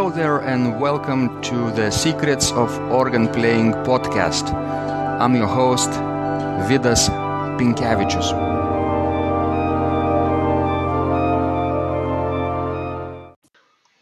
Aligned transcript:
Hello 0.00 0.10
there, 0.10 0.38
and 0.38 0.80
welcome 0.80 1.42
to 1.42 1.70
the 1.72 1.90
Secrets 1.90 2.52
of 2.52 2.74
Organ 2.90 3.28
Playing 3.28 3.74
podcast. 3.84 4.50
I'm 5.20 5.34
your 5.36 5.46
host, 5.46 5.90
Vidas 6.70 7.10
Pinkevičius. 7.58 8.32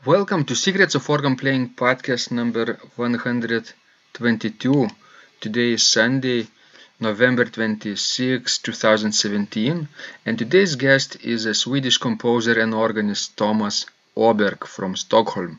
Welcome 0.06 0.44
to 0.44 0.54
Secrets 0.54 0.94
of 0.94 1.10
Organ 1.10 1.34
Playing 1.34 1.70
podcast 1.70 2.30
number 2.30 2.78
122. 2.94 4.88
Today 5.40 5.72
is 5.72 5.82
Sunday, 5.82 6.46
November 7.00 7.44
26, 7.44 8.58
2017, 8.58 9.88
and 10.24 10.38
today's 10.38 10.76
guest 10.76 11.16
is 11.24 11.44
a 11.44 11.54
Swedish 11.54 11.98
composer 11.98 12.60
and 12.60 12.72
organist 12.72 13.36
Thomas 13.36 13.86
Åberg 14.16 14.64
from 14.64 14.94
Stockholm. 14.94 15.58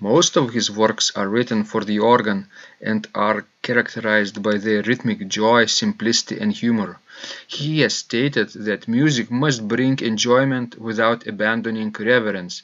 Most 0.00 0.36
of 0.36 0.52
his 0.52 0.70
works 0.70 1.10
are 1.16 1.28
written 1.28 1.64
for 1.64 1.82
the 1.82 1.98
organ 1.98 2.48
and 2.80 3.06
are 3.14 3.46
characterized 3.62 4.42
by 4.42 4.58
their 4.58 4.82
rhythmic 4.82 5.26
joy, 5.28 5.66
simplicity, 5.66 6.38
and 6.38 6.52
humor. 6.52 6.98
He 7.46 7.80
has 7.80 7.94
stated 7.94 8.50
that 8.50 8.88
music 8.88 9.30
must 9.30 9.66
bring 9.66 9.98
enjoyment 10.00 10.78
without 10.78 11.26
abandoning 11.26 11.94
reverence, 11.98 12.62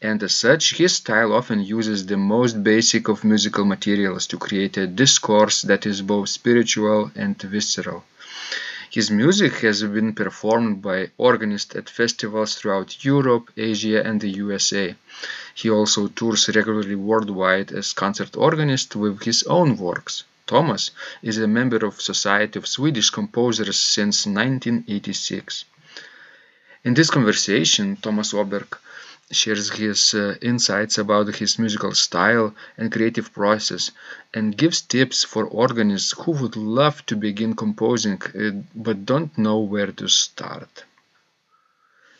and 0.00 0.22
as 0.22 0.34
such, 0.34 0.76
his 0.78 0.94
style 0.96 1.32
often 1.34 1.60
uses 1.62 2.06
the 2.06 2.16
most 2.16 2.62
basic 2.64 3.08
of 3.08 3.24
musical 3.24 3.66
materials 3.66 4.26
to 4.28 4.38
create 4.38 4.76
a 4.78 4.86
discourse 4.86 5.60
that 5.62 5.84
is 5.84 6.00
both 6.00 6.30
spiritual 6.30 7.10
and 7.14 7.40
visceral. 7.42 8.04
His 8.90 9.08
music 9.08 9.52
has 9.60 9.82
been 9.84 10.14
performed 10.14 10.82
by 10.82 11.10
organists 11.16 11.76
at 11.76 11.88
festivals 11.88 12.56
throughout 12.56 13.04
Europe, 13.04 13.50
Asia, 13.56 14.02
and 14.04 14.20
the 14.20 14.30
USA. 14.30 14.96
He 15.60 15.68
also 15.68 16.08
tours 16.08 16.48
regularly 16.48 16.94
worldwide 16.94 17.70
as 17.72 17.92
concert 17.92 18.34
organist 18.34 18.96
with 18.96 19.22
his 19.24 19.42
own 19.42 19.76
works. 19.76 20.24
Thomas 20.46 20.90
is 21.22 21.36
a 21.36 21.46
member 21.46 21.84
of 21.84 22.00
Society 22.00 22.58
of 22.58 22.66
Swedish 22.66 23.10
Composers 23.10 23.78
since 23.78 24.24
1986. 24.24 25.66
In 26.82 26.94
this 26.94 27.10
conversation, 27.10 27.96
Thomas 27.96 28.32
Åberg 28.32 28.78
shares 29.30 29.68
his 29.68 30.14
uh, 30.14 30.34
insights 30.40 30.96
about 30.96 31.34
his 31.34 31.58
musical 31.58 31.94
style 31.94 32.54
and 32.78 32.90
creative 32.90 33.30
process 33.34 33.90
and 34.32 34.56
gives 34.56 34.80
tips 34.80 35.24
for 35.24 35.44
organists 35.44 36.14
who 36.20 36.32
would 36.32 36.56
love 36.56 37.04
to 37.04 37.16
begin 37.16 37.54
composing 37.54 38.18
uh, 38.22 38.62
but 38.74 39.04
don't 39.04 39.36
know 39.36 39.58
where 39.58 39.92
to 39.92 40.08
start. 40.08 40.84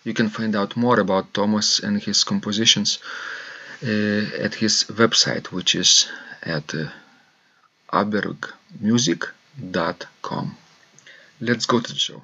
You 0.04 0.14
can 0.14 0.30
find 0.30 0.56
out 0.56 0.76
more 0.76 1.00
about 1.00 1.34
Thomas 1.34 1.80
and 1.80 2.02
his 2.02 2.24
compositions 2.24 2.98
uh, 3.82 4.44
at 4.46 4.54
his 4.54 4.84
website, 4.84 5.52
which 5.52 5.74
is 5.74 6.08
at 6.42 6.74
uh, 6.74 6.88
abergmusic.com. 7.92 10.56
Let's 11.40 11.66
go 11.66 11.80
to 11.80 11.92
the 11.92 11.98
show. 11.98 12.22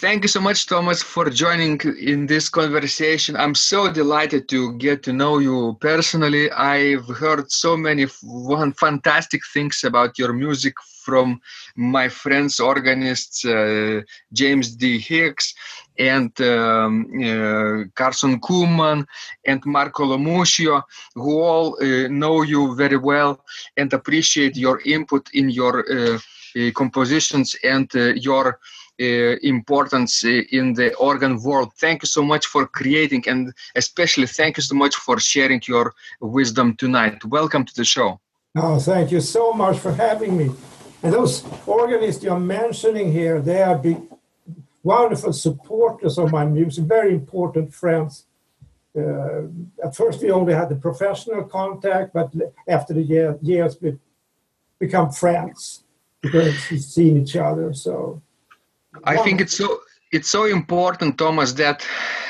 Thank 0.00 0.24
you 0.24 0.28
so 0.28 0.40
much, 0.40 0.66
Thomas, 0.66 1.02
for 1.02 1.28
joining 1.28 1.78
in 2.00 2.26
this 2.26 2.48
conversation. 2.48 3.36
I'm 3.36 3.54
so 3.54 3.92
delighted 3.92 4.48
to 4.48 4.72
get 4.78 5.02
to 5.02 5.12
know 5.12 5.38
you 5.38 5.76
personally. 5.80 6.50
I've 6.52 7.06
heard 7.06 7.52
so 7.52 7.76
many 7.76 8.06
fantastic 8.06 9.42
things 9.52 9.84
about 9.84 10.18
your 10.18 10.32
music 10.32 10.72
from 11.04 11.42
my 11.76 12.08
friends, 12.08 12.60
organists 12.60 13.44
uh, 13.44 14.00
James 14.32 14.74
D. 14.74 14.98
Hicks 14.98 15.54
and 16.00 16.32
um, 16.40 17.06
uh, 17.22 17.84
Carson 17.94 18.40
Kuhlman 18.40 19.06
and 19.44 19.60
Marco 19.66 20.04
Lomuscio, 20.04 20.82
who 21.14 21.40
all 21.40 21.76
uh, 21.80 22.08
know 22.08 22.42
you 22.42 22.74
very 22.74 22.96
well 22.96 23.44
and 23.76 23.92
appreciate 23.92 24.56
your 24.56 24.80
input 24.84 25.28
in 25.34 25.50
your 25.50 25.84
uh, 25.92 26.18
uh, 26.56 26.70
compositions 26.74 27.54
and 27.62 27.88
uh, 27.94 28.14
your 28.14 28.58
uh, 29.00 29.36
importance 29.42 30.24
in 30.24 30.74
the 30.74 30.92
organ 30.94 31.40
world. 31.42 31.72
Thank 31.78 32.02
you 32.02 32.06
so 32.06 32.22
much 32.22 32.46
for 32.46 32.66
creating 32.66 33.24
and 33.28 33.52
especially 33.76 34.26
thank 34.26 34.56
you 34.56 34.62
so 34.62 34.74
much 34.74 34.96
for 34.96 35.20
sharing 35.20 35.60
your 35.66 35.94
wisdom 36.20 36.76
tonight. 36.76 37.24
Welcome 37.24 37.64
to 37.66 37.74
the 37.74 37.84
show. 37.84 38.20
Oh, 38.56 38.78
thank 38.78 39.12
you 39.12 39.20
so 39.20 39.52
much 39.52 39.78
for 39.78 39.92
having 39.92 40.36
me. 40.36 40.50
And 41.02 41.12
those 41.12 41.44
organists 41.66 42.22
you're 42.22 42.38
mentioning 42.38 43.12
here, 43.12 43.40
they 43.40 43.62
are 43.62 43.78
big, 43.78 43.98
wonderful 44.82 45.32
supporters 45.32 46.18
of 46.18 46.32
my 46.32 46.44
music, 46.44 46.84
very 46.84 47.14
important 47.14 47.74
friends. 47.74 48.26
Uh, 48.96 49.42
at 49.84 49.94
first, 49.94 50.22
we 50.22 50.30
only 50.30 50.52
had 50.52 50.68
the 50.68 50.76
professional 50.76 51.44
contact, 51.44 52.12
but 52.12 52.32
after 52.68 52.92
the 52.92 53.02
year, 53.02 53.38
years, 53.42 53.76
we 53.80 53.96
become 54.78 55.10
friends 55.10 55.84
because 56.20 56.54
we've 56.70 56.82
seen 56.82 57.22
each 57.22 57.36
other. 57.36 57.72
So 57.72 58.20
I 59.04 59.16
think 59.18 59.40
it's 59.40 59.56
so 59.56 59.80
it's 60.12 60.28
so 60.28 60.44
important, 60.44 61.18
Thomas, 61.18 61.52
that 61.52 61.86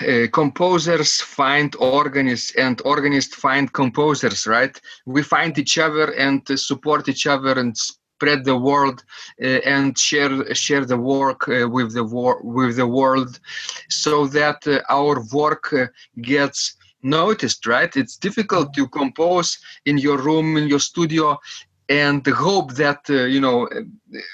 uh, 0.07 0.27
composers 0.33 1.21
find 1.23 1.75
organists 1.77 2.55
and 2.57 2.81
organists 2.85 3.35
find 3.35 3.73
composers, 3.73 4.47
right? 4.47 4.79
We 5.07 5.23
find 5.23 5.57
each 5.59 5.79
other 5.79 6.13
and 6.13 6.49
uh, 6.51 6.57
support 6.57 7.09
each 7.09 7.27
other 7.27 7.59
and 7.59 7.75
spread 8.21 8.45
the 8.45 8.57
world 8.57 9.05
uh, 9.43 9.61
and 9.77 9.99
share 9.99 10.55
share 10.55 10.85
the 10.85 10.99
work 10.99 11.49
uh, 11.49 11.69
with 11.69 11.95
the 11.95 12.05
wor- 12.05 12.43
with 12.43 12.77
the 12.77 12.87
world, 12.87 13.41
so 13.89 14.27
that 14.27 14.67
uh, 14.67 14.81
our 14.91 15.25
work 15.33 15.73
uh, 15.73 15.87
gets 16.23 16.77
noticed 17.03 17.67
right? 17.67 17.97
It's 17.97 18.17
difficult 18.17 18.75
to 18.75 18.89
compose 18.89 19.59
in 19.87 19.99
your 19.99 20.19
room 20.19 20.57
in 20.57 20.69
your 20.69 20.81
studio 20.81 21.39
and 21.89 22.27
hope 22.27 22.75
that 22.75 23.01
uh, 23.11 23.25
you 23.25 23.41
know 23.41 23.69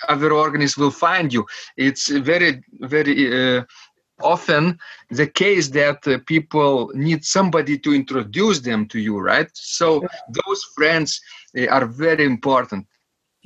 other 0.08 0.32
organists 0.32 0.78
will 0.78 0.90
find 0.90 1.32
you. 1.32 1.46
It's 1.76 2.08
very 2.08 2.62
very 2.80 3.58
uh, 3.58 3.64
often 4.22 4.78
the 5.10 5.26
case 5.26 5.68
that 5.70 6.06
uh, 6.08 6.18
people 6.26 6.90
need 6.94 7.24
somebody 7.24 7.78
to 7.78 7.94
introduce 7.94 8.60
them 8.60 8.86
to 8.88 8.98
you 8.98 9.18
right? 9.18 9.50
So 9.54 10.04
those 10.28 10.64
friends 10.74 11.20
are 11.70 11.86
very 11.86 12.24
important 12.24 12.86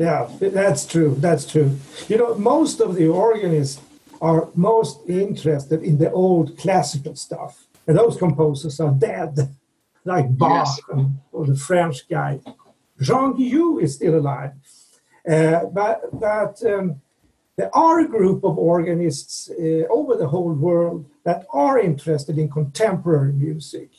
yeah 0.05 0.22
that's 0.41 0.84
true 0.93 1.12
that's 1.27 1.44
true 1.53 1.71
you 2.11 2.16
know 2.21 2.31
most 2.34 2.77
of 2.81 2.91
the 2.99 3.06
organists 3.06 3.81
are 4.21 4.49
most 4.55 4.97
interested 5.09 5.83
in 5.83 5.94
the 6.03 6.11
old 6.12 6.47
classical 6.62 7.15
stuff 7.27 7.53
and 7.87 7.94
those 8.00 8.16
composers 8.16 8.81
are 8.81 8.94
dead 9.10 9.33
like 10.12 10.27
bach 10.43 10.66
yes. 10.66 11.06
or 11.33 11.47
the 11.47 11.60
french 11.69 12.09
guy 12.09 12.41
Jean 13.00 13.33
Guillou 13.34 13.83
is 13.83 13.94
still 13.94 14.16
alive. 14.16 14.53
Uh, 15.28 15.65
but 15.66 16.00
but 16.12 16.62
um, 16.66 17.00
there 17.56 17.75
are 17.75 18.00
a 18.00 18.09
group 18.09 18.44
of 18.44 18.59
organists 18.59 19.50
uh, 19.50 19.84
over 19.91 20.16
the 20.16 20.28
whole 20.28 20.53
world 20.53 21.06
that 21.25 21.47
are 21.53 21.78
interested 21.78 22.39
in 22.39 22.49
contemporary 22.49 23.33
music. 23.33 23.91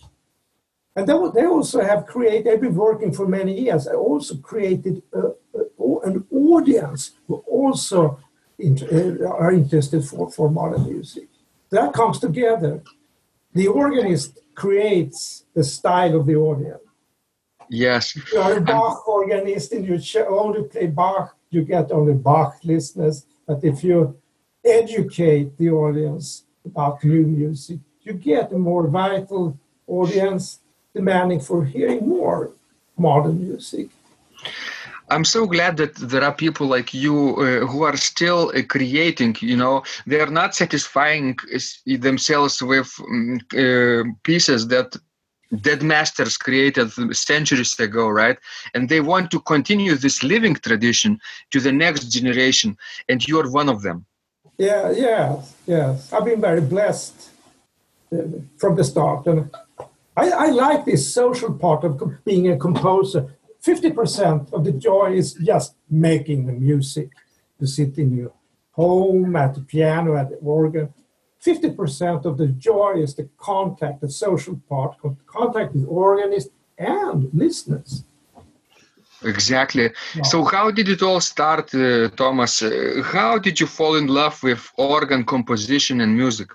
And 0.96 1.08
they, 1.08 1.14
they 1.34 1.46
also 1.46 1.82
have 1.82 2.06
created, 2.06 2.46
they've 2.46 2.60
been 2.60 2.76
working 2.76 3.14
for 3.14 3.26
many 3.26 3.62
years, 3.62 3.86
they 3.86 3.94
also 3.94 4.36
created 4.38 5.04
a, 5.14 5.20
a, 5.20 5.30
an 5.30 5.34
audience 6.54 7.12
who 7.28 7.36
also 7.48 8.20
uh, 8.64 9.26
are 9.26 9.52
interested 9.52 10.04
for, 10.06 10.30
for 10.32 10.50
modern 10.50 10.84
music. 10.94 11.28
That 11.70 11.94
comes 11.94 12.20
together. 12.20 12.84
The 13.54 13.68
organist 13.68 14.40
creates 14.56 15.46
the 15.54 15.64
style 15.64 16.16
of 16.20 16.26
the 16.26 16.36
audience. 16.36 16.84
Yes. 17.70 18.16
If 18.16 18.34
you 18.34 18.40
are 18.40 18.58
a 18.58 18.62
Bach 18.62 19.08
organist 19.08 19.72
and 19.72 19.86
you 19.88 19.98
only 20.28 20.64
play 20.64 20.88
Bach, 20.88 21.36
you 21.50 21.64
get 21.64 21.92
only 21.92 22.14
Bach 22.14 22.56
listeners. 22.64 23.26
But 23.48 23.64
if 23.64 23.84
you 23.84 24.18
educate 24.64 25.58
the 25.58 25.70
audience 25.70 26.44
about 26.66 27.04
new 27.04 27.26
music, 27.26 27.80
you 28.02 28.14
get 28.14 28.52
a 28.52 28.58
more 28.58 28.88
vital 28.88 29.58
audience 29.88 30.60
demanding 30.94 31.40
for 31.40 31.66
hearing 31.66 32.08
more 32.08 32.52
modern 32.98 33.40
music. 33.48 33.88
I'm 35.12 35.26
so 35.26 35.46
glad 35.46 35.76
that 35.78 35.96
there 35.96 36.24
are 36.24 36.34
people 36.34 36.68
like 36.68 36.94
you 36.94 37.16
uh, 37.36 37.66
who 37.72 37.84
are 37.84 37.98
still 37.98 38.52
uh, 38.56 38.62
creating. 38.76 39.36
You 39.42 39.58
know, 39.58 39.84
they 40.08 40.22
are 40.22 40.34
not 40.42 40.56
satisfying 40.56 41.38
themselves 41.86 42.62
with 42.62 42.90
um, 43.00 43.40
uh, 43.64 44.04
pieces 44.24 44.70
that 44.70 44.96
dead 45.68 45.84
masters 45.84 46.38
created 46.38 46.88
centuries 47.14 47.78
ago, 47.78 48.08
right? 48.08 48.38
And 48.74 48.88
they 48.88 49.02
want 49.02 49.32
to 49.32 49.42
continue 49.42 49.96
this 49.96 50.24
living 50.24 50.56
tradition 50.56 51.20
to 51.52 51.60
the 51.60 51.74
next 51.74 52.06
generation, 52.06 52.78
and 53.10 53.28
you're 53.28 53.52
one 53.52 53.68
of 53.68 53.82
them. 53.82 54.06
Yeah, 54.58 54.92
yeah, 54.92 55.42
yes. 55.68 56.14
I've 56.14 56.24
been 56.24 56.40
very 56.40 56.62
blessed 56.62 57.32
uh, 58.14 58.18
from 58.58 58.76
the 58.76 58.86
start, 58.86 59.28
and 59.28 59.50
I, 60.16 60.30
I 60.46 60.48
like 60.52 60.86
this 60.86 61.14
social 61.14 61.54
part 61.54 61.84
of 61.84 62.02
being 62.24 62.50
a 62.50 62.58
composer. 62.58 63.28
Fifty 63.62 63.92
percent 63.92 64.50
of 64.54 64.64
the 64.64 64.74
joy 64.74 65.14
is 65.14 65.34
just 65.34 65.76
making 65.90 66.48
the 66.48 66.54
music. 66.54 67.10
To 67.60 67.68
sit 67.68 68.00
in 68.00 68.18
your 68.18 68.34
home 68.72 69.36
at 69.36 69.54
the 69.54 69.62
piano, 69.62 70.16
at 70.16 70.30
the 70.32 70.38
organ, 70.38 70.92
50% 71.46 72.26
of 72.26 72.38
the 72.38 72.48
joy 72.48 72.94
is 72.98 73.16
the 73.16 73.28
contact, 73.38 74.02
the 74.02 74.10
social 74.10 74.60
part, 74.70 74.96
contact 75.26 75.74
with 75.74 75.86
organists 75.88 76.52
and 76.78 77.30
listeners. 77.34 78.04
Exactly. 79.24 79.92
So, 80.24 80.44
how 80.44 80.72
did 80.72 80.90
it 80.90 81.04
all 81.04 81.22
start, 81.22 81.76
uh, 81.76 82.10
Thomas? 82.10 82.64
Uh, 82.64 83.02
how 83.04 83.38
did 83.38 83.60
you 83.60 83.68
fall 83.68 83.96
in 83.96 84.08
love 84.08 84.42
with 84.42 84.72
organ 84.78 85.24
composition 85.24 86.02
and 86.02 86.18
music? 86.18 86.50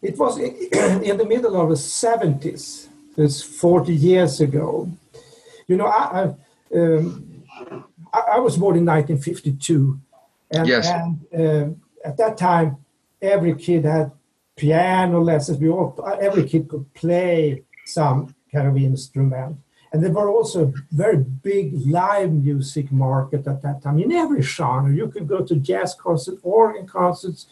It 0.00 0.16
was 0.16 0.38
in 1.10 1.16
the 1.18 1.26
middle 1.26 1.60
of 1.60 1.68
the 1.68 1.74
70s, 1.74 2.88
it's 3.18 3.42
40 3.42 3.94
years 3.94 4.40
ago. 4.40 4.88
You 5.70 5.76
know, 5.76 5.86
I, 5.86 6.02
I, 6.20 6.76
um, 6.76 7.44
I, 8.12 8.20
I 8.34 8.38
was 8.40 8.56
born 8.56 8.76
in 8.76 8.84
1952. 8.84 10.00
And, 10.50 10.66
yes. 10.66 10.88
and 10.88 11.26
uh, 11.32 12.08
at 12.08 12.16
that 12.16 12.36
time, 12.36 12.78
every 13.22 13.54
kid 13.54 13.84
had 13.84 14.10
piano 14.56 15.20
lessons. 15.20 15.58
We 15.58 15.68
all, 15.68 15.94
every 16.20 16.48
kid 16.48 16.68
could 16.68 16.92
play 16.92 17.62
some 17.86 18.34
kind 18.52 18.66
of 18.66 18.76
instrument. 18.76 19.58
And 19.92 20.02
there 20.02 20.10
were 20.10 20.28
also 20.28 20.66
a 20.66 20.72
very 20.90 21.18
big 21.18 21.86
live 21.86 22.32
music 22.32 22.90
market 22.90 23.46
at 23.46 23.62
that 23.62 23.80
time 23.80 24.00
in 24.00 24.10
every 24.10 24.42
genre. 24.42 24.92
You 24.92 25.06
could 25.06 25.28
go 25.28 25.44
to 25.44 25.54
jazz 25.54 25.94
concerts, 25.94 26.40
organ 26.42 26.88
concerts, 26.88 27.46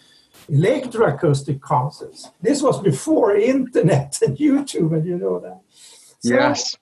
electroacoustic 0.51 1.61
concerts. 1.61 2.31
This 2.43 2.63
was 2.63 2.81
before 2.81 3.37
internet 3.37 4.19
and 4.23 4.37
YouTube, 4.47 4.93
and 4.93 5.07
you 5.07 5.19
know 5.19 5.39
that. 5.39 5.61
So, 6.21 6.35
yes. 6.35 6.77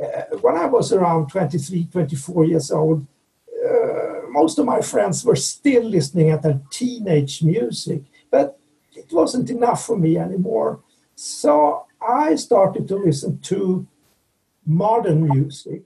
Uh, 0.00 0.36
when 0.40 0.56
I 0.56 0.66
was 0.66 0.92
around 0.92 1.28
23, 1.28 1.88
24 1.92 2.44
years 2.44 2.70
old, 2.70 3.06
uh, 3.64 4.28
most 4.30 4.58
of 4.58 4.66
my 4.66 4.80
friends 4.80 5.24
were 5.24 5.36
still 5.36 5.84
listening 5.84 6.30
at 6.30 6.42
their 6.42 6.60
teenage 6.70 7.42
music, 7.42 8.02
but 8.30 8.58
it 8.94 9.12
wasn't 9.12 9.50
enough 9.50 9.84
for 9.84 9.96
me 9.96 10.16
anymore. 10.16 10.80
So 11.14 11.86
I 12.00 12.34
started 12.36 12.88
to 12.88 12.96
listen 12.96 13.38
to 13.40 13.86
modern 14.66 15.28
music, 15.28 15.82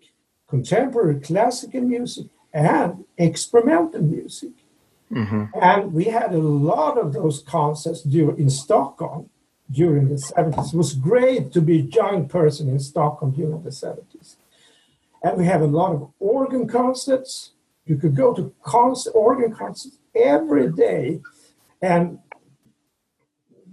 contemporary 0.49 1.21
classical 1.21 1.81
music, 1.81 2.27
and 2.53 3.05
experimental 3.19 4.03
music. 4.03 4.53
Mm-hmm. 5.13 5.45
And 5.61 5.93
we 5.93 6.05
had 6.05 6.33
a 6.33 6.39
lot 6.39 6.99
of 6.99 7.13
those 7.13 7.43
concerts 7.43 8.05
in 8.05 8.51
Stockholm 8.51 9.31
during 9.71 10.09
the 10.09 10.15
70s. 10.15 10.73
It 10.73 10.77
was 10.77 10.95
great 10.95 11.53
to 11.53 11.61
be 11.61 11.81
a 11.81 11.83
young 11.83 12.29
person 12.29 12.69
in 12.69 12.79
Stockholm 12.79 13.33
during 13.33 13.63
the 13.63 13.71
70s. 13.71 14.37
And 15.23 15.39
we 15.39 15.47
had 15.47 15.61
a 15.61 15.67
lot 15.67 15.93
of 15.93 16.13
organ 16.19 16.69
concerts. 16.69 17.53
You 17.85 17.97
could 17.97 18.15
go 18.15 18.33
to 18.35 18.55
concert, 18.63 19.13
organ 19.13 19.55
concerts 19.55 19.99
every 20.15 20.71
day. 20.71 21.21
And 21.83 22.19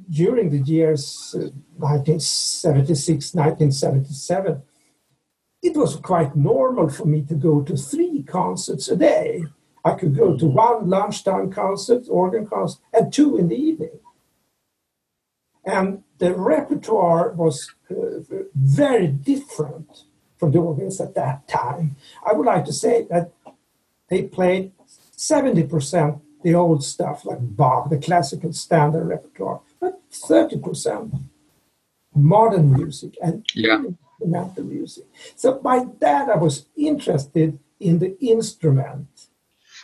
during 0.10 0.50
the 0.50 0.60
years 0.60 1.36
uh, 1.36 1.50
1976, 1.78 3.34
1977, 3.34 4.62
it 5.62 5.78
was 5.78 5.96
quite 5.96 6.36
normal 6.36 6.90
for 6.90 7.06
me 7.06 7.22
to 7.24 7.36
go 7.36 7.62
to 7.62 7.78
three 7.78 8.24
concerts 8.24 8.90
a 8.90 8.98
day. 8.98 9.46
I 9.86 9.92
could 9.92 10.16
go 10.16 10.38
to 10.38 10.46
one 10.46 10.90
lunchtime 10.90 11.52
concert, 11.52 12.06
organ 12.10 12.46
concert, 12.46 12.82
and 12.94 13.12
two 13.12 13.38
in 13.38 13.48
the 13.48 13.56
evening. 13.56 14.00
And 15.66 16.04
the 16.18 16.34
repertoire 16.34 17.32
was 17.32 17.74
uh, 17.90 17.96
very 18.54 19.08
different 19.08 20.04
from 20.38 20.52
the 20.52 20.60
organs 20.60 21.00
at 21.00 21.16
that 21.16 21.48
time. 21.48 21.96
I 22.26 22.34
would 22.34 22.46
like 22.46 22.66
to 22.66 22.74
say 22.74 23.08
that 23.10 23.32
they 24.10 24.24
played 24.24 24.72
70% 25.18 26.20
the 26.44 26.54
old 26.54 26.84
stuff 26.84 27.24
like 27.24 27.40
Bach, 27.42 27.90
the 27.90 27.98
classical 27.98 28.52
standard 28.52 29.06
repertoire, 29.06 29.62
but 29.80 30.02
30% 30.12 31.22
modern 32.14 32.74
music 32.74 33.16
and 33.24 33.46
yeah 33.56 33.82
instrumental 34.24 34.64
music. 34.64 35.06
So 35.36 35.60
by 35.60 35.86
that, 36.00 36.30
I 36.30 36.36
was 36.36 36.66
interested 36.76 37.60
in 37.80 38.00
the 38.00 38.18
instrument 38.20 39.08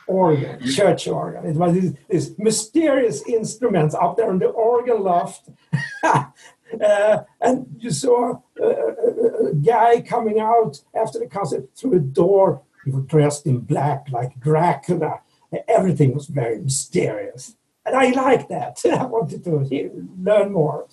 organ, 0.09 0.59
church 0.67 1.07
organ. 1.07 1.45
It 1.45 1.56
was 1.56 1.73
these, 1.73 1.94
these 2.09 2.39
mysterious 2.39 3.21
instruments 3.27 3.95
up 3.95 4.17
there 4.17 4.31
in 4.31 4.39
the 4.39 4.47
organ 4.47 5.03
loft. 5.03 5.50
uh, 6.03 7.17
and 7.39 7.67
you 7.77 7.91
saw 7.91 8.41
a, 8.59 8.65
a, 8.65 9.50
a, 9.50 9.53
guy 9.56 10.01
coming 10.01 10.39
out 10.39 10.81
after 10.95 11.19
the 11.19 11.27
concert 11.27 11.69
through 11.75 11.94
a 11.94 12.00
door. 12.00 12.61
He 12.85 12.91
was 12.91 13.06
dressed 13.06 13.45
in 13.45 13.59
black 13.59 14.07
like 14.11 14.39
Dracula. 14.39 15.21
Everything 15.67 16.13
was 16.13 16.25
very 16.25 16.59
mysterious. 16.59 17.56
And 17.85 17.95
I 17.95 18.09
liked 18.09 18.50
that. 18.50 18.79
I 18.85 19.06
wanted 19.06 19.44
to 19.45 19.59
hear, 19.59 19.91
learn 20.21 20.51
more. 20.51 20.88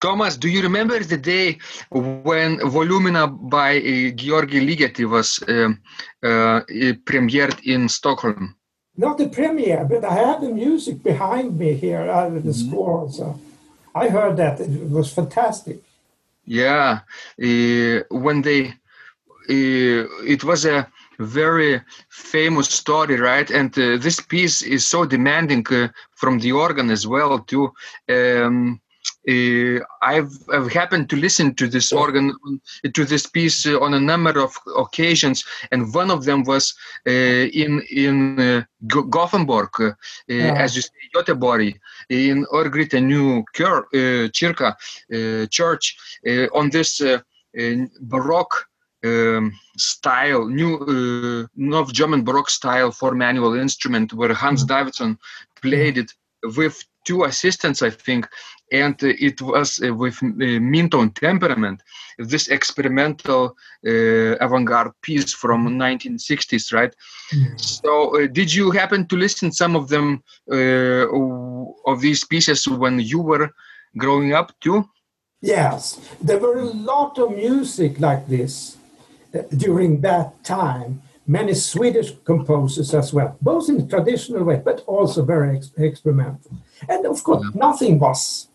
Thomas, 0.00 0.36
do 0.36 0.48
you 0.48 0.62
remember 0.62 1.00
the 1.00 1.16
day 1.16 1.58
when 1.90 2.58
Volumina 2.58 3.26
by 3.50 3.78
uh, 3.78 4.10
Georgi 4.14 4.60
Ligeti 4.60 5.04
was 5.08 5.42
uh, 5.42 5.70
uh, 6.22 6.60
premiered 7.04 7.58
in 7.64 7.88
Stockholm? 7.88 8.54
Not 8.96 9.18
the 9.18 9.28
premiere, 9.28 9.84
but 9.84 10.04
I 10.04 10.14
have 10.14 10.40
the 10.40 10.50
music 10.50 11.02
behind 11.02 11.58
me 11.58 11.74
here 11.74 12.02
of 12.02 12.34
the 12.34 12.40
mm-hmm. 12.40 12.68
score. 12.68 13.10
So 13.10 13.38
I 13.94 14.08
heard 14.08 14.36
that 14.36 14.60
it 14.60 14.90
was 14.90 15.12
fantastic. 15.12 15.78
Yeah, 16.44 17.00
uh, 17.42 18.00
when 18.10 18.42
they, 18.42 18.68
uh, 18.68 20.02
it 20.24 20.44
was 20.44 20.64
a 20.64 20.88
very 21.18 21.80
famous 22.08 22.68
story, 22.68 23.16
right? 23.16 23.50
And 23.50 23.76
uh, 23.78 23.96
this 23.98 24.20
piece 24.20 24.62
is 24.62 24.86
so 24.86 25.04
demanding 25.04 25.64
from 26.12 26.38
the 26.38 26.52
organ 26.52 26.90
as 26.90 27.06
well 27.06 27.40
too. 27.40 27.72
Um, 28.08 28.80
uh, 29.28 29.80
I've, 30.02 30.32
I've, 30.52 30.72
happened 30.72 31.10
to 31.10 31.16
listen 31.16 31.54
to 31.56 31.66
this 31.66 31.92
organ, 31.92 32.34
to 32.92 33.04
this 33.04 33.26
piece 33.26 33.66
uh, 33.66 33.80
on 33.80 33.94
a 33.94 34.00
number 34.00 34.38
of 34.38 34.56
occasions, 34.76 35.44
and 35.72 35.92
one 35.92 36.10
of 36.10 36.24
them 36.24 36.44
was 36.44 36.74
uh, 37.06 37.10
in 37.10 37.82
in 37.90 38.40
uh, 38.40 38.62
Gothenburg, 38.86 39.70
uh, 39.80 39.90
yeah. 40.28 40.54
as 40.56 40.76
you 40.76 40.82
say, 40.82 40.90
Göteborg, 41.14 41.74
in 42.08 42.46
Örgryte 42.52 43.02
New 43.02 43.44
Kyrka 43.54 44.74
church, 45.50 45.96
on 46.54 46.70
this 46.70 47.02
Baroque 48.00 48.68
um, 49.04 49.52
style, 49.76 50.48
new 50.48 50.76
uh, 50.76 51.46
North 51.56 51.92
German 51.92 52.24
Baroque 52.24 52.50
style 52.50 52.90
for 52.90 53.14
manual 53.14 53.54
instrument, 53.54 54.12
where 54.12 54.34
Hans 54.34 54.64
mm. 54.64 54.68
Davidsson 54.68 55.18
played 55.60 55.98
it 55.98 56.12
with 56.56 56.84
two 57.04 57.24
assistants, 57.24 57.82
I 57.82 57.90
think, 57.90 58.28
and 58.72 59.02
it 59.02 59.40
was 59.40 59.80
uh, 59.82 59.94
with 59.94 60.16
uh, 60.22 60.60
meantone 60.60 61.14
temperament, 61.14 61.82
this 62.18 62.48
experimental 62.48 63.56
uh, 63.86 64.36
avant-garde 64.40 64.92
piece 65.02 65.32
from 65.32 65.68
1960s, 65.68 66.72
right? 66.72 66.94
Mm. 67.32 67.60
So, 67.60 68.26
did 68.28 68.52
you 68.52 68.70
happen 68.70 69.06
to 69.06 69.16
listen 69.16 69.52
some 69.52 69.76
of 69.76 69.88
them 69.88 70.22
of 71.86 72.00
these 72.00 72.24
pieces 72.24 72.66
when 72.68 73.00
you 73.00 73.20
were 73.20 73.50
growing 73.96 74.32
up 74.32 74.52
too? 74.60 74.88
Yes, 75.40 76.00
there 76.20 76.38
were 76.38 76.58
a 76.58 76.64
lot 76.64 77.18
of 77.18 77.36
music 77.36 78.00
like 78.00 78.26
this 78.26 78.76
during 79.56 80.00
that 80.00 80.42
time 80.42 81.02
many 81.28 81.52
Swedish 81.52 82.12
composers 82.24 82.94
as 82.94 83.12
well, 83.12 83.36
both 83.40 83.68
in 83.68 83.76
the 83.76 83.86
traditional 83.86 84.42
way, 84.44 84.60
but 84.64 84.82
also 84.86 85.22
very 85.22 85.58
ex- 85.58 85.70
experimental. 85.76 86.50
And 86.88 87.06
of 87.06 87.22
course, 87.22 87.44
yeah. 87.44 87.50
nothing 87.54 87.98
was 87.98 88.47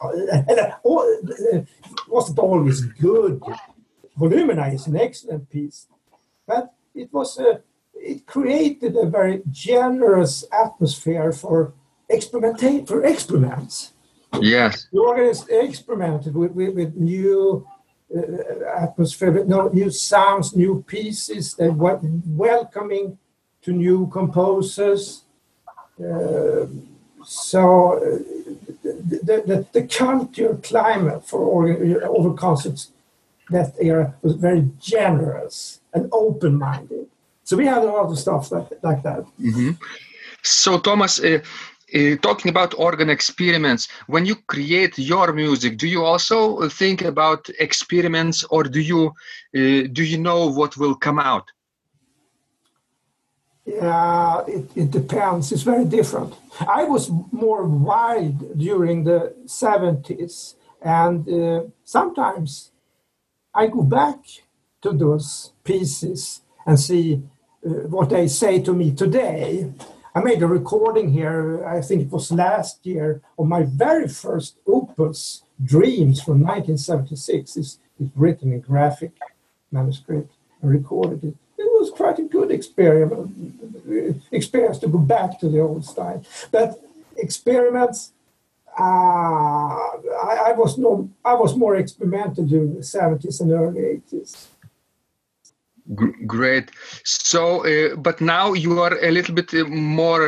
uh, 0.00 1.60
wasn't 2.08 2.38
always 2.38 2.80
good. 2.80 3.42
Volumina 4.18 4.72
is 4.72 4.86
an 4.86 4.96
excellent 4.96 5.48
piece, 5.50 5.86
but 6.46 6.72
it 6.94 7.12
was 7.12 7.38
a, 7.38 7.60
it 7.94 8.26
created 8.26 8.96
a 8.96 9.06
very 9.06 9.42
generous 9.50 10.44
atmosphere 10.52 11.32
for 11.32 11.72
experimentation 12.08 12.86
for 12.86 13.04
experiments. 13.04 13.92
Yes, 14.40 14.88
the 14.92 15.00
organist 15.00 15.48
experimented 15.50 16.34
with, 16.34 16.52
with, 16.52 16.74
with 16.74 16.94
new 16.96 17.66
uh, 18.14 18.82
atmosphere, 18.82 19.32
with 19.32 19.48
no 19.48 19.68
new 19.68 19.90
sounds, 19.90 20.54
new 20.54 20.82
pieces, 20.86 21.54
they 21.54 21.68
were 21.68 21.98
welcoming 22.26 23.18
to 23.62 23.72
new 23.72 24.06
composers. 24.08 25.24
Uh, 26.00 26.66
so 27.24 27.98
uh, 27.98 28.37
the, 29.10 29.36
the, 29.50 29.66
the 29.76 29.84
culture 29.86 30.52
climate 30.70 31.22
for 31.30 31.40
organ, 31.40 32.02
over 32.04 32.32
concerts 32.34 32.92
that 33.50 33.74
era 33.80 34.14
was 34.22 34.34
very 34.34 34.64
generous 34.78 35.80
and 35.94 36.08
open-minded. 36.12 37.06
So 37.44 37.56
we 37.56 37.66
had 37.66 37.82
a 37.82 37.90
lot 37.96 38.10
of 38.10 38.18
stuff 38.18 38.52
like, 38.52 38.68
like 38.82 39.02
that. 39.08 39.22
Mm-hmm. 39.40 39.70
So 40.42 40.78
Thomas, 40.78 41.18
uh, 41.18 41.40
uh, 41.94 42.16
talking 42.16 42.50
about 42.50 42.78
organ 42.78 43.08
experiments, 43.08 43.88
when 44.06 44.26
you 44.26 44.36
create 44.54 44.98
your 44.98 45.32
music, 45.32 45.78
do 45.78 45.88
you 45.88 46.04
also 46.04 46.68
think 46.68 47.02
about 47.02 47.48
experiments, 47.58 48.44
or 48.50 48.62
do 48.64 48.80
you 48.80 49.02
uh, 49.56 49.88
do 49.98 50.02
you 50.12 50.18
know 50.18 50.40
what 50.58 50.76
will 50.76 50.94
come 50.94 51.18
out? 51.18 51.46
Yeah, 53.68 54.44
it, 54.48 54.70
it 54.74 54.90
depends. 54.90 55.52
It's 55.52 55.62
very 55.62 55.84
different. 55.84 56.32
I 56.66 56.84
was 56.84 57.10
more 57.30 57.64
wild 57.64 58.58
during 58.58 59.04
the 59.04 59.34
70s, 59.44 60.54
and 60.80 61.28
uh, 61.28 61.64
sometimes 61.84 62.70
I 63.54 63.66
go 63.66 63.82
back 63.82 64.20
to 64.80 64.92
those 64.92 65.52
pieces 65.64 66.40
and 66.64 66.80
see 66.80 67.22
uh, 67.66 67.88
what 67.94 68.08
they 68.08 68.26
say 68.26 68.62
to 68.62 68.72
me 68.72 68.92
today. 68.92 69.70
I 70.14 70.20
made 70.22 70.42
a 70.42 70.46
recording 70.46 71.12
here, 71.12 71.62
I 71.66 71.82
think 71.82 72.02
it 72.02 72.10
was 72.10 72.32
last 72.32 72.86
year, 72.86 73.20
of 73.38 73.46
my 73.48 73.64
very 73.64 74.08
first 74.08 74.56
opus, 74.66 75.42
Dreams 75.62 76.22
from 76.22 76.40
1976. 76.40 77.56
It's, 77.56 77.78
it's 78.00 78.10
written 78.16 78.52
in 78.54 78.60
graphic 78.60 79.12
manuscript 79.70 80.32
and 80.62 80.70
recorded 80.70 81.22
it 81.24 81.36
was 81.88 81.96
quite 81.96 82.18
a 82.18 82.22
good 82.22 82.50
experience, 82.50 83.30
experience 84.30 84.78
to 84.78 84.88
go 84.88 84.98
back 84.98 85.38
to 85.40 85.48
the 85.48 85.60
old 85.60 85.84
style. 85.84 86.22
But 86.50 86.80
experiments, 87.16 88.12
uh, 88.78 88.82
I, 88.82 90.34
I, 90.48 90.52
was 90.52 90.78
no, 90.78 91.10
I 91.24 91.34
was 91.34 91.56
more 91.56 91.76
experimental 91.76 92.44
during 92.44 92.74
the 92.74 92.80
70s 92.80 93.40
and 93.40 93.52
early 93.52 94.02
80s. 94.12 94.46
Great. 96.26 96.70
So, 97.04 97.64
uh, 97.64 97.96
but 97.96 98.20
now 98.20 98.52
you 98.52 98.80
are 98.80 98.96
a 99.02 99.10
little 99.10 99.34
bit 99.34 99.54
uh, 99.54 99.64
more, 99.64 100.26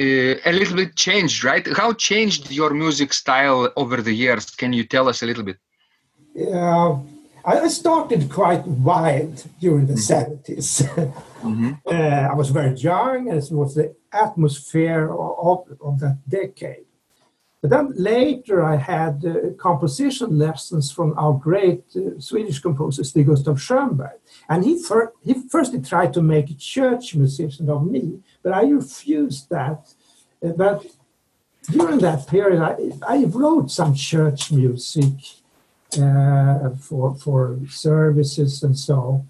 uh, 0.00 0.50
a 0.50 0.52
little 0.52 0.76
bit 0.76 0.94
changed, 0.94 1.42
right? 1.44 1.66
How 1.76 1.92
changed 1.92 2.50
your 2.50 2.70
music 2.70 3.12
style 3.12 3.72
over 3.76 4.00
the 4.00 4.12
years? 4.12 4.50
Can 4.50 4.72
you 4.72 4.84
tell 4.84 5.08
us 5.08 5.22
a 5.22 5.26
little 5.26 5.42
bit? 5.42 5.58
Yeah, 6.34 6.98
I 7.46 7.68
started 7.68 8.30
quite 8.30 8.66
wild 8.66 9.44
during 9.60 9.86
the 9.86 9.94
mm-hmm. 9.94 10.52
70s. 10.52 11.12
mm-hmm. 11.42 11.72
uh, 11.86 11.90
I 11.92 12.34
was 12.34 12.48
very 12.48 12.74
young, 12.76 13.28
and 13.28 13.42
it 13.42 13.52
was 13.52 13.74
the 13.74 13.94
atmosphere 14.12 15.12
of, 15.12 15.68
of 15.80 16.00
that 16.00 16.18
decade. 16.26 16.86
But 17.60 17.70
then 17.70 17.92
later, 17.96 18.62
I 18.62 18.76
had 18.76 19.24
uh, 19.24 19.54
composition 19.58 20.38
lessons 20.38 20.90
from 20.90 21.18
our 21.18 21.32
great 21.32 21.84
uh, 21.96 22.18
Swedish 22.18 22.60
composer, 22.60 23.04
Stig 23.04 23.26
Gustav 23.26 23.56
Schönberg. 23.56 24.18
And 24.48 24.64
he, 24.64 24.82
fir- 24.82 25.12
he 25.22 25.34
first 25.48 25.72
tried 25.86 26.12
to 26.14 26.22
make 26.22 26.50
a 26.50 26.54
church 26.54 27.14
musician 27.14 27.68
of 27.70 27.86
me, 27.86 28.20
but 28.42 28.52
I 28.52 28.62
refused 28.64 29.48
that. 29.50 29.94
Uh, 30.42 30.48
but 30.48 30.84
during 31.70 31.98
that 32.00 32.26
period, 32.26 32.60
I, 32.60 32.74
I 33.06 33.24
wrote 33.24 33.70
some 33.70 33.94
church 33.94 34.52
music 34.52 35.14
for 36.80 37.14
for 37.14 37.58
services 37.68 38.62
and 38.62 38.78
so. 38.78 39.24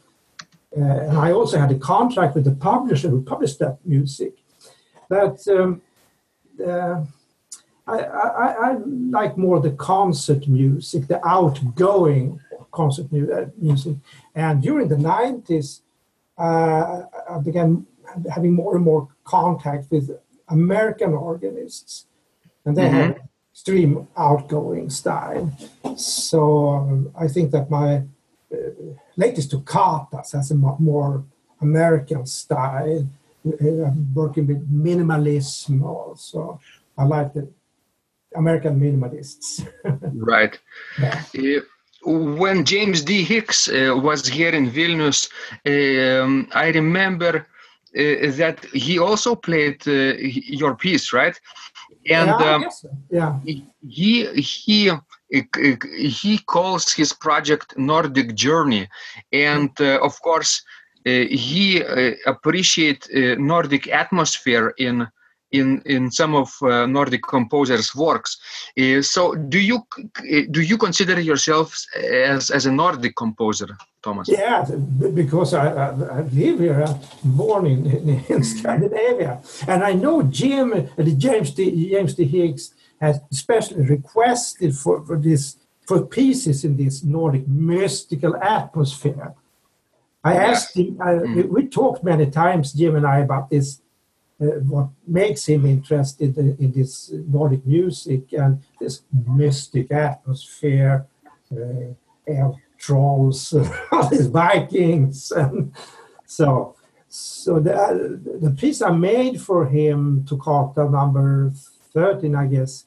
Uh, 0.76 0.80
and 0.80 1.18
I 1.18 1.30
also 1.30 1.58
had 1.58 1.70
a 1.70 1.78
contract 1.78 2.34
with 2.34 2.44
the 2.44 2.52
publisher 2.52 3.08
who 3.08 3.22
published 3.22 3.60
that 3.60 3.78
music. 3.84 4.34
But 5.08 5.46
um, 5.48 5.82
uh, 6.60 7.04
I, 7.86 7.98
I, 7.98 8.70
I, 8.70 8.76
like 9.10 9.36
more 9.36 9.60
the 9.60 9.70
concert 9.72 10.48
music, 10.48 11.06
the 11.06 11.24
outgoing 11.26 12.40
concert 12.72 13.12
mu- 13.12 13.30
uh, 13.32 13.46
music. 13.56 13.96
And 14.34 14.62
during 14.62 14.88
the 14.88 14.96
90s, 14.96 15.80
uh, 16.38 17.02
I 17.30 17.38
began 17.38 17.86
having 18.30 18.52
more 18.52 18.74
and 18.76 18.84
more 18.84 19.08
contact 19.24 19.90
with 19.90 20.10
American 20.48 21.12
organists. 21.12 22.06
And 22.64 22.76
they 22.76 22.84
mm-hmm. 22.84 22.96
have 22.96 23.20
extreme 23.54 24.08
outgoing 24.16 24.90
style. 24.90 25.48
So 25.96 26.40
um, 26.70 27.12
I 27.14 27.28
think 27.28 27.52
that 27.52 27.70
my 27.70 28.02
uh, 28.52 28.56
latest 29.16 29.52
Toccatas 29.52 30.32
has 30.32 30.50
a 30.50 30.56
more 30.56 31.24
American 31.60 32.26
style, 32.26 33.06
uh, 33.46 33.90
working 34.12 34.48
with 34.48 34.60
minimalism 34.68 35.84
also. 35.84 36.60
I 36.98 37.04
like 37.04 37.32
the 37.32 37.48
American 38.34 38.80
minimalists. 38.80 39.64
right. 40.32 40.58
Yeah. 40.98 41.22
Uh, 41.56 41.60
when 42.46 42.64
James 42.64 43.02
D. 43.02 43.22
Hicks 43.22 43.68
uh, 43.68 43.94
was 43.96 44.26
here 44.26 44.50
in 44.50 44.68
Vilnius, 44.68 45.30
um, 45.64 46.48
I 46.52 46.68
remember 46.70 47.46
uh, 47.96 48.30
that 48.40 48.58
he 48.72 48.98
also 48.98 49.36
played 49.36 49.80
uh, 49.86 50.16
your 50.60 50.74
piece, 50.74 51.12
right? 51.12 51.38
And 52.08 52.28
yeah, 52.28 52.54
um, 52.54 52.66
so. 52.70 52.88
yeah. 53.10 53.38
he 53.44 54.26
he 54.40 54.90
he 55.96 56.38
calls 56.38 56.92
his 56.92 57.12
project 57.12 57.76
Nordic 57.76 58.34
Journey, 58.34 58.88
and 59.32 59.70
uh, 59.80 59.98
of 60.02 60.20
course 60.22 60.62
uh, 61.06 61.10
he 61.10 61.82
uh, 61.82 62.12
appreciate 62.26 63.08
uh, 63.14 63.34
Nordic 63.38 63.88
atmosphere 63.88 64.74
in 64.78 65.06
in 65.60 65.82
in 65.84 66.10
some 66.10 66.34
of 66.34 66.48
uh, 66.62 66.86
Nordic 66.86 67.22
composers' 67.22 67.94
works. 67.94 68.30
Uh, 68.78 69.02
so, 69.02 69.34
do 69.34 69.58
you 69.58 69.76
do 70.50 70.60
you 70.60 70.76
consider 70.76 71.20
yourself 71.20 71.66
as 71.96 72.50
as 72.50 72.66
a 72.66 72.72
Nordic 72.72 73.14
composer, 73.16 73.70
Thomas? 74.02 74.28
Yeah, 74.28 74.64
because 75.14 75.54
I, 75.54 75.66
I, 75.84 75.88
I 76.18 76.20
live 76.40 76.58
here, 76.60 76.84
I'm 76.84 77.36
born 77.36 77.66
in, 77.66 77.86
in, 77.86 78.08
in 78.08 78.20
mm-hmm. 78.20 78.42
Scandinavia, 78.42 79.40
and 79.66 79.84
I 79.84 79.92
know 79.92 80.22
Jim 80.22 80.88
James 81.18 81.50
D, 81.52 81.90
James 81.90 82.14
D. 82.14 82.24
Hicks 82.24 82.74
has 83.00 83.20
especially 83.30 83.84
requested 83.96 84.76
for, 84.76 85.04
for 85.06 85.16
this 85.18 85.56
for 85.86 86.06
pieces 86.06 86.64
in 86.64 86.76
this 86.76 87.04
Nordic 87.04 87.46
mystical 87.46 88.36
atmosphere. 88.36 89.34
I 90.24 90.36
asked 90.36 90.76
him. 90.76 90.98
I, 91.00 91.10
mm. 91.12 91.48
We 91.48 91.66
talked 91.68 92.02
many 92.02 92.30
times, 92.30 92.72
Jim 92.72 92.96
and 92.96 93.06
I, 93.06 93.18
about 93.18 93.50
this 93.50 93.80
Uh, 94.44 94.60
what 94.72 94.88
makes 95.06 95.46
him 95.46 95.64
interested 95.64 96.36
in, 96.36 96.56
in, 96.58 96.72
this 96.72 97.10
Nordic 97.12 97.64
music 97.64 98.32
and 98.32 98.62
this 98.80 99.02
mm-hmm. 99.16 99.38
mystic 99.38 99.90
atmosphere, 99.90 101.06
uh, 101.52 101.94
elf 102.28 102.56
trolls, 102.76 103.54
all 103.92 104.08
these 104.08 104.26
Vikings, 104.26 105.30
and 105.32 105.72
so 106.26 106.76
so 107.08 107.60
the 107.60 107.74
uh, 107.74 107.94
the 108.46 108.54
piece 108.58 108.82
I 108.82 108.90
made 108.90 109.40
for 109.40 109.66
him, 109.66 110.24
to 110.28 110.36
Toccata 110.36 110.90
number 110.90 111.52
thirteen, 111.94 112.34
I 112.34 112.46
guess, 112.46 112.86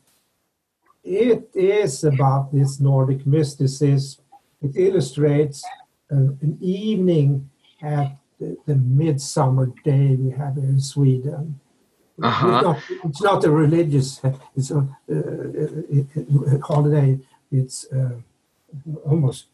it 1.04 1.50
is 1.56 2.04
about 2.04 2.52
this 2.52 2.80
Nordic 2.80 3.26
mysticism. 3.26 4.24
It 4.62 4.76
illustrates 4.76 5.64
uh, 6.12 6.36
an 6.42 6.58
evening 6.62 7.50
at 7.82 8.18
the, 8.40 8.58
the 8.66 8.76
midsummer 8.76 9.68
day 9.84 10.16
we 10.16 10.32
have 10.32 10.56
here 10.56 10.66
in 10.66 10.80
Sweden. 10.80 11.60
Uh-huh. 12.22 12.48
It's, 12.48 12.64
not, 12.64 12.78
it's, 13.06 13.22
not, 13.22 13.46
a 13.46 13.52
religious 13.52 14.20
it's 14.56 14.72
a, 14.72 14.80
uh, 15.12 16.58
holiday. 16.66 17.20
It's 17.52 17.86
uh, 17.92 18.16
almost 19.06 19.46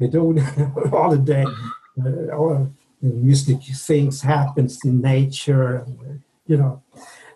Hedonic 0.00 0.90
holiday. 0.90 1.44
Uh, 1.44 2.36
all 2.36 2.70
mystic 3.00 3.62
things 3.62 4.22
happens 4.22 4.84
in 4.84 5.00
nature, 5.00 5.86
you 6.46 6.56
know. 6.56 6.82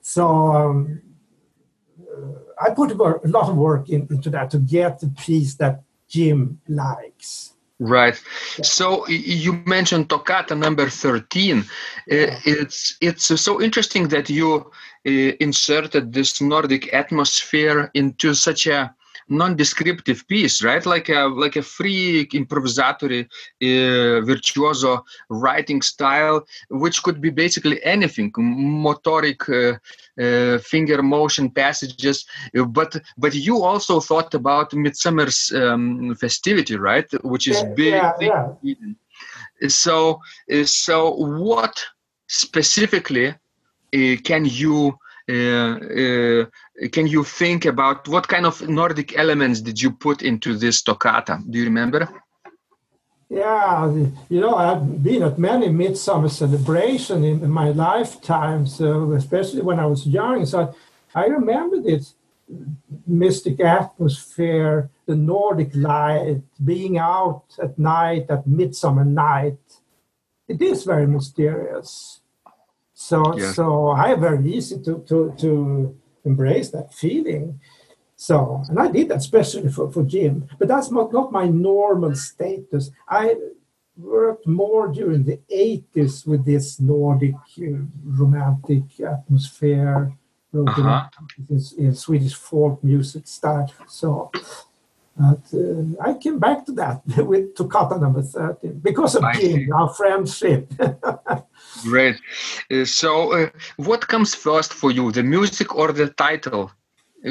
So 0.00 0.26
um, 0.28 1.02
uh, 2.00 2.64
I 2.64 2.71
put 2.71 2.90
a 2.93 2.95
lot 2.95 3.49
of 3.49 3.57
work 3.57 3.88
in, 3.88 4.07
into 4.11 4.31
that 4.31 4.50
to 4.50 4.59
get 4.59 5.00
the 5.00 5.09
piece 5.09 5.55
that 5.57 5.83
Jim 6.09 6.61
likes. 6.69 7.55
Right. 7.81 8.21
So 8.63 9.07
you 9.07 9.63
mentioned 9.65 10.11
Toccata 10.11 10.57
number 10.57 10.89
13. 10.89 11.61
Uh, 11.61 11.65
it's 12.07 12.97
it's 13.01 13.41
so 13.41 13.63
interesting 13.63 14.09
that 14.09 14.29
you 14.29 14.73
uh, 15.07 15.11
inserted 15.39 16.13
this 16.13 16.41
Nordic 16.41 16.93
atmosphere 16.93 17.91
into 17.95 18.35
such 18.35 18.67
a 18.67 18.95
non-descriptive 19.29 20.27
piece, 20.27 20.63
right? 20.63 20.85
Like 20.85 21.09
a 21.09 21.27
like 21.27 21.57
a 21.57 21.63
free 21.63 22.27
improvisatory 22.33 23.27
uh, 23.63 24.25
virtuoso 24.25 25.05
writing 25.29 25.83
style, 25.83 26.47
which 26.71 27.03
could 27.03 27.21
be 27.21 27.31
basically 27.31 27.83
anything, 27.85 28.33
motoric 28.33 29.49
uh, 29.49 29.79
uh, 30.23 30.59
finger 30.59 31.03
motion 31.03 31.51
passages. 31.51 32.27
But 32.53 32.97
but 33.17 33.35
you 33.35 33.63
also 33.63 34.01
thought 34.01 34.35
about 34.35 34.73
Midsummer's 34.73 35.53
um, 35.55 36.15
festivity, 36.15 36.77
right? 36.77 37.11
Which 37.23 37.49
is 37.49 37.63
yeah, 37.63 37.75
big. 37.75 37.93
Yeah, 37.93 38.47
yeah. 38.63 39.69
So 39.69 40.21
so 40.65 41.11
what 41.15 41.85
specifically 42.29 43.35
can 44.25 44.45
you 44.45 44.99
Uh, 45.29 45.35
uh, 45.35 46.47
can 46.91 47.07
you 47.07 47.23
think 47.23 47.67
about 47.67 48.09
what 48.09 48.27
kind 48.29 48.47
of 48.47 48.67
Nordic 48.67 49.19
elements 49.19 49.61
did 49.61 49.81
you 49.81 49.91
put 49.91 50.23
into 50.23 50.57
this 50.57 50.83
toccata? 50.83 51.39
Do 51.51 51.59
you 51.59 51.65
remember? 51.65 52.09
Yeah, 53.29 53.93
you 54.31 54.41
know, 54.41 54.55
I've 54.55 55.03
been 55.03 55.23
at 55.23 55.39
many 55.39 55.69
midsummer 55.69 56.31
celebrations 56.31 57.27
in, 57.27 57.45
in, 57.45 57.51
my 57.51 57.71
lifetime, 57.71 58.67
so 58.67 59.13
especially 59.13 59.61
when 59.61 59.79
I 59.79 59.85
was 59.85 60.07
young. 60.07 60.47
So 60.47 60.75
I, 61.15 61.25
I 61.25 61.27
remember 61.27 61.79
this 61.79 62.15
mystic 63.07 63.61
atmosphere, 63.61 64.89
the 65.05 65.15
Nordic 65.15 65.75
light, 65.75 66.41
being 66.65 66.97
out 66.97 67.45
at 67.63 67.79
night, 67.79 68.31
at 68.31 68.47
midsummer 68.47 69.05
night. 69.05 69.59
It 70.49 70.63
is 70.63 70.85
very 70.85 71.07
mysterious. 71.07 72.21
So 73.00 73.19
Yeah. 73.38 73.52
so 73.52 73.64
I 74.05 74.14
very 74.17 74.43
easy 74.57 74.76
to 74.87 74.93
to 75.09 75.17
to 75.43 75.50
embrace 76.25 76.69
that 76.73 76.93
feeling. 76.93 77.61
So 78.17 78.37
and 78.69 78.78
I 78.85 78.88
did 78.90 79.09
that 79.09 79.19
especially 79.19 79.71
for, 79.76 79.87
for 79.95 80.02
Jim, 80.02 80.35
but 80.59 80.67
that's 80.69 80.90
not, 80.90 81.12
not 81.12 81.31
my 81.31 81.47
normal 81.47 82.14
status. 82.17 82.90
I 83.09 83.37
worked 83.97 84.47
more 84.47 84.88
during 84.99 85.23
the 85.25 85.38
80s 85.49 86.26
with 86.26 86.45
this 86.45 86.81
Nordic 86.81 87.37
uh, 87.59 87.87
romantic 88.21 88.85
atmosphere, 89.14 90.12
Uh-huh. 90.55 91.02
in, 91.50 91.59
in 91.85 91.95
Swedish 91.95 92.35
folk 92.49 92.83
music 92.83 93.25
style. 93.28 93.71
So 93.87 94.31
but, 95.19 95.43
uh, 95.53 96.09
I 96.09 96.15
came 96.15 96.39
back 96.39 96.65
to 96.67 96.73
that 96.73 97.03
with 97.31 97.55
Toccata 97.55 97.99
number 97.99 98.23
13 98.23 98.79
because 98.79 99.17
of 99.17 99.25
Jim, 99.35 99.73
our 99.73 99.89
friendship. 99.89 100.73
Great. 101.83 102.17
Uh, 102.71 102.85
so, 102.85 103.33
uh, 103.33 103.51
what 103.77 104.07
comes 104.07 104.35
first 104.35 104.73
for 104.73 104.91
you, 104.91 105.13
the 105.13 105.23
music 105.23 105.75
or 105.75 105.93
the 105.93 106.09
title? 106.09 106.71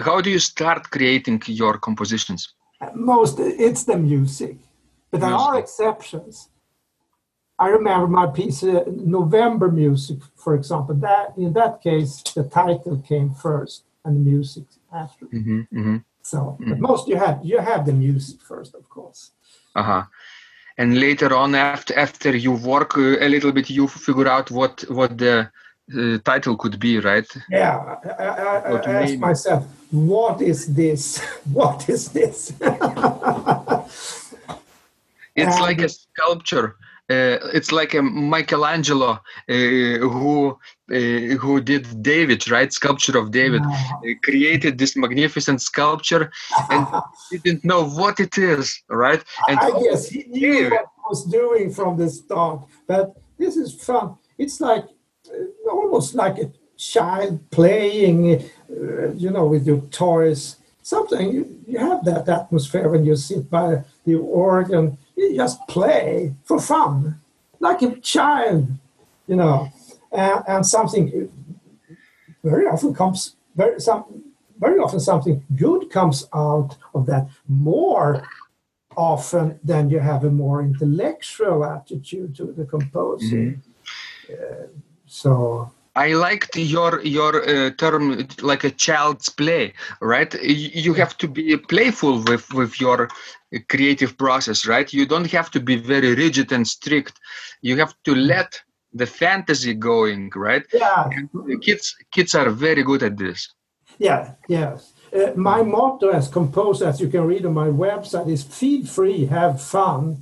How 0.02 0.22
do 0.22 0.30
you 0.30 0.40
start 0.40 0.90
creating 0.92 1.42
your 1.46 1.78
compositions? 1.78 2.54
Most 2.94 3.40
it's 3.40 3.84
the 3.86 3.98
music, 3.98 4.58
but 5.10 5.22
there 5.22 5.34
are 5.34 5.58
exceptions. 5.58 6.50
I 7.60 7.70
remember 7.70 8.08
my 8.08 8.28
piece, 8.28 8.64
uh, 8.64 8.84
November 8.88 9.72
Music, 9.72 10.20
for 10.36 10.54
example. 10.54 10.94
That 10.96 11.34
in 11.38 11.54
that 11.54 11.82
case, 11.82 12.22
the 12.36 12.44
title 12.44 13.02
came 13.08 13.34
first 13.34 13.84
and 14.06 14.16
the 14.18 14.30
music 14.32 14.66
after. 14.94 15.26
hmm 15.26 15.62
hmm 15.72 15.98
So, 16.32 16.58
but 16.60 16.80
most 16.80 17.08
you 17.08 17.16
have 17.16 17.40
you 17.42 17.58
have 17.60 17.86
the 17.86 17.94
music 17.94 18.42
first, 18.42 18.76
of 18.76 18.84
course. 18.90 19.32
Uh-huh. 19.76 20.04
And 20.78 21.00
later 21.00 21.34
on, 21.34 21.56
after 21.56 21.94
after 21.98 22.36
you 22.36 22.52
work 22.52 22.98
uh, 22.98 23.26
a 23.26 23.30
little 23.30 23.54
bit, 23.54 23.70
you 23.70 23.88
figure 23.88 24.28
out 24.28 24.52
what 24.52 24.84
what 24.90 25.18
the 25.18 25.50
uh, 25.98 26.18
title 26.26 26.58
could 26.58 26.80
be, 26.80 27.00
right? 27.00 27.30
Yeah, 27.50 27.78
I, 27.78 28.24
I, 28.24 28.58
I, 28.60 28.94
asked 29.02 29.12
name? 29.12 29.20
myself, 29.22 29.64
what 29.92 30.42
is 30.42 30.60
this? 30.82 31.22
What 31.60 31.88
is 31.88 32.10
this? 32.10 32.52
It's 35.40 35.56
And- 35.56 35.62
like 35.68 35.82
a 35.82 35.90
sculpture. 35.90 36.76
Uh, 37.10 37.40
it's 37.54 37.72
like 37.72 37.94
a 37.94 38.02
Michelangelo 38.02 39.12
uh, 39.12 39.20
who 39.48 40.58
uh, 40.92 40.96
who 41.40 41.62
did 41.62 42.04
David, 42.04 42.50
right? 42.50 42.74
Sculpture 42.74 43.18
of 43.18 43.32
David. 43.32 43.62
Created 44.24 44.78
this 44.78 44.98
magnificent 44.98 45.62
sculpture 45.62 46.30
and 46.70 46.86
he 47.30 47.38
didn't 47.38 47.64
know 47.64 47.88
what 47.88 48.20
it 48.20 48.38
is, 48.38 48.84
right? 48.90 49.24
And 49.48 49.58
I 49.58 49.72
guess 49.82 50.10
he 50.10 50.26
knew 50.28 50.70
what 50.70 50.86
he 50.96 51.02
was 51.10 51.24
doing 51.26 51.72
from 51.72 51.98
the 51.98 52.10
start. 52.10 52.62
But 52.88 53.16
this 53.38 53.56
is 53.56 53.74
fun. 53.74 54.18
It's 54.38 54.60
like 54.60 54.86
uh, 55.30 55.70
almost 55.70 56.14
like 56.14 56.38
a 56.40 56.52
child 56.76 57.40
playing, 57.52 58.50
uh, 58.70 59.12
you 59.14 59.30
know, 59.30 59.46
with 59.46 59.66
your 59.66 59.80
toys. 59.92 60.58
Something 60.82 61.32
you, 61.32 61.62
you 61.66 61.80
have 61.80 62.04
that 62.06 62.28
atmosphere 62.28 62.90
when 62.90 63.06
you 63.06 63.16
sit 63.16 63.50
by 63.50 63.84
the 64.06 64.16
organ. 64.16 64.98
You 65.18 65.36
just 65.36 65.68
play 65.68 66.34
for 66.46 66.60
fun, 66.60 67.20
like 67.60 67.82
a 67.82 67.96
child, 67.98 68.70
you 69.28 69.36
know. 69.36 69.70
And, 70.12 70.44
and 70.48 70.66
something 70.66 71.30
very 72.44 72.68
often 72.68 72.94
comes 72.94 73.36
very 73.56 73.80
some 73.80 74.06
very 74.60 74.80
often 74.80 75.00
something 75.00 75.44
good 75.56 75.90
comes 75.90 76.28
out 76.34 76.78
of 76.94 77.06
that 77.08 77.28
more 77.48 78.24
often 78.96 79.60
than 79.64 79.90
you 79.90 80.00
have 80.00 80.24
a 80.24 80.32
more 80.32 80.62
intellectual 80.62 81.64
attitude 81.64 82.36
to 82.36 82.46
the 82.58 82.66
composing. 82.66 83.62
Uh, 84.30 84.68
so 85.06 85.72
I 85.96 86.14
liked 86.14 86.56
your 86.56 87.02
your 87.02 87.34
uh, 87.44 87.72
term 87.72 88.28
like 88.42 88.64
a 88.64 88.72
child's 88.72 89.30
play, 89.30 89.74
right? 90.00 90.32
You 90.44 90.94
have 90.94 91.18
to 91.18 91.28
be 91.28 91.58
playful 91.58 92.24
with 92.24 92.54
with 92.54 92.80
your 92.80 93.10
creative 93.70 94.18
process, 94.18 94.66
right? 94.66 94.92
You 94.94 95.06
don't 95.06 95.32
have 95.32 95.50
to 95.52 95.60
be 95.60 95.76
very 95.76 96.16
rigid 96.16 96.52
and 96.52 96.68
strict. 96.68 97.20
You 97.62 97.78
have 97.78 97.94
to 98.04 98.14
let 98.16 98.62
the 98.94 99.06
fantasy 99.06 99.74
going, 99.74 100.32
right? 100.36 100.66
yeah, 100.74 101.10
And 101.12 101.30
kids 101.62 101.96
kids 102.12 102.36
are 102.36 102.50
very 102.50 102.84
good 102.84 103.04
at 103.04 103.18
this. 103.18 103.54
yeah, 104.00 104.34
yes. 104.48 104.94
Uh, 105.14 105.32
my 105.36 105.62
motto 105.62 106.10
as 106.10 106.28
composer, 106.28 106.86
as 106.88 107.00
you 107.00 107.08
can 107.08 107.24
read 107.26 107.46
on 107.46 107.54
my 107.54 107.68
website, 107.68 108.30
is 108.30 108.44
feed 108.44 108.88
free, 108.90 109.26
have 109.26 109.62
fun. 109.62 110.18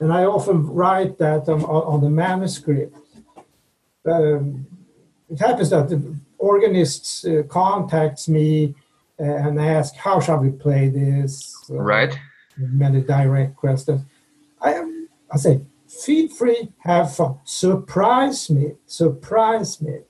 And 0.00 0.12
I 0.12 0.24
often 0.24 0.66
write 0.66 1.18
that 1.18 1.48
on, 1.48 1.62
on, 1.64 1.82
on 1.92 2.00
the 2.00 2.10
manuscript. 2.10 2.96
Um, 4.04 4.66
it 5.28 5.38
happens 5.38 5.70
that 5.70 5.88
the 5.88 5.98
organist 6.38 7.26
uh, 7.26 7.42
contacts 7.44 8.28
me 8.28 8.74
uh, 9.20 9.24
and 9.24 9.60
asks, 9.60 9.96
how 9.96 10.18
shall 10.20 10.38
we 10.38 10.50
play 10.50 10.88
this? 10.88 11.54
Right. 11.68 12.18
Many 12.60 13.00
direct 13.00 13.56
questions. 13.56 14.02
I, 14.60 14.74
am- 14.74 15.08
I 15.32 15.36
say, 15.38 15.60
feel 15.88 16.28
free, 16.28 16.68
have 16.80 17.14
fun. 17.14 17.38
Surprise 17.44 18.50
me, 18.50 18.72
surprise 18.86 19.80
me. 19.80 20.00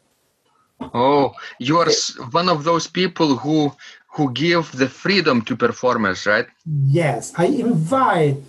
Oh, 0.94 1.32
you 1.58 1.78
are 1.78 1.88
one 2.30 2.48
of 2.48 2.64
those 2.64 2.86
people 2.86 3.36
who 3.36 3.72
who 4.12 4.32
give 4.32 4.72
the 4.72 4.88
freedom 4.88 5.40
to 5.42 5.54
performers, 5.54 6.26
right? 6.26 6.46
Yes, 6.86 7.32
I 7.38 7.46
invite 7.46 8.42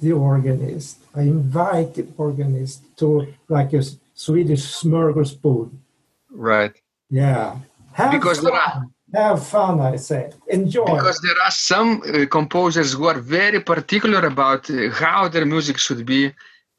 the 0.00 0.12
organist. 0.12 0.96
I 1.14 1.22
invite 1.22 1.94
the 1.94 2.06
organist 2.16 2.80
to 2.98 3.26
like 3.48 3.74
a 3.74 3.82
Swedish 4.14 4.62
smorgasbord. 4.80 5.70
Right. 6.30 6.72
Yeah. 7.10 7.56
Have 7.92 8.12
Because 8.12 8.38
fun. 8.38 8.44
there 8.46 8.54
are- 8.60 8.86
Have 9.14 9.46
fun, 9.46 9.80
I 9.80 9.96
say. 9.96 10.30
Enjoy. 10.48 10.84
Because 10.84 11.20
there 11.20 11.40
are 11.44 11.50
some 11.50 12.02
uh, 12.02 12.26
composers 12.38 12.92
who 12.94 13.04
are 13.06 13.20
very 13.40 13.60
particular 13.60 14.20
about 14.26 14.68
uh, 14.70 14.90
how 14.90 15.28
their 15.28 15.46
music 15.46 15.78
should 15.78 16.04
be 16.04 16.32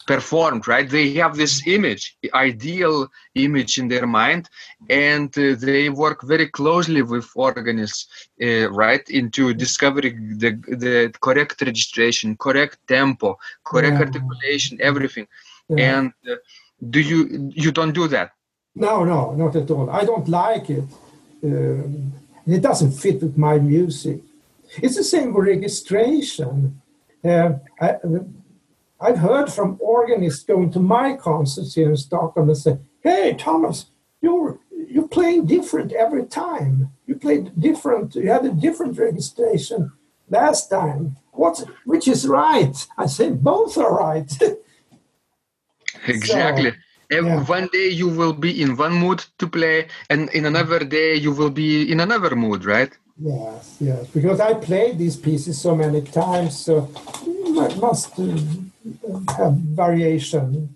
performed, 0.08 0.68
right? 0.68 0.88
They 0.88 1.14
have 1.14 1.36
this 1.36 1.66
image, 1.66 2.16
ideal 2.34 3.08
image 3.34 3.78
in 3.80 3.88
their 3.88 4.06
mind, 4.06 4.50
and 4.90 5.36
uh, 5.38 5.56
they 5.58 5.90
work 5.90 6.22
very 6.24 6.48
closely 6.48 7.02
with 7.02 7.26
organists, 7.36 8.28
uh, 8.42 8.70
right, 8.72 9.08
into 9.10 9.54
discovering 9.54 10.38
the, 10.38 10.52
the 10.84 11.12
correct 11.22 11.62
registration, 11.62 12.38
correct 12.38 12.78
tempo, 12.88 13.38
correct 13.64 13.94
Yeah. 13.94 14.06
articulation, 14.06 14.78
everything. 14.82 15.28
Yeah. 15.70 15.98
And 15.98 16.14
uh, 16.30 16.36
do 16.90 17.00
you 17.00 17.52
you 17.64 17.72
don't 17.72 17.94
do 17.94 18.08
that? 18.16 18.30
No, 18.76 19.04
no, 19.06 19.34
not 19.34 19.56
at 19.56 19.72
all. 19.72 19.90
I 19.90 20.04
don't 20.06 20.28
like 20.28 20.70
it. 20.70 20.84
Um, 21.44 22.14
it 22.46 22.62
doesn't 22.62 22.92
fit 22.92 23.22
with 23.22 23.38
my 23.38 23.58
music. 23.58 24.22
It's 24.82 24.96
the 24.96 25.04
same 25.04 25.34
with 25.34 25.48
registration. 25.48 26.82
Uh, 27.24 27.54
I, 27.80 27.98
I've 29.00 29.18
heard 29.18 29.52
from 29.52 29.78
organists 29.80 30.44
going 30.44 30.72
to 30.72 30.80
my 30.80 31.16
concerts 31.16 31.76
here 31.76 31.90
in 31.90 31.98
Stockholm 31.98 32.50
and 32.50 32.58
say, 32.58 32.78
"Hey, 33.02 33.36
Thomas, 33.38 33.88
you're 34.22 34.60
you're 34.88 35.08
playing 35.08 35.46
different 35.46 35.92
every 35.94 36.26
time. 36.26 36.92
You 37.08 37.16
played 37.16 37.60
different. 37.60 38.16
You 38.16 38.30
had 38.30 38.46
a 38.46 38.52
different 38.52 38.98
registration 38.98 39.92
last 40.30 40.70
time. 40.70 41.18
What's 41.32 41.64
which 41.86 42.08
is 42.08 42.28
right?" 42.28 42.76
I 42.98 43.08
say, 43.08 43.32
"Both 43.32 43.78
are 43.78 43.94
right." 43.94 44.32
Exactly. 46.08 46.72
Ev- 47.12 47.26
yeah. 47.26 47.44
One 47.46 47.68
day 47.72 47.90
you 47.90 48.08
will 48.10 48.34
be 48.34 48.62
in 48.62 48.76
one 48.78 48.94
mood 48.94 49.26
to 49.40 49.48
play, 49.48 49.88
and 50.10 50.30
in 50.32 50.46
another 50.46 50.80
day 50.80 51.16
you 51.16 51.32
will 51.32 51.52
be 51.52 51.92
in 51.92 52.00
another 52.00 52.36
mood, 52.36 52.66
right? 52.66 52.92
Yes, 53.18 53.78
yes, 53.80 54.08
because 54.08 54.40
I 54.40 54.56
played 54.56 54.98
these 54.98 55.16
pieces 55.16 55.62
so 55.62 55.76
many 55.76 56.02
times, 56.02 56.58
so 56.58 56.90
I 57.58 57.74
must 57.76 58.20
uh, 58.20 58.36
have 59.38 59.54
variation 59.54 60.76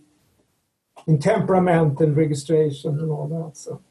in 1.08 1.20
temperament 1.20 2.00
and 2.00 2.16
registration 2.16 3.00
and 3.00 3.12
all 3.12 3.28
that. 3.28 3.58
So 3.58 3.82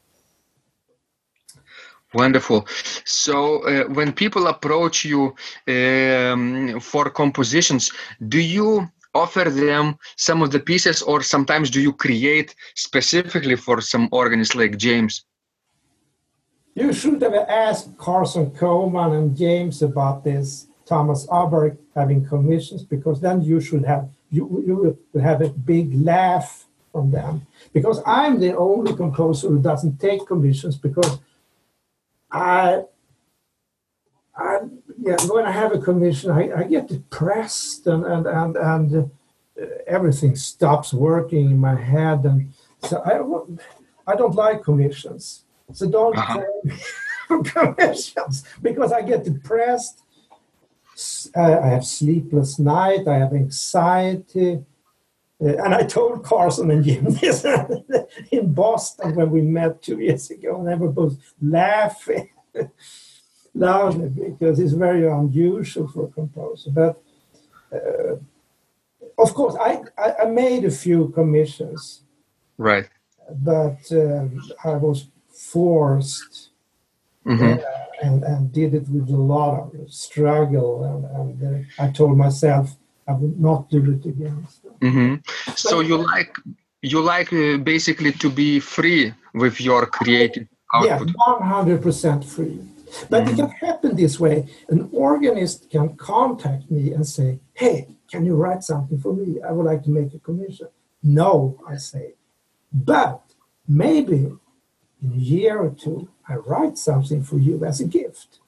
Wonderful. 2.13 2.67
So, 3.05 3.63
uh, 3.63 3.83
when 3.83 4.13
people 4.13 4.47
approach 4.47 5.05
you 5.05 5.35
um, 5.67 6.79
for 6.79 7.09
compositions, 7.11 7.91
do 8.27 8.39
you 8.39 8.89
offer 9.13 9.45
them 9.49 9.95
some 10.17 10.41
of 10.41 10.51
the 10.51 10.59
pieces, 10.59 11.01
or 11.01 11.21
sometimes 11.21 11.69
do 11.69 11.81
you 11.81 11.93
create 11.93 12.55
specifically 12.75 13.55
for 13.55 13.81
some 13.81 14.07
organist 14.11 14.55
like 14.55 14.77
James? 14.77 15.25
you 16.79 16.93
should 16.93 17.21
have 17.21 17.33
asked 17.33 17.97
Carson 17.97 18.51
Kuhlman 18.51 19.17
and 19.17 19.35
James 19.35 19.81
about 19.81 20.23
this, 20.23 20.67
Thomas 20.85 21.27
Åberg 21.27 21.77
having 21.95 22.25
commissions, 22.25 22.83
because 22.83 23.19
then 23.19 23.41
you 23.41 23.59
should 23.59 23.85
have 23.85 24.09
you 24.31 24.63
you 24.65 24.97
will 25.13 25.21
have 25.21 25.41
a 25.41 25.49
big 25.49 25.93
laugh 25.93 26.65
from 26.91 27.11
them. 27.11 27.45
Because 27.73 28.01
I'm 28.05 28.39
the 28.39 28.55
only 28.57 28.95
composer 28.95 29.49
who 29.49 29.59
doesn't 29.59 29.99
take 29.99 30.25
commissions 30.25 30.77
because 30.77 31.19
I 32.31 32.83
I 34.35 34.59
yeah 35.01 35.17
when 35.33 35.45
I 35.45 35.51
have 35.51 35.73
a 35.73 35.79
commission 35.79 36.31
I, 36.31 36.43
I 36.61 36.63
get 36.63 36.87
depressed 36.87 37.87
and 37.87 38.03
and 38.05 38.25
and, 38.27 38.57
and 38.57 39.11
uh, 39.61 39.65
everything 39.87 40.35
stops 40.35 40.93
working 40.93 41.45
in 41.51 41.59
my 41.69 41.75
head 41.75 42.19
and 42.25 42.51
so 42.83 42.95
I 43.05 43.19
wa- 43.21 43.45
I 44.07 44.15
don't 44.15 44.35
like 44.35 44.63
commissions. 44.63 45.43
So 45.73 45.87
don't 45.89 46.17
Uh-huh. 46.17 46.41
for 47.27 47.43
commissions 47.55 48.43
because 48.61 48.91
I 48.91 49.01
get 49.11 49.23
depressed. 49.23 50.01
I 51.35 51.67
have 51.73 51.85
sleepless 51.85 52.57
night. 52.59 53.07
I 53.07 53.17
have 53.23 53.33
anxiety. 53.33 54.51
Uh, 55.41 55.55
and 55.63 55.73
I 55.75 55.83
told 55.83 56.23
Carson 56.23 56.71
and 56.71 56.83
Jim 56.83 57.05
this 57.21 57.45
in 58.31 58.53
Boston 58.53 59.15
when 59.15 59.29
we 59.29 59.41
met 59.41 59.81
two 59.81 59.99
years 59.99 60.29
ago, 60.31 60.57
and 60.59 60.67
they 60.67 60.75
were 60.75 60.91
both 60.91 61.15
laughing 61.41 62.29
loudly 63.59 64.09
because 64.09 64.59
it's 64.59 64.73
very 64.73 65.05
unusual 65.07 65.87
for 65.87 66.05
a 66.05 66.11
composer. 66.19 66.71
But 66.71 67.01
uh, 67.73 68.15
of 69.17 69.33
course, 69.33 69.55
I, 69.59 69.81
I, 70.23 70.25
made 70.25 70.65
a 70.65 70.71
few 70.71 71.09
commissions 71.09 72.01
Right. 72.57 72.89
but 73.29 73.79
um, 73.91 74.41
I 74.63 74.75
was 74.87 75.07
forced 75.53 76.49
Mhm. 77.25 77.57
uh, 77.57 77.61
and, 78.05 78.23
and 78.23 78.51
did 78.51 78.73
it 78.73 78.87
with 78.89 79.09
a 79.09 79.23
lot 79.35 79.73
of 79.79 79.91
struggle. 79.91 80.71
And, 80.89 81.01
and 81.17 81.67
uh, 81.79 81.83
I 81.83 81.91
told 81.91 82.17
myself 82.17 82.75
I 83.07 83.13
would 83.13 83.39
not 83.39 83.69
do 83.69 83.79
it 83.95 84.05
again. 84.13 84.47
So, 84.61 84.69
hmm 84.81 85.15
So 85.55 85.81
you 85.81 85.97
like 85.97 86.33
you 86.81 87.01
like 87.01 87.31
uh, 87.33 87.57
basically 87.73 88.11
to 88.23 88.29
be 88.29 88.59
free 88.59 89.13
with 89.33 89.59
your 89.59 89.85
creative 89.85 90.47
output. 90.73 91.09
yeah, 91.09 91.77
100% 91.77 92.23
free. 92.23 92.59
But 93.09 93.23
it 93.23 93.27
mm-hmm. 93.29 93.35
can 93.37 93.49
happen 93.49 93.95
this 93.95 94.19
way. 94.19 94.47
An 94.69 94.89
organist 94.91 95.69
can 95.69 95.95
contact 95.95 96.69
me 96.69 96.93
and 96.93 97.05
say, 97.05 97.39
Hey, 97.53 97.95
can 98.09 98.25
you 98.25 98.35
write 98.35 98.63
something 98.63 98.99
for 98.99 99.13
me? 99.13 99.41
I 99.41 99.51
would 99.51 99.65
like 99.65 99.83
to 99.83 99.89
make 99.89 100.13
a 100.13 100.19
commission. 100.19 100.67
No, 101.03 101.61
I 101.67 101.77
say. 101.77 102.13
But 102.71 103.21
maybe 103.67 104.31
in 105.01 105.13
a 105.13 105.17
year 105.17 105.59
or 105.59 105.69
two, 105.69 106.09
I 106.27 106.35
write 106.35 106.77
something 106.77 107.23
for 107.23 107.37
you 107.37 107.63
as 107.65 107.79
a 107.79 107.85
gift. 107.85 108.39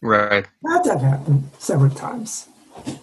Right. 0.00 0.46
That 0.62 0.86
have 0.86 1.02
happened 1.02 1.50
several 1.58 1.90
times. 1.90 2.48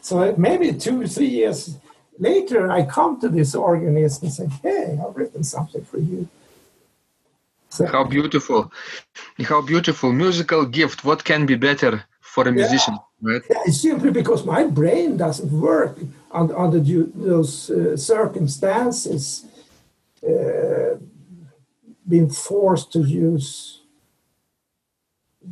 So 0.01 0.33
maybe 0.37 0.73
two 0.73 1.01
or 1.01 1.07
three 1.07 1.27
years 1.27 1.77
later, 2.17 2.71
I 2.71 2.85
come 2.85 3.19
to 3.21 3.29
this 3.29 3.53
organist 3.53 4.23
and 4.23 4.33
say, 4.33 4.47
"Hey, 4.63 4.99
I've 5.01 5.15
written 5.15 5.43
something 5.43 5.83
for 5.83 5.99
you." 5.99 6.27
How 7.85 8.03
beautiful. 8.03 8.71
How 9.43 9.61
beautiful. 9.61 10.11
Musical 10.11 10.65
gift. 10.65 11.03
What 11.03 11.23
can 11.23 11.45
be 11.45 11.55
better 11.55 12.03
for 12.21 12.47
a 12.47 12.51
musician, 12.51 12.97
right? 13.21 13.41
Yeah, 13.49 13.63
it's 13.65 13.81
simply 13.81 14.11
because 14.11 14.45
my 14.45 14.63
brain 14.63 15.17
doesn't 15.17 15.51
work 15.51 15.97
under, 16.31 16.57
under 16.57 16.79
those 16.79 17.69
uh, 17.69 17.97
circumstances. 17.97 19.45
Uh, 20.27 20.97
being 22.07 22.29
forced 22.29 22.91
to 22.93 23.01
use 23.01 23.81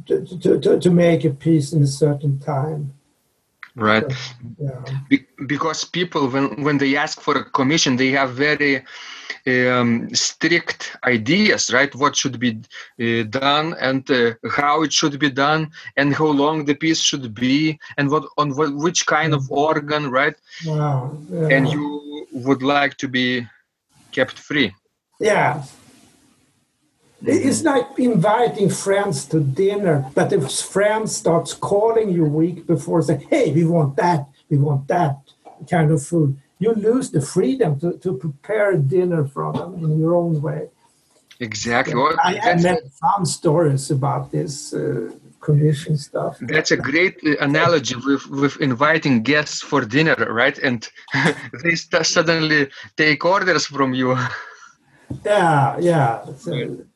to, 0.05 0.25
to, 0.25 0.59
to, 0.59 0.79
to 0.79 0.89
make 0.89 1.23
a 1.23 1.29
piece 1.29 1.73
in 1.73 1.83
a 1.83 1.87
certain 1.87 2.39
time. 2.39 2.93
Right. 3.75 4.05
Yeah. 4.57 4.81
Be- 5.09 5.27
because 5.47 5.83
people 5.83 6.29
when 6.29 6.63
when 6.63 6.77
they 6.77 6.95
ask 6.95 7.19
for 7.19 7.35
a 7.37 7.43
commission 7.43 7.97
they 7.97 8.11
have 8.11 8.31
very 8.31 8.83
um, 9.47 10.09
strict 10.15 10.95
ideas 11.03 11.71
right 11.73 11.93
what 11.93 12.15
should 12.15 12.39
be 12.39 12.51
uh, 13.01 13.23
done 13.29 13.75
and 13.79 14.09
uh, 14.09 14.33
how 14.49 14.83
it 14.83 14.93
should 14.93 15.19
be 15.19 15.29
done 15.29 15.71
and 15.97 16.15
how 16.15 16.27
long 16.27 16.65
the 16.65 16.73
piece 16.73 17.01
should 17.01 17.33
be 17.33 17.77
and 17.97 18.09
what 18.09 18.23
on 18.37 18.55
what, 18.55 18.73
which 18.75 19.05
kind 19.05 19.33
of 19.33 19.51
organ 19.51 20.09
right 20.09 20.35
Wow. 20.65 21.17
Yeah. 21.29 21.49
and 21.55 21.67
you 21.67 22.27
would 22.31 22.63
like 22.63 22.95
to 22.97 23.07
be 23.09 23.45
kept 24.11 24.37
free 24.39 24.73
Yeah. 25.19 25.63
It- 27.27 27.45
It's 27.49 27.63
like 27.63 27.87
inviting 27.97 28.69
friends 28.69 29.25
to 29.31 29.39
dinner, 29.39 29.95
but 30.13 30.31
if 30.31 30.43
friend 30.75 31.09
starts 31.09 31.53
calling 31.53 32.09
you 32.17 32.25
week 32.25 32.57
before, 32.67 33.01
say, 33.01 33.17
"Hey, 33.29 33.45
we 33.57 33.63
want 33.75 33.91
that, 34.03 34.21
we 34.49 34.57
want 34.57 34.87
that 34.87 35.15
kind 35.73 35.89
of 35.91 35.99
food," 36.09 36.29
you 36.59 36.71
lose 36.89 37.07
the 37.11 37.21
freedom 37.21 37.71
to, 37.81 37.89
to 38.03 38.09
prepare 38.25 38.71
dinner 38.77 39.21
for 39.33 39.51
them 39.57 39.71
in 39.83 39.99
your 39.99 40.13
own 40.15 40.41
way. 40.41 40.63
exactly 41.39 41.95
Well, 41.95 42.15
I 42.23 42.33
have 42.35 42.43
that's, 42.43 42.63
many 42.63 42.89
fun 43.03 43.25
stories 43.25 43.91
about 43.91 44.23
this 44.31 44.53
uh, 44.73 44.81
commission 45.47 45.97
stuff. 45.97 46.33
that's 46.53 46.71
a 46.71 46.77
great 46.89 47.15
uh, 47.23 47.35
analogy 47.49 47.95
with 48.07 48.23
with 48.41 48.55
inviting 48.69 49.15
guests 49.31 49.57
for 49.69 49.81
dinner 49.97 50.15
right 50.41 50.57
and 50.67 50.79
they 51.63 51.75
st- 51.75 52.05
suddenly 52.15 52.61
take 53.01 53.19
orders 53.35 53.63
from 53.75 53.93
you 53.93 54.09
Yeah, 55.25 55.77
yeah. 55.79 56.25
So, 56.37 56.51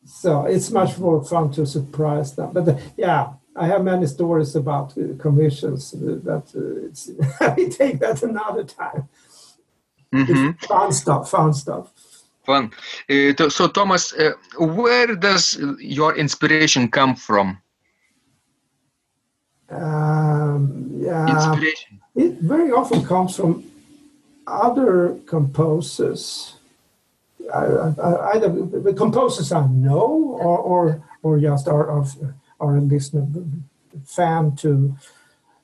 so 0.09 0.45
it's 0.45 0.71
much 0.71 0.97
more 0.97 1.23
fun 1.23 1.51
to 1.51 1.65
surprise 1.65 2.35
them. 2.35 2.51
But 2.53 2.67
uh, 2.67 2.77
yeah, 2.97 3.33
I 3.55 3.67
have 3.67 3.83
many 3.83 4.07
stories 4.07 4.55
about 4.55 4.97
uh, 4.97 5.15
commissions. 5.21 5.91
That 5.91 6.45
uh, 6.55 6.87
it's 6.87 7.09
we 7.57 7.69
take 7.69 7.99
that 7.99 8.23
another 8.23 8.63
time. 8.63 9.07
Mhm. 10.13 10.59
Fun 10.65 10.91
stuff, 10.91 11.29
fun 11.29 11.53
stuff. 11.53 11.91
Fun. 12.45 12.71
Uh, 13.09 13.49
so, 13.49 13.67
Thomas, 13.67 14.13
uh, 14.13 14.31
where 14.57 15.15
does 15.15 15.59
your 15.79 16.15
inspiration 16.17 16.87
come 16.89 17.15
from? 17.15 17.61
Um, 19.69 20.89
yeah, 20.97 21.27
Inspiration. 21.35 21.99
it 22.15 22.39
very 22.41 22.71
often 22.71 23.05
comes 23.05 23.35
from 23.35 23.63
other 24.47 25.19
composers. 25.27 26.55
I, 27.53 27.61
I, 28.01 28.31
either 28.35 28.49
the 28.49 28.93
composers 28.93 29.51
I 29.51 29.67
know, 29.67 30.37
or 30.39 30.57
or, 30.57 31.03
or 31.23 31.39
just 31.39 31.67
are 31.67 31.89
of 31.89 32.15
are 32.59 32.77
a 32.77 32.81
listener 32.81 33.27
fan 34.05 34.55
to. 34.57 34.95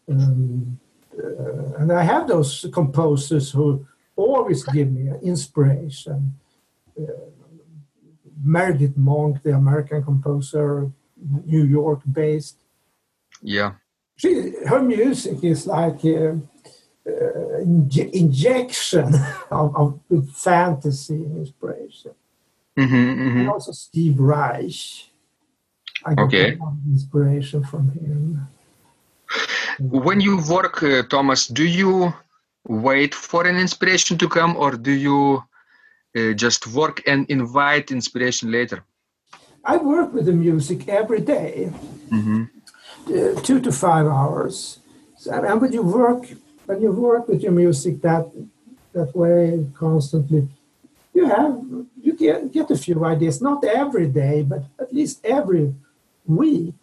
Um, 0.09 0.79
uh, 1.17 1.79
and 1.79 1.91
I 1.93 2.03
have 2.03 2.27
those 2.27 2.65
composers 2.73 3.51
who 3.51 3.87
always 4.15 4.63
give 4.63 4.91
me 4.91 5.11
inspiration. 5.23 6.35
Uh, 6.99 7.03
Meredith 8.43 8.97
Monk, 8.97 9.41
the 9.41 9.55
American 9.55 10.03
composer, 10.03 10.91
New 11.45 11.63
York 11.63 12.01
based. 12.11 12.57
Yeah. 13.41 13.73
She, 14.17 14.53
her 14.67 14.81
music 14.81 15.43
is 15.43 15.67
like 15.67 16.05
uh, 16.05 16.35
uh, 17.07 17.59
inje- 17.63 18.11
injection 18.13 19.13
of, 19.51 19.75
of 20.09 20.29
fantasy 20.31 21.15
and 21.15 21.37
inspiration. 21.37 22.11
hmm 22.77 22.85
hmm 22.85 23.39
And 23.39 23.49
also 23.49 23.71
Steve 23.71 24.19
Reich. 24.19 25.11
I 26.05 26.13
got 26.13 26.25
Okay. 26.25 26.51
a 26.53 26.63
lot 26.63 26.73
of 26.73 26.85
inspiration 26.87 27.63
from 27.63 27.91
him. 27.91 28.47
When 29.79 30.21
you 30.21 30.37
work, 30.49 30.81
uh, 30.83 31.03
Thomas, 31.09 31.47
do 31.47 31.63
you 31.63 32.13
wait 32.67 33.13
for 33.13 33.45
an 33.45 33.57
inspiration 33.57 34.17
to 34.17 34.27
come, 34.27 34.55
or 34.55 34.71
do 34.71 34.91
you 34.91 35.43
uh, 36.17 36.33
just 36.33 36.67
work 36.67 37.01
and 37.07 37.25
invite 37.29 37.91
inspiration 37.91 38.51
later? 38.51 38.83
I 39.63 39.77
work 39.77 40.13
with 40.13 40.25
the 40.25 40.33
music 40.33 40.87
every 40.87 41.21
day, 41.21 41.71
hmm 42.09 42.43
uh, 43.09 43.41
two 43.41 43.59
to 43.61 43.71
five 43.71 44.05
hours. 44.07 44.79
So, 45.17 45.31
and 45.31 45.61
when 45.61 45.73
you 45.73 45.81
work, 45.83 46.23
when 46.65 46.81
you 46.81 46.91
work 46.91 47.27
with 47.27 47.41
your 47.41 47.51
music 47.51 48.01
that 48.01 48.25
that 48.93 49.15
way 49.15 49.65
constantly, 49.73 50.47
you 51.13 51.25
have 51.25 51.61
you 52.01 52.13
get 52.13 52.51
get 52.51 52.71
a 52.71 52.77
few 52.77 53.03
ideas. 53.05 53.41
Not 53.41 53.63
every 53.63 54.07
day, 54.07 54.43
but 54.43 54.63
at 54.79 54.93
least 54.93 55.19
every 55.23 55.73
week. 56.25 56.73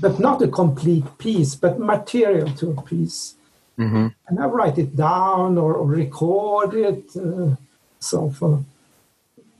But 0.00 0.20
not 0.20 0.42
a 0.42 0.48
complete 0.48 1.18
piece, 1.18 1.56
but 1.56 1.80
material 1.80 2.50
to 2.60 2.70
a 2.70 2.82
piece. 2.82 3.34
hmm 3.76 4.08
And 4.28 4.38
I 4.38 4.46
write 4.46 4.78
it 4.78 4.94
down 4.94 5.58
or, 5.58 5.74
or 5.74 5.86
record 5.86 6.74
it, 6.74 7.04
uh, 7.16 7.56
so 7.98 8.30
forth. 8.30 8.64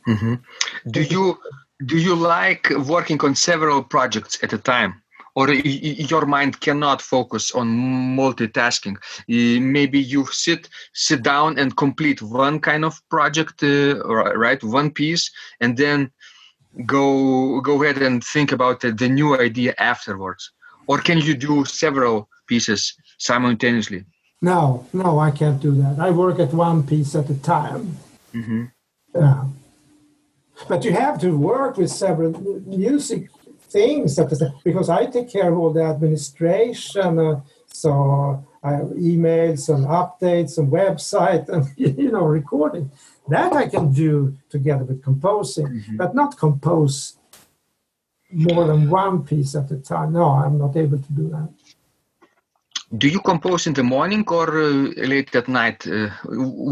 hmm 0.07 0.35
Do 0.95 1.03
you 1.03 1.39
do 1.91 1.97
you 1.97 2.15
like 2.15 2.71
working 2.95 3.21
on 3.27 3.35
several 3.35 3.83
projects 3.83 4.35
at 4.43 4.53
a 4.53 4.59
time, 4.59 4.93
or 5.39 5.53
your 5.53 6.27
mind 6.27 6.61
cannot 6.61 7.01
focus 7.01 7.53
on 7.53 7.67
multitasking? 8.23 8.97
Maybe 9.29 10.01
you 10.01 10.27
sit 10.45 10.69
sit 10.93 11.23
down 11.23 11.59
and 11.61 11.77
complete 11.77 12.21
one 12.21 12.59
kind 12.59 12.85
of 12.85 12.95
project, 13.09 13.63
uh, 13.63 14.03
right, 14.45 14.61
one 14.65 14.91
piece, 14.91 15.31
and 15.61 15.77
then 15.77 16.11
go 16.95 17.61
go 17.61 17.75
ahead 17.83 17.99
and 18.03 18.25
think 18.35 18.51
about 18.51 18.81
the, 18.81 19.09
new 19.09 19.31
idea 19.49 19.73
afterwards. 19.79 20.43
Or 20.89 20.99
can 20.99 21.19
you 21.19 21.35
do 21.49 21.65
several 21.65 22.29
pieces 22.49 22.81
simultaneously? 23.19 24.05
No, 24.43 24.87
no, 24.93 25.19
I 25.21 25.31
can't 25.31 25.61
do 25.61 25.73
that. 25.83 25.95
I 26.01 26.11
work 26.11 26.39
at 26.41 26.53
one 26.53 26.83
piece 26.83 27.15
at 27.15 27.31
a 27.31 27.39
time. 27.59 27.97
hmm 28.33 28.65
Yeah. 29.15 29.45
But 30.69 30.85
you 30.85 30.93
have 31.05 31.17
to 31.21 31.31
work 31.53 31.77
with 31.77 31.91
several 31.91 32.33
music 32.67 33.23
things 33.71 34.19
because 34.65 34.89
I 34.89 35.07
take 35.07 35.29
care 35.31 35.53
of 35.53 35.59
all 35.59 35.73
the 35.73 35.83
administration. 35.83 37.19
Uh, 37.19 37.41
so 37.67 37.91
I 38.63 38.71
have 38.73 38.89
emails 39.13 39.69
and 39.75 39.85
updates 39.87 40.59
and 40.59 40.67
website 40.73 41.49
and 41.49 41.65
you 41.77 42.11
know 42.11 42.25
recording. 42.25 42.91
that 43.29 43.53
I 43.53 43.69
can 43.69 43.93
do 43.93 44.35
together 44.49 44.85
with 44.85 45.03
composing, 45.03 45.67
Mhm. 45.69 45.97
but 46.01 46.15
not 46.15 46.31
compose 46.39 46.97
more 48.33 48.65
than 48.71 48.81
one 48.91 49.17
piece 49.31 49.55
at 49.61 49.71
a 49.71 49.77
time. 49.93 50.11
No, 50.13 50.27
I'm 50.45 50.57
not 50.59 50.77
able 50.77 50.99
to 51.07 51.13
do 51.21 51.29
that. 51.35 51.49
Do 53.03 53.07
you 53.15 53.21
compose 53.21 53.67
in 53.67 53.75
the 53.75 53.83
morning 53.83 54.25
or 54.29 54.47
uh, 54.49 54.71
late 55.13 55.35
at 55.37 55.47
night? 55.49 55.87
Uh, 55.87 56.09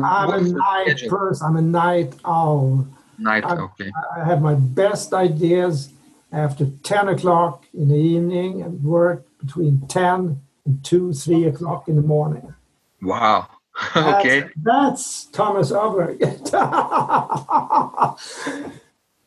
I'm 0.03 0.31
a 0.33 0.41
night 0.43 0.99
person. 1.09 1.47
I'm 1.47 1.57
a 1.57 1.67
night 1.83 2.13
owl. 2.25 2.87
Night, 3.19 3.45
I'm- 3.45 3.61
okay. 3.69 3.91
I 4.19 4.25
have 4.25 4.41
my 4.41 4.55
best 4.55 5.13
ideas 5.13 5.91
after 6.33 6.67
10 6.83 7.09
o'clock 7.09 7.65
in 7.75 7.89
the 7.89 7.97
evening 7.97 8.63
and 8.63 8.83
work 8.83 9.27
between 9.39 9.87
10 9.89 10.41
and 10.65 10.85
2, 10.85 11.13
3 11.13 11.45
o'clock 11.45 11.89
in 11.89 11.97
the 11.97 12.03
morning. 12.03 12.55
Wow. 13.03 13.49
Okay. 13.97 14.45
That's 14.63 15.27
Thomas 15.27 15.71
Åberg. 15.71 16.19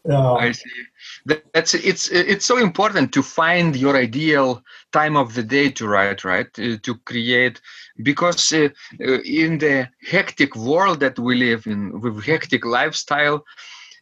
yeah. 0.05 0.31
I 0.31 0.51
see. 0.51 0.69
That's 1.53 1.75
it's 1.75 2.09
it's 2.09 2.45
so 2.45 2.57
important 2.57 3.13
to 3.13 3.21
find 3.21 3.75
your 3.75 3.95
ideal 3.95 4.63
time 4.91 5.15
of 5.15 5.35
the 5.35 5.43
day 5.43 5.69
to 5.69 5.87
write, 5.87 6.23
right? 6.23 6.47
Uh, 6.57 6.77
to 6.81 6.95
create 7.05 7.61
because 8.01 8.51
uh, 8.51 8.69
uh, 9.01 9.19
in 9.21 9.59
the 9.59 9.87
hectic 10.09 10.55
world 10.55 10.99
that 11.01 11.19
we 11.19 11.35
live 11.35 11.67
in, 11.67 11.99
with 12.01 12.23
hectic 12.23 12.65
lifestyle, 12.65 13.35
uh, 13.35 13.41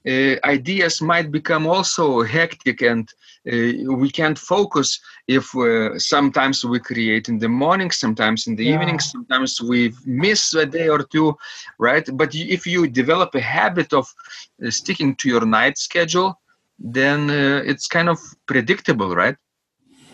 ideas 0.05 1.01
might 1.01 1.31
become 1.31 1.67
also 1.67 2.23
hectic, 2.23 2.81
and 2.81 3.09
uh, 3.47 3.93
we 3.93 4.09
can't 4.09 4.37
focus 4.37 4.99
if 5.27 5.55
uh, 5.55 5.97
sometimes 5.97 6.63
we 6.65 6.79
create 6.79 7.29
in 7.29 7.39
the 7.39 7.49
morning, 7.49 7.91
sometimes 7.91 8.47
in 8.47 8.55
the 8.55 8.65
Yeah. 8.65 8.73
evening, 8.73 8.99
sometimes 8.99 9.61
we 9.61 9.93
miss 10.05 10.53
a 10.53 10.65
day 10.65 10.89
or 10.89 11.03
two, 11.03 11.37
right? 11.79 12.07
But 12.13 12.35
if 12.35 12.65
you 12.67 12.87
develop 12.87 13.35
a 13.35 13.41
habit 13.41 13.93
of 13.93 14.07
uh, 14.65 14.69
sticking 14.69 15.15
to 15.15 15.29
your 15.29 15.45
night 15.45 15.77
schedule, 15.77 16.39
then 16.79 17.29
uh, 17.29 17.61
it's 17.65 17.87
kind 17.87 18.09
of 18.09 18.19
predictable, 18.45 19.15
right? 19.15 19.35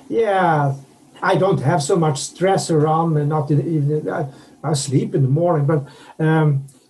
Yeah, 0.10 0.76
I 1.22 1.36
don't 1.36 1.62
have 1.62 1.82
so 1.82 1.96
much 1.96 2.19
stress 2.19 2.69
around 2.69 3.13
me. 3.13 3.26
Not 3.26 3.50
in 3.52 3.88
the. 3.88 4.12
I, 4.12 4.69
I 4.69 4.74
sleep 4.74 5.15
in 5.15 5.24
the 5.24 5.30
morning, 5.30 5.65
but 5.65 5.88
um, 6.19 6.65
uh, 6.65 6.83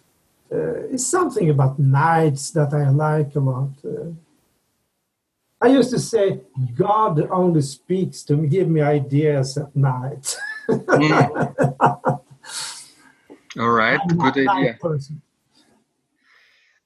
it's 0.91 1.05
something 1.05 1.49
about 1.49 1.79
nights 1.79 2.51
that 2.51 2.73
I 2.73 2.89
like 2.89 3.35
a 3.35 3.39
lot. 3.39 3.71
Uh, 3.83 4.11
I 5.61 5.67
used 5.67 5.91
to 5.91 5.99
say 5.99 6.41
God 6.75 7.27
only 7.31 7.61
speaks 7.61 8.23
to 8.23 8.35
me, 8.35 8.47
give 8.47 8.67
me 8.67 8.81
ideas 8.81 9.57
at 9.57 9.75
night. 9.75 10.35
Mm. 10.69 12.19
All 13.59 13.69
right, 13.69 13.99
good 14.17 14.47
idea. 14.49 14.77
person. 14.81 15.21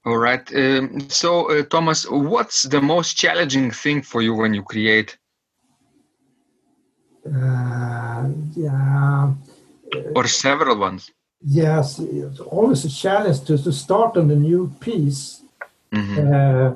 All 0.05 0.17
right. 0.17 0.55
Um, 0.55 1.09
so, 1.09 1.51
uh, 1.51 1.63
Thomas, 1.63 2.09
what's 2.09 2.63
the 2.63 2.81
most 2.81 3.17
challenging 3.17 3.71
thing 3.71 4.01
for 4.01 4.21
you 4.21 4.33
when 4.33 4.53
you 4.53 4.63
create, 4.63 5.17
Uh, 7.25 8.29
yeah. 8.55 9.33
or 10.15 10.25
several 10.27 10.77
ones? 10.77 11.11
Yes, 11.41 11.99
it's 11.99 12.39
always 12.39 12.83
a 12.85 12.89
challenge 12.89 13.41
to, 13.45 13.57
to 13.57 13.71
start 13.71 14.17
on 14.17 14.31
a 14.31 14.35
new 14.35 14.73
piece. 14.79 15.41
Mhm. 15.91 16.17
Uh, 16.33 16.73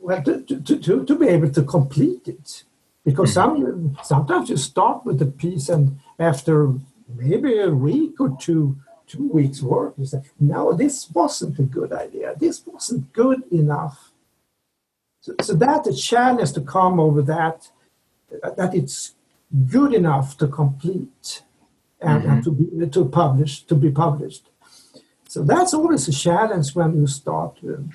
well, 0.00 0.22
to, 0.22 0.42
to, 0.42 0.78
to, 0.78 1.04
to 1.04 1.14
be 1.16 1.28
able 1.28 1.50
to 1.50 1.62
complete 1.62 2.28
it. 2.28 2.64
Because 3.04 3.34
some, 3.34 3.96
sometimes 4.02 4.48
you 4.48 4.56
start 4.56 5.04
with 5.04 5.20
a 5.20 5.26
piece 5.26 5.68
and 5.68 5.98
after 6.18 6.72
maybe 7.14 7.58
a 7.58 7.70
week 7.70 8.18
or 8.18 8.36
two, 8.40 8.76
two 9.06 9.28
weeks 9.28 9.60
work, 9.60 9.94
you 9.98 10.06
say, 10.06 10.22
no, 10.40 10.72
this 10.72 11.10
wasn't 11.10 11.58
a 11.58 11.62
good 11.62 11.92
idea. 11.92 12.34
This 12.38 12.62
wasn't 12.66 13.12
good 13.12 13.42
enough. 13.52 14.12
So, 15.20 15.34
so 15.42 15.54
that's 15.54 15.88
a 15.88 15.94
challenge 15.94 16.52
to 16.52 16.62
come 16.62 16.98
over 16.98 17.20
that, 17.22 17.68
that 18.56 18.74
it's 18.74 19.14
good 19.70 19.92
enough 19.92 20.38
to 20.38 20.48
complete 20.48 21.42
and, 22.04 22.24
and 22.24 22.44
to 22.44 22.50
be 22.50 22.86
to 22.96 23.04
publish 23.06 23.62
to 23.70 23.74
be 23.74 23.90
published. 23.90 24.44
So 25.28 25.42
that's 25.42 25.74
always 25.74 26.06
a 26.08 26.12
challenge 26.12 26.74
when 26.74 26.94
you 27.00 27.06
start. 27.06 27.58
um, 27.64 27.90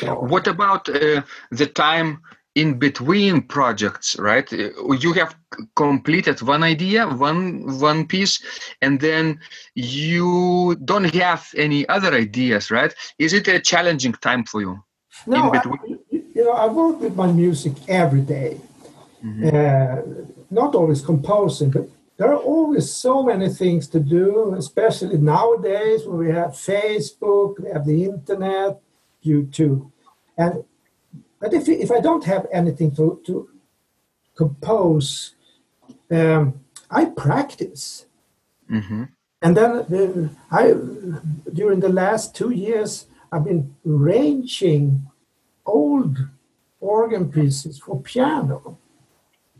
so- 0.00 0.20
What 0.32 0.46
about 0.46 0.88
uh, 0.88 1.22
the 1.50 1.66
time 1.66 2.20
in 2.54 2.78
between 2.78 3.42
projects, 3.42 4.18
right? 4.18 4.50
You 4.52 5.12
have 5.14 5.34
completed 5.74 6.42
one 6.42 6.62
idea, 6.62 7.06
one 7.08 7.80
one 7.80 8.06
piece, 8.06 8.42
and 8.82 9.00
then 9.00 9.40
you 9.74 10.76
don't 10.84 11.14
have 11.14 11.42
any 11.56 11.88
other 11.88 12.12
ideas, 12.14 12.70
right? 12.70 12.92
Is 13.18 13.32
it 13.32 13.48
a 13.48 13.58
challenging 13.60 14.12
time 14.12 14.44
for 14.44 14.60
you? 14.60 14.82
no, 15.26 15.52
I, 15.54 15.62
you 16.10 16.44
know, 16.44 16.52
I 16.52 16.66
work 16.66 17.00
with 17.00 17.14
my 17.14 17.30
music 17.30 17.74
every 17.88 18.22
day. 18.22 18.60
Uh, 19.44 19.96
not 20.50 20.74
always 20.74 21.00
composing, 21.00 21.70
but 21.70 21.88
there 22.22 22.32
are 22.32 22.44
always 22.54 22.88
so 22.88 23.20
many 23.24 23.48
things 23.48 23.88
to 23.88 23.98
do, 23.98 24.54
especially 24.56 25.18
nowadays 25.18 26.06
when 26.06 26.18
we 26.18 26.30
have 26.30 26.50
Facebook, 26.52 27.58
we 27.58 27.68
have 27.68 27.84
the 27.84 28.04
internet, 28.04 28.80
YouTube, 29.24 29.90
and 30.38 30.62
but 31.40 31.52
if 31.52 31.68
if 31.68 31.90
I 31.90 31.98
don't 31.98 32.24
have 32.24 32.46
anything 32.52 32.94
to 32.98 33.20
to 33.26 33.48
compose, 34.36 35.34
um, 36.12 36.42
I 36.88 37.06
practice. 37.06 38.06
hmm 38.68 39.04
And 39.44 39.56
then 39.56 39.74
I, 40.60 40.62
during 41.58 41.80
the 41.80 41.94
last 42.02 42.36
two 42.38 42.52
years, 42.66 42.92
I've 43.32 43.46
been 43.50 43.64
arranging 43.84 44.84
old 45.66 46.14
organ 46.80 47.24
pieces 47.36 47.74
for 47.84 48.00
piano 48.00 48.78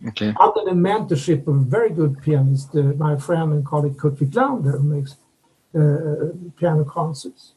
Okay. 0.08 0.34
under 0.40 0.64
the 0.64 0.76
mentorship 0.76 1.46
of 1.46 1.54
a 1.54 1.60
very 1.60 1.90
good 1.90 2.20
pianist, 2.22 2.74
uh, 2.74 2.82
my 2.96 3.16
friend 3.16 3.52
and 3.52 3.64
colleague 3.64 3.96
Kurt 3.96 4.16
Wicklander, 4.16 4.72
who 4.72 4.82
makes 4.82 5.16
uh, 5.74 6.50
piano 6.58 6.84
concerts. 6.84 7.54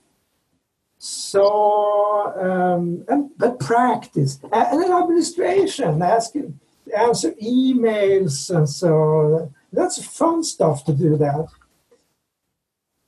So, 0.97 2.33
um, 2.39 3.03
and 3.07 3.29
but 3.37 3.59
practice 3.59 4.39
and 4.41 4.81
then 4.81 4.91
administration, 4.91 6.01
asking, 6.01 6.59
answer 6.95 7.31
emails, 7.33 8.55
and 8.55 8.69
so 8.69 9.51
that's 9.73 10.03
fun 10.05 10.43
stuff 10.43 10.85
to 10.85 10.93
do 10.93 11.17
that. 11.17 11.47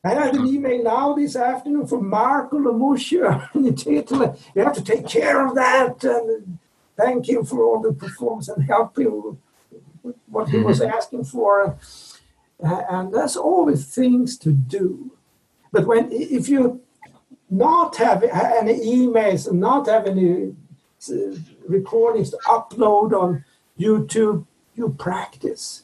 I 0.04 0.10
had 0.10 0.36
an 0.36 0.48
email 0.48 0.84
now 0.84 1.14
this 1.14 1.36
afternoon 1.36 1.88
from 1.88 2.10
Marco 2.10 2.58
Lomuscio 2.58 3.50
in 3.56 3.66
Italy. 3.68 4.30
You 4.56 4.64
have 4.64 4.74
to 4.74 4.84
take 4.84 5.08
care 5.08 5.46
of 5.46 5.56
that 5.56 6.04
and 6.04 6.60
thank 6.98 7.30
him 7.30 7.46
for 7.46 7.64
all 7.64 7.82
the 7.82 7.94
performance 7.94 8.50
and 8.50 8.64
help 8.66 8.98
him 8.98 9.38
with 10.04 10.16
what 10.28 10.50
he 10.50 10.58
was 10.58 10.82
asking 10.82 11.26
for. 11.26 11.78
Uh, 12.64 12.82
and 12.90 13.14
there's 13.14 13.38
always 13.38 13.86
things 13.86 14.38
to 14.40 14.52
do. 14.52 15.12
But 15.72 15.86
when 15.86 16.12
if 16.12 16.50
you 16.50 16.82
not 17.50 17.96
have 17.98 18.24
any 18.24 18.74
emails 18.74 19.48
and 19.48 19.60
not 19.60 19.88
have 19.88 20.08
any 20.08 20.56
uh, 21.10 21.14
recordings 21.68 22.32
to 22.32 22.38
upload 22.46 23.14
on 23.14 23.46
YouTube, 23.80 24.46
you 24.76 24.90
practice. 24.98 25.84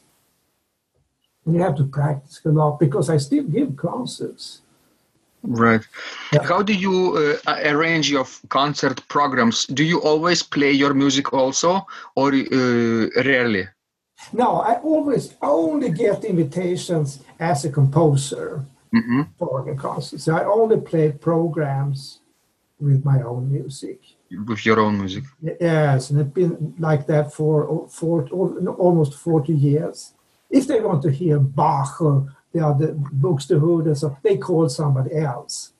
And 1.44 1.54
you 1.54 1.62
have 1.62 1.76
to 1.76 1.84
practice 1.84 2.40
a 2.44 2.48
lot 2.48 2.80
because 2.80 3.08
I 3.08 3.18
still 3.18 3.44
give 3.44 3.76
concerts. 3.76 4.62
Right. 5.46 5.86
Yeah. 6.32 6.42
How 6.42 6.62
do 6.62 6.72
you 6.72 7.38
uh, 7.46 7.60
arrange 7.64 8.10
your 8.10 8.26
concert 8.48 9.06
programs? 9.08 9.66
Do 9.66 9.84
you 9.84 10.00
always 10.02 10.42
play 10.42 10.72
your 10.72 10.94
music 10.94 11.32
also, 11.32 11.86
or 12.16 12.32
uh, 12.34 13.08
rarely? 13.24 13.68
No, 14.32 14.60
I 14.60 14.74
always 14.76 15.34
only 15.42 15.90
get 15.90 16.24
invitations 16.24 17.20
as 17.38 17.64
a 17.64 17.70
composer 17.70 18.64
hmm 18.92 19.22
for 19.38 19.48
organ 19.48 19.76
concerts. 19.76 20.28
I 20.28 20.44
only 20.44 20.80
play 20.80 21.10
programs 21.10 22.20
with 22.78 23.04
my 23.04 23.20
own 23.22 23.50
music. 23.50 24.00
With 24.46 24.64
your 24.64 24.80
own 24.80 24.98
music. 24.98 25.24
Yes, 25.42 26.10
and 26.10 26.20
it's 26.20 26.30
been 26.30 26.74
like 26.78 27.06
that 27.06 27.32
for, 27.32 27.88
for 27.88 28.28
almost 28.28 29.14
40 29.14 29.52
years. 29.52 30.12
If 30.50 30.66
they 30.66 30.80
want 30.80 31.02
to 31.02 31.10
hear 31.10 31.38
Bach 31.38 32.00
or 32.00 32.28
the 32.54 32.64
other 32.66 32.94
Buxtehude, 32.94 33.86
and 33.86 33.98
so 33.98 34.16
they 34.22 34.36
call 34.38 34.68
somebody 34.68 35.16
else. 35.16 35.72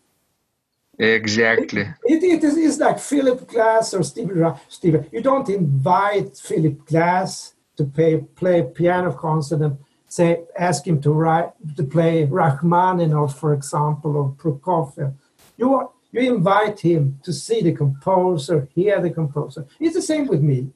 Exactly. 0.99 1.83
It, 2.05 2.23
it 2.23 2.45
is 2.45 2.57
it's 2.57 2.79
like 2.79 2.99
Philip 2.99 3.49
Glass 3.49 3.95
or 3.95 4.03
Stevie 4.03 4.35
Ra- 4.35 4.59
Stevie. 4.69 5.09
You 5.13 5.23
don't 5.23 5.49
invite 5.49 6.37
Philip 6.37 6.87
Glass 6.87 7.55
to 7.77 7.85
play 7.85 8.19
play 8.19 8.63
piano 8.63 9.13
concert 9.13 9.61
and 9.61 9.79
say 10.07 10.43
ask 10.57 10.87
him 10.87 11.01
to 11.03 11.11
write 11.13 11.51
to 11.77 11.83
play 11.85 12.27
Rachmaninoff, 12.27 13.37
for 13.39 13.55
example, 13.55 14.17
or 14.17 14.35
Prokofiev. 14.39 15.15
You 15.57 15.75
are- 15.75 15.91
you 16.13 16.21
invite 16.33 16.79
him 16.79 17.19
to 17.25 17.33
see 17.33 17.61
the 17.61 17.73
composer, 17.73 18.69
hear 18.73 19.01
the 19.01 19.11
composer. 19.11 19.67
It's 19.81 19.97
the 19.97 20.03
same 20.03 20.29
with 20.29 20.43
me. 20.43 20.71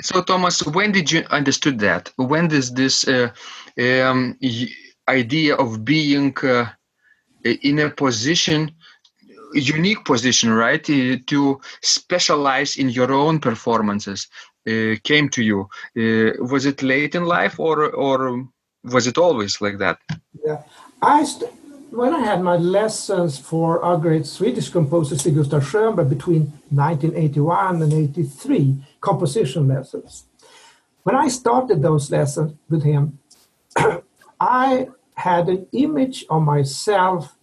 So, 0.00 0.22
Thomas, 0.22 0.64
when 0.66 0.92
did 0.92 1.10
you 1.10 1.24
understood 1.30 1.78
that? 1.80 2.10
When 2.16 2.48
does 2.48 2.72
this 2.72 3.06
uh, 3.08 3.30
um, 3.80 4.38
idea 5.08 5.56
of 5.56 5.84
being 5.84 6.36
uh, 6.38 6.66
in 7.44 7.78
a 7.80 7.90
position 7.90 8.74
unique 9.54 10.04
position 10.04 10.50
right 10.50 10.88
uh, 10.90 11.16
to 11.26 11.60
specialize 11.82 12.76
in 12.76 12.88
your 12.90 13.12
own 13.12 13.38
performances 13.40 14.28
uh, 14.68 14.94
came 15.04 15.28
to 15.30 15.42
you? 15.42 15.68
Uh, 15.96 16.32
was 16.44 16.66
it 16.66 16.82
late 16.82 17.14
in 17.14 17.24
life 17.24 17.58
or 17.58 17.90
or 17.90 18.46
was 18.84 19.06
it 19.06 19.18
always 19.18 19.60
like 19.60 19.78
that? 19.78 19.98
Yeah. 20.44 20.62
I 21.02 21.24
st- 21.24 21.52
when 21.90 22.14
i 22.14 22.20
had 22.20 22.42
my 22.42 22.56
lessons 22.56 23.38
for 23.38 23.82
our 23.82 23.96
great 23.96 24.26
swedish 24.26 24.68
composer 24.68 25.16
stig 25.16 25.34
gustav 25.34 25.62
schönberg 25.62 26.08
between 26.08 26.52
1981 26.70 27.82
and 27.82 27.92
83 27.92 28.76
composition 29.00 29.68
lessons 29.68 30.24
when 31.02 31.16
i 31.16 31.28
started 31.28 31.82
those 31.82 32.10
lessons 32.10 32.52
with 32.68 32.82
him 32.82 33.18
i 34.40 34.88
had 35.14 35.48
an 35.48 35.66
image 35.72 36.24
of 36.30 36.42
myself 36.42 37.38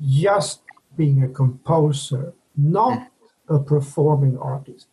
just 0.00 0.60
being 0.96 1.22
a 1.22 1.28
composer, 1.28 2.32
not 2.56 3.08
a 3.48 3.58
performing 3.58 4.38
artist. 4.38 4.86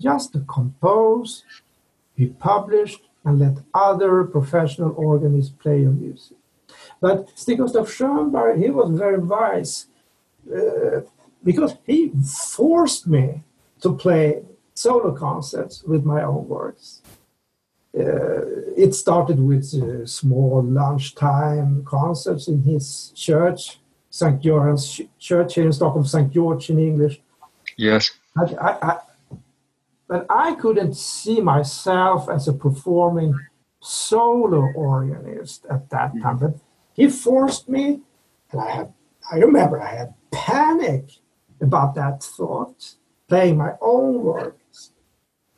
Just 0.00 0.32
to 0.32 0.40
compose, 0.40 1.44
be 2.14 2.26
published, 2.26 3.02
and 3.24 3.38
let 3.38 3.58
other 3.74 4.24
professional 4.24 4.94
organists 4.96 5.50
play 5.50 5.80
your 5.80 5.92
music. 5.92 6.36
But 7.00 7.30
Stig 7.38 7.58
Gustav 7.58 7.88
Schönberg, 7.88 8.62
he 8.62 8.70
was 8.70 8.90
very 8.90 9.18
wise 9.18 9.86
uh, 10.54 11.00
because 11.44 11.74
he 11.84 12.12
forced 12.50 13.06
me 13.06 13.42
to 13.80 13.94
play 13.94 14.42
solo 14.74 15.12
concerts 15.12 15.82
with 15.84 16.04
my 16.04 16.22
own 16.22 16.48
works. 16.48 17.02
Uh, 17.98 18.44
it 18.76 18.94
started 18.94 19.40
with 19.40 19.72
uh, 19.74 20.06
small 20.06 20.62
lunchtime 20.62 21.82
concerts 21.84 22.48
in 22.48 22.62
his 22.62 23.12
church 23.14 23.78
St. 24.16 24.40
John's 24.40 25.00
Church 25.18 25.54
here 25.54 25.66
in 25.66 25.72
Stockholm, 25.72 26.06
St. 26.06 26.32
George 26.32 26.70
in 26.70 26.78
English. 26.78 27.20
Yes. 27.76 28.12
I, 28.34 28.42
I, 28.54 28.88
I, 28.90 28.98
but 30.08 30.26
I 30.30 30.54
couldn't 30.54 30.94
see 30.94 31.40
myself 31.40 32.30
as 32.30 32.48
a 32.48 32.54
performing 32.54 33.34
solo 33.80 34.72
organist 34.74 35.66
at 35.66 35.90
that 35.90 36.14
mm-hmm. 36.14 36.22
time. 36.22 36.38
But 36.38 36.54
he 36.96 37.08
forced 37.08 37.68
me, 37.68 38.00
and 38.50 38.60
I 38.60 38.70
had, 38.70 38.92
I 39.30 39.36
remember 39.36 39.80
I 39.80 39.94
had 39.94 40.14
panic 40.30 41.10
about 41.60 41.94
that 41.94 42.22
thought, 42.22 42.94
playing 43.28 43.58
my 43.58 43.72
own 43.82 44.22
works 44.22 44.92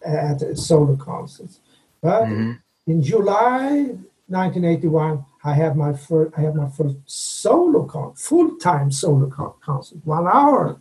at 0.04 0.40
solo 0.58 0.96
concerts. 0.96 1.60
But 2.02 2.24
mm-hmm. 2.24 2.52
in 2.90 3.02
July 3.02 3.96
1981, 4.26 5.24
I 5.44 5.52
have 5.54 5.76
my 5.76 5.92
first 5.92 6.34
I 6.36 6.40
have 6.42 6.56
my 6.56 6.68
first 6.68 6.96
solo 7.06 7.84
con 7.84 8.14
full 8.14 8.56
time 8.56 8.90
solo 8.90 9.28
con- 9.28 9.54
concert, 9.60 9.98
one 10.04 10.26
hour. 10.26 10.80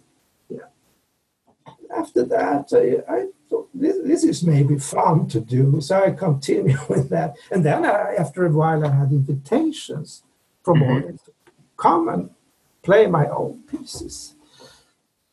Yeah. 0.50 0.70
After 1.96 2.24
that, 2.26 2.70
I, 2.74 3.14
I 3.14 3.28
thought 3.50 3.70
this, 3.74 3.98
this 4.04 4.24
is 4.24 4.44
maybe 4.44 4.80
fun 4.80 5.28
to 5.30 5.40
do, 5.40 5.80
so 5.82 6.04
I 6.04 6.12
continue 6.12 6.80
with 6.90 7.10
that. 7.10 7.36
And 7.52 7.64
then 7.64 7.86
I, 7.86 8.16
after 8.18 8.46
a 8.46 8.52
while, 8.52 8.84
I 8.84 8.90
had 8.90 9.12
invitations 9.12 10.24
from 10.68 10.80
mm-hmm. 10.82 10.98
audience 10.98 11.22
to 11.24 11.32
come 11.78 12.10
and 12.10 12.30
play 12.84 13.08
my 13.08 13.26
own 13.28 13.54
pieces. 13.72 14.36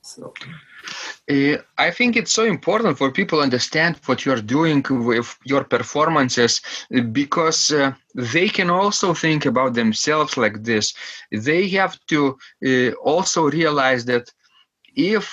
So. 0.01 0.33
Uh, 1.35 1.57
I 1.87 1.91
think 1.91 2.11
it's 2.17 2.35
so 2.41 2.45
important 2.45 2.99
for 2.99 3.11
people 3.11 3.39
to 3.39 3.43
understand 3.43 3.93
what 4.07 4.25
you're 4.25 4.47
doing 4.59 4.85
with 5.11 5.29
your 5.45 5.65
performances 5.65 6.61
because 7.21 7.73
uh, 7.73 7.93
they 8.15 8.49
can 8.49 8.71
also 8.71 9.15
think 9.15 9.47
about 9.47 9.73
themselves 9.75 10.37
like 10.37 10.63
this. 10.63 10.95
They 11.33 11.69
have 11.81 11.95
to 12.13 12.21
uh, 12.71 12.91
also 13.13 13.41
realize 13.51 14.05
that 14.05 14.27
if 14.95 15.25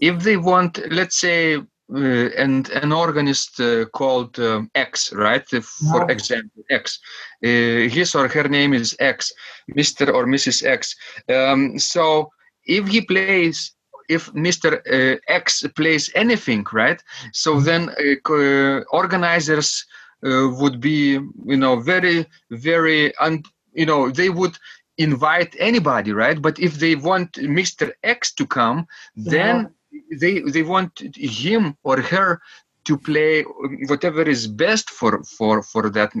if 0.00 0.22
they 0.26 0.36
want, 0.36 0.72
let's 0.90 1.18
say, 1.26 1.62
uh, 1.94 2.30
and 2.38 2.70
an 2.70 2.92
organist 2.92 3.60
uh, 3.60 3.84
called 3.86 4.38
uh, 4.38 4.62
X, 4.74 5.12
right? 5.12 5.46
For 5.48 6.10
example, 6.10 6.62
X. 6.70 6.98
his 7.40 8.14
or 8.14 8.28
her 8.28 8.48
name 8.48 8.72
is 8.72 8.96
X, 8.98 9.32
Mr. 9.76 10.12
or 10.12 10.26
Mrs. 10.26 10.64
X. 10.64 10.96
Um, 11.28 11.78
so 11.78 12.30
if 12.64 12.88
he 12.88 13.00
plays 13.02 13.74
if 14.08 14.32
Mr. 14.32 14.80
Uh, 14.86 15.18
X 15.28 15.64
plays 15.76 16.10
anything, 16.14 16.66
right? 16.72 17.02
So 17.32 17.54
mm-hmm. 17.54 17.64
then 17.64 17.82
uh, 18.28 18.84
organizers 18.92 19.84
uh, 20.24 20.48
would 20.58 20.80
be, 20.80 21.18
you 21.46 21.56
know, 21.56 21.80
very, 21.80 22.26
very, 22.50 23.16
un- 23.16 23.44
you 23.72 23.86
know, 23.86 24.10
they 24.10 24.28
would 24.28 24.56
invite 24.98 25.56
anybody, 25.58 26.12
right? 26.12 26.40
But 26.40 26.58
if 26.58 26.74
they 26.74 26.94
want 26.94 27.32
Mr. 27.32 27.92
X 28.02 28.32
to 28.34 28.46
come, 28.46 28.86
then. 29.16 29.74
They 30.20 30.40
they 30.40 30.62
want 30.62 30.92
him 31.16 31.76
or 31.82 32.00
her 32.00 32.40
to 32.84 32.98
play 32.98 33.42
whatever 33.86 34.22
is 34.22 34.46
best 34.46 34.90
for 34.90 35.22
for 35.22 35.62
for 35.62 35.88
that 35.90 36.12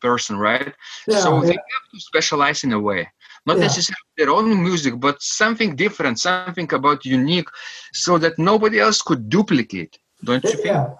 person 0.00 0.36
right 0.36 0.74
yeah, 1.08 1.18
so 1.18 1.36
yeah. 1.36 1.48
they 1.48 1.58
have 1.74 1.86
to 1.92 1.98
specialize 2.00 2.62
in 2.62 2.72
a 2.72 2.80
way 2.80 3.08
not 3.46 3.56
yeah. 3.56 3.64
necessarily 3.64 4.10
their 4.16 4.30
own 4.30 4.62
music, 4.62 4.98
but 4.98 5.22
something 5.22 5.74
different, 5.76 6.18
something 6.18 6.72
about 6.72 7.04
unique, 7.04 7.48
so 7.92 8.18
that 8.18 8.38
nobody 8.38 8.78
else 8.78 9.00
could 9.02 9.28
duplicate. 9.28 9.98
Don't 10.22 10.44
you 10.44 10.50
think? 10.50 10.66
Yeah, 10.66 10.94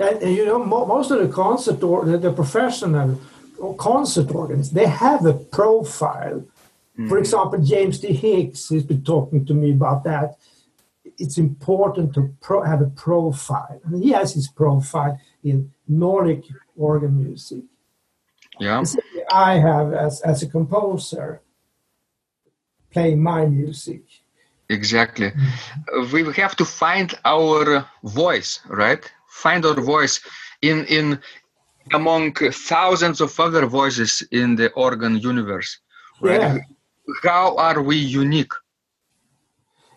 and, 0.00 0.22
and 0.22 0.34
you 0.34 0.44
know, 0.44 0.64
mo- 0.64 0.86
most 0.86 1.10
of 1.10 1.18
the 1.20 1.28
concert 1.28 1.82
or 1.82 2.04
the, 2.04 2.18
the 2.18 2.32
professional 2.32 3.20
concert 3.78 4.30
organists, 4.34 4.72
they 4.72 4.86
have 4.86 5.24
a 5.24 5.34
profile. 5.34 6.40
Mm-hmm. 6.40 7.08
For 7.08 7.18
example, 7.18 7.58
James 7.60 7.98
D. 8.00 8.12
Hicks 8.12 8.68
has 8.70 8.84
been 8.84 9.02
talking 9.02 9.44
to 9.46 9.54
me 9.54 9.72
about 9.72 10.04
that. 10.04 10.36
It's 11.18 11.38
important 11.38 12.14
to 12.14 12.34
pro- 12.40 12.62
have 12.62 12.80
a 12.80 12.90
profile, 12.90 13.80
and 13.84 14.02
he 14.02 14.10
has 14.10 14.34
his 14.34 14.48
profile 14.48 15.18
in 15.42 15.72
Nordic 15.88 16.44
organ 16.76 17.16
music. 17.24 17.64
Yeah, 18.60 18.84
I 19.32 19.54
have 19.54 19.92
as 19.92 20.20
as 20.22 20.42
a 20.42 20.48
composer 20.48 21.42
playing 22.92 23.22
my 23.22 23.46
music. 23.46 24.02
Exactly. 24.68 25.32
We 26.12 26.32
have 26.32 26.56
to 26.56 26.64
find 26.64 27.12
our 27.24 27.86
voice, 28.02 28.60
right? 28.68 29.02
Find 29.28 29.64
our 29.66 29.80
voice 29.80 30.20
in 30.62 30.86
in 30.86 31.20
among 31.92 32.32
thousands 32.34 33.20
of 33.20 33.38
other 33.38 33.66
voices 33.66 34.22
in 34.30 34.56
the 34.56 34.70
organ 34.72 35.18
universe. 35.18 35.78
Right? 36.20 36.40
Yeah. 36.40 36.58
How 37.22 37.56
are 37.56 37.82
we 37.82 37.96
unique? 37.96 38.52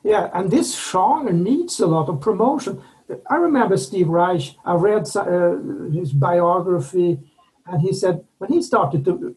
Yeah, 0.08 0.30
and 0.34 0.50
this 0.50 0.74
genre 0.74 1.34
needs 1.34 1.82
a 1.82 1.86
lot 1.86 2.08
of 2.08 2.22
promotion. 2.22 2.82
I 3.30 3.36
remember 3.36 3.76
Steve 3.76 4.08
Reich. 4.08 4.56
I 4.64 4.76
read 4.76 5.06
uh, 5.18 5.58
his 5.92 6.14
biography, 6.14 7.20
and 7.66 7.82
he 7.82 7.92
said 7.92 8.24
when 8.38 8.50
he 8.54 8.62
started 8.62 9.04
to, 9.04 9.36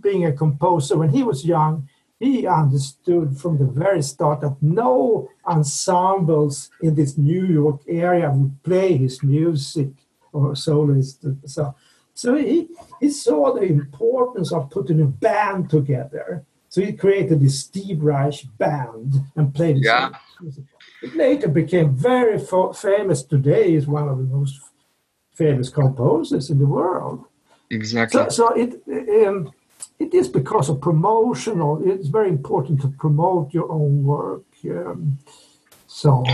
being 0.00 0.24
a 0.24 0.32
composer 0.32 0.96
when 0.96 1.08
he 1.08 1.24
was 1.24 1.44
young, 1.44 1.88
he 2.20 2.46
understood 2.46 3.36
from 3.36 3.58
the 3.58 3.64
very 3.64 4.00
start 4.00 4.42
that 4.42 4.56
no 4.62 5.28
ensembles 5.44 6.70
in 6.80 6.94
this 6.94 7.18
New 7.18 7.44
York 7.44 7.80
area 7.88 8.30
would 8.30 8.62
play 8.62 8.96
his 8.96 9.24
music 9.24 9.90
or 10.32 10.54
soloist. 10.54 11.24
So, 11.46 11.74
so 12.14 12.36
he, 12.36 12.68
he 13.00 13.10
saw 13.10 13.54
the 13.54 13.64
importance 13.64 14.52
of 14.52 14.70
putting 14.70 15.02
a 15.02 15.06
band 15.06 15.68
together. 15.68 16.44
So 16.76 16.82
he 16.82 16.92
created 16.92 17.40
this 17.40 17.60
Steve 17.60 18.02
Reich 18.02 18.44
band 18.58 19.14
and 19.34 19.54
played 19.54 19.78
yeah. 19.78 20.10
music. 20.42 20.64
It 21.02 21.16
later 21.16 21.48
became 21.48 21.96
very 21.96 22.38
famous. 22.74 23.22
Today 23.22 23.72
is 23.72 23.86
one 23.86 24.06
of 24.10 24.18
the 24.18 24.24
most 24.24 24.60
famous 25.32 25.70
composers 25.70 26.50
in 26.50 26.58
the 26.58 26.66
world. 26.66 27.24
Exactly. 27.70 28.24
So, 28.24 28.28
so 28.28 28.44
it 28.62 28.70
um, 29.26 29.54
it 29.98 30.12
is 30.12 30.28
because 30.28 30.68
of 30.68 30.82
promotional. 30.82 31.80
It's 31.82 32.08
very 32.08 32.28
important 32.28 32.82
to 32.82 32.88
promote 32.88 33.54
your 33.54 33.72
own 33.72 34.04
work. 34.04 34.44
Um, 34.68 35.18
so, 35.86 36.24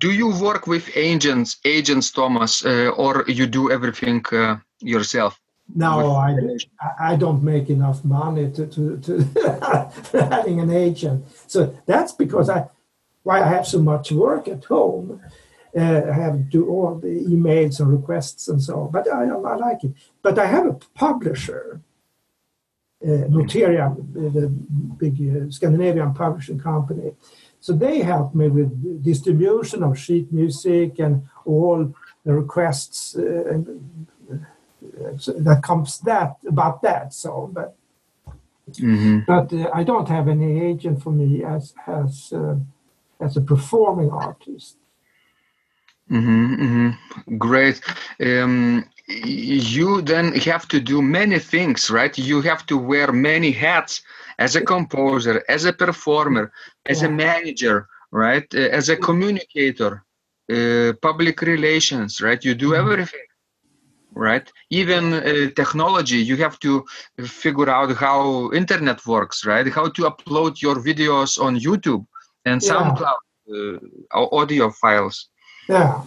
do 0.00 0.10
you 0.12 0.28
work 0.48 0.66
with 0.66 0.84
agents, 0.96 1.56
agents, 1.64 2.10
Thomas, 2.10 2.62
uh, 2.62 2.90
or 3.02 3.24
you 3.26 3.46
do 3.46 3.70
everything 3.70 4.22
uh, 4.32 4.56
yourself? 4.82 5.40
No, 5.74 6.16
I, 6.16 6.36
I 6.98 7.16
don't 7.16 7.42
make 7.42 7.68
enough 7.68 8.04
money 8.04 8.50
to, 8.52 8.66
to, 8.66 8.98
to 8.98 9.22
having 10.30 10.60
an 10.60 10.70
agent. 10.70 11.26
So 11.46 11.76
that's 11.86 12.12
because 12.12 12.48
I 12.48 12.68
why 13.22 13.42
I 13.42 13.48
have 13.48 13.66
so 13.66 13.80
much 13.80 14.10
work 14.10 14.48
at 14.48 14.64
home. 14.64 15.20
Uh, 15.76 16.02
I 16.10 16.12
have 16.12 16.32
to 16.32 16.46
do 16.50 16.66
all 16.68 16.94
the 16.94 17.08
emails 17.08 17.78
and 17.78 17.92
requests 17.92 18.48
and 18.48 18.62
so 18.62 18.80
on. 18.80 18.90
But 18.90 19.06
I, 19.12 19.24
I 19.24 19.56
like 19.56 19.84
it. 19.84 19.92
But 20.22 20.38
I 20.38 20.46
have 20.46 20.66
a 20.66 20.72
publisher 20.94 21.82
uh, 23.04 23.28
Noteria, 23.28 23.94
the 24.12 24.48
big 24.48 25.14
uh, 25.20 25.50
Scandinavian 25.50 26.14
publishing 26.14 26.58
company. 26.58 27.12
So 27.60 27.72
they 27.72 28.00
help 28.00 28.34
me 28.34 28.48
with 28.48 29.04
distribution 29.04 29.82
of 29.82 29.98
sheet 29.98 30.32
music 30.32 30.98
and 30.98 31.28
all 31.44 31.94
the 32.24 32.32
requests 32.32 33.14
uh, 33.14 33.44
so 33.52 34.17
that 34.92 35.60
comes 35.62 36.00
that 36.00 36.36
about 36.46 36.82
that. 36.82 37.14
So, 37.14 37.50
but 37.52 37.74
Mm-hmm. 38.76 39.20
But 39.26 39.52
uh, 39.52 39.70
I 39.72 39.84
don't 39.84 40.08
have 40.08 40.28
any 40.28 40.60
agent 40.60 41.02
for 41.02 41.10
me 41.10 41.44
as 41.44 41.74
as 41.86 42.32
uh, 42.32 42.56
as 43.20 43.36
a 43.36 43.40
performing 43.40 44.10
artist. 44.10 44.76
Mm-hmm, 46.10 46.54
mm-hmm. 46.54 47.36
Great. 47.36 47.80
Um, 48.20 48.88
you 49.06 50.02
then 50.02 50.32
have 50.34 50.68
to 50.68 50.80
do 50.80 51.00
many 51.02 51.38
things, 51.38 51.90
right? 51.90 52.16
You 52.16 52.40
have 52.42 52.66
to 52.66 52.76
wear 52.76 53.12
many 53.12 53.50
hats 53.52 54.02
as 54.38 54.56
a 54.56 54.60
composer, 54.60 55.42
as 55.48 55.64
a 55.64 55.72
performer, 55.72 56.52
as 56.86 57.02
yeah. 57.02 57.08
a 57.08 57.10
manager, 57.10 57.88
right? 58.10 58.46
Uh, 58.54 58.68
as 58.78 58.88
a 58.88 58.96
communicator, 58.96 60.04
uh, 60.52 60.92
public 61.02 61.40
relations, 61.42 62.20
right? 62.20 62.42
You 62.44 62.54
do 62.54 62.70
mm-hmm. 62.70 62.92
everything, 62.92 63.27
right? 64.18 64.52
Even 64.70 65.14
uh, 65.14 65.50
technology, 65.54 66.16
you 66.16 66.36
have 66.36 66.58
to 66.60 66.84
figure 67.24 67.70
out 67.70 67.96
how 67.96 68.50
internet 68.52 69.06
works, 69.06 69.46
right? 69.46 69.66
How 69.68 69.88
to 69.88 70.02
upload 70.02 70.60
your 70.60 70.76
videos 70.76 71.40
on 71.40 71.58
YouTube 71.58 72.04
and 72.44 72.60
yeah. 72.60 72.68
SoundCloud 72.68 73.20
uh, 73.54 74.36
audio 74.36 74.70
files. 74.70 75.28
Yeah. 75.68 76.02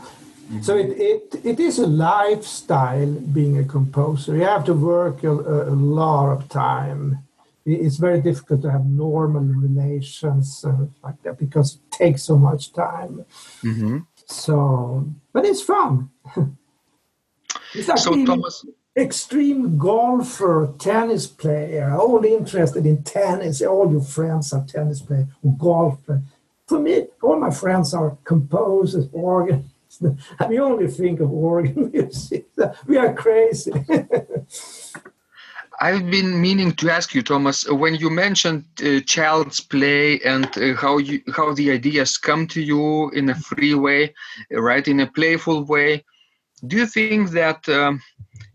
So 0.62 0.76
it, 0.76 0.90
it, 1.00 1.46
it 1.46 1.60
is 1.62 1.80
a 1.80 1.88
lifestyle 1.88 3.14
being 3.38 3.58
a 3.58 3.64
composer. 3.64 4.36
You 4.36 4.44
have 4.44 4.66
to 4.66 4.74
work 4.74 5.24
a, 5.24 5.32
a 5.32 5.76
lot 5.98 6.30
of 6.34 6.50
time. 6.50 7.20
It's 7.66 7.98
very 7.98 8.22
difficult 8.22 8.62
to 8.64 8.72
have 8.72 8.86
normal 8.86 9.44
relations 9.44 10.66
like 11.02 11.22
that 11.24 11.38
because 11.38 11.76
it 11.76 11.92
takes 11.92 12.24
so 12.24 12.36
much 12.38 12.74
time. 12.74 13.24
Mm-hmm. 13.64 14.00
So, 14.26 15.08
but 15.32 15.46
it's 15.46 15.62
fun. 15.62 16.10
it's 17.74 17.88
like 17.88 17.98
so, 17.98 18.26
Thomas, 18.26 18.66
extreme 18.96 19.78
golfer, 19.78 20.74
tennis 20.78 21.28
player, 21.28 21.92
all 21.92 22.24
interested 22.24 22.86
in 22.86 23.04
tennis. 23.04 23.62
All 23.62 23.92
your 23.92 24.02
friends 24.02 24.54
are 24.54 24.66
tennis 24.66 25.02
players 25.02 25.28
or 25.44 25.56
golfer. 25.58 26.22
For 26.68 26.80
me, 26.80 27.08
all 27.22 27.40
my 27.40 27.52
friends 27.52 27.94
are 27.94 28.18
composers, 28.24 29.08
organists 29.12 29.72
we 30.48 30.60
only 30.60 30.88
think 30.88 31.20
of 31.20 31.32
organ 31.32 31.92
music. 31.94 32.46
We 32.88 32.98
are 32.98 33.14
crazy. 33.14 33.72
I've 35.84 36.12
been 36.12 36.40
meaning 36.40 36.74
to 36.74 36.92
ask 36.92 37.16
you, 37.16 37.24
Thomas, 37.24 37.68
when 37.68 37.96
you 37.96 38.12
mentioned 38.12 38.66
uh, 38.86 39.00
child's 39.00 39.60
play 39.60 40.20
and 40.20 40.46
uh, 40.58 40.76
how 40.76 41.00
you 41.00 41.22
how 41.36 41.54
the 41.56 41.72
ideas 41.72 42.18
come 42.20 42.46
to 42.48 42.62
you 42.62 43.10
in 43.12 43.30
a 43.30 43.36
free 43.36 43.74
way, 43.74 44.14
right, 44.52 44.88
in 44.88 45.00
a 45.00 45.12
playful 45.12 45.66
way. 45.66 46.06
Do 46.66 46.78
you 46.78 46.86
think 46.86 47.32
that 47.32 47.68
um, 47.70 48.02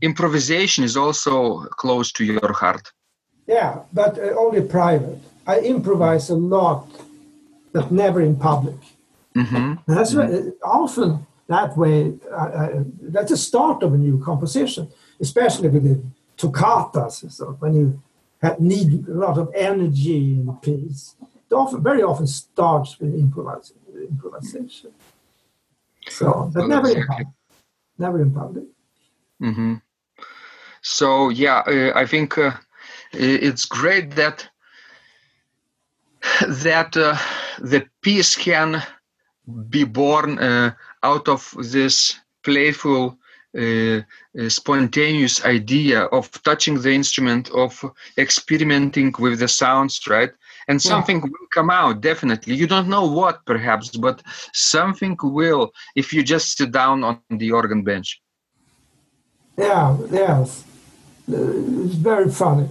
improvisation 0.01 0.85
is 0.85 0.97
also 0.97 1.65
close 1.71 2.13
to 2.13 2.25
your 2.25 2.53
heart? 2.53 2.93
Yeah, 3.47 3.81
but 3.93 4.19
uh, 4.19 4.35
only 4.39 4.63
private. 4.63 5.19
I 5.47 5.61
improvise 5.61 6.31
a 6.31 6.35
lot, 6.35 6.89
but 7.73 7.91
never 7.91 8.21
in 8.21 8.37
public. 8.37 8.77
Mm-hmm. 9.37 9.75
That's 9.87 10.15
mm-hmm. 10.15 10.51
often 10.65 11.27
that 11.49 11.77
way. 11.77 12.15
Uh, 12.31 12.35
uh, 12.35 12.85
that's 13.03 13.31
the 13.31 13.37
start 13.37 13.83
of 13.83 13.95
a 13.95 13.99
new 13.99 14.19
composition, 14.23 14.89
especially 15.21 15.69
with 15.69 15.85
the 15.85 16.03
toccatas. 16.37 17.31
So 17.31 17.57
when 17.61 17.75
you 17.75 18.03
have, 18.43 18.61
need 18.61 19.09
a 19.09 19.15
lot 19.15 19.39
of 19.39 19.53
energy 19.55 20.41
in 20.41 20.49
a 20.49 20.53
piece, 20.53 21.15
it 21.21 21.55
often, 21.55 21.83
very 21.83 22.03
often 22.03 22.27
starts 22.27 22.99
with 22.99 23.15
improvisation. 23.15 24.93
So, 26.09 26.51
but 26.53 26.67
never 26.67 26.89
in 26.89 27.07
public. 27.07 27.29
Never 27.99 28.20
in 28.20 28.32
public. 28.32 28.64
Mm-hmm. 29.42 29.74
So 30.82 31.30
yeah, 31.30 31.62
uh, 31.66 31.92
I 31.99 32.07
think 32.07 32.38
uh, 32.38 32.53
it's 33.12 33.64
great 33.64 34.12
that 34.16 34.49
that 36.49 36.97
uh, 36.97 37.16
the 37.59 37.86
piece 38.03 38.36
can 38.36 38.82
be 39.68 39.84
born 39.84 40.38
uh, 40.38 40.72
out 41.03 41.28
of 41.28 41.55
this 41.70 42.18
playful 42.42 43.16
uh, 43.57 44.01
uh, 44.38 44.49
spontaneous 44.49 45.44
idea 45.44 46.03
of 46.03 46.30
touching 46.42 46.80
the 46.80 46.92
instrument 46.92 47.49
of 47.51 47.84
experimenting 48.18 49.14
with 49.18 49.38
the 49.38 49.49
sounds 49.49 50.01
right 50.07 50.30
and 50.69 50.81
something 50.81 51.17
yeah. 51.19 51.25
will 51.25 51.49
come 51.53 51.71
out 51.71 52.01
definitely 52.01 52.55
you 52.55 52.67
don't 52.67 52.89
know 52.89 53.07
what 53.07 53.45
perhaps 53.47 53.97
but 53.97 54.23
something 54.53 55.17
will 55.23 55.73
if 55.95 56.12
you 56.12 56.23
just 56.23 56.57
sit 56.57 56.73
down 56.73 57.05
on 57.05 57.21
the 57.31 57.51
organ 57.51 57.83
bench 57.83 58.21
yeah 59.57 59.97
yes 60.11 60.64
it's 61.29 61.95
very 61.95 62.31
funny 62.31 62.69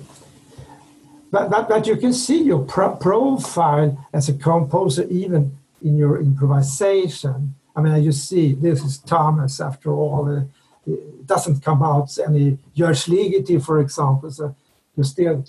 but, 1.31 1.49
but, 1.49 1.67
but 1.67 1.85
you 1.85 1.97
can 1.97 2.13
see 2.13 2.43
your 2.43 2.63
pro- 2.63 2.95
profile 2.95 4.07
as 4.13 4.29
a 4.29 4.33
composer 4.33 5.03
even 5.09 5.57
in 5.81 5.97
your 5.97 6.21
improvisation. 6.21 7.55
I 7.75 7.81
mean, 7.81 8.01
you 8.03 8.13
see, 8.13 8.53
this 8.53 8.81
is 8.83 8.99
Thomas 8.99 9.59
after 9.59 9.91
all. 9.91 10.29
Uh, 10.29 10.43
it 10.87 11.27
doesn't 11.27 11.61
come 11.61 11.83
out 11.83 12.17
any 12.25 12.57
George 12.73 13.05
Ligeti, 13.05 13.61
for 13.61 13.79
example. 13.79 14.31
So 14.31 14.55
you 14.95 15.03
still 15.03 15.43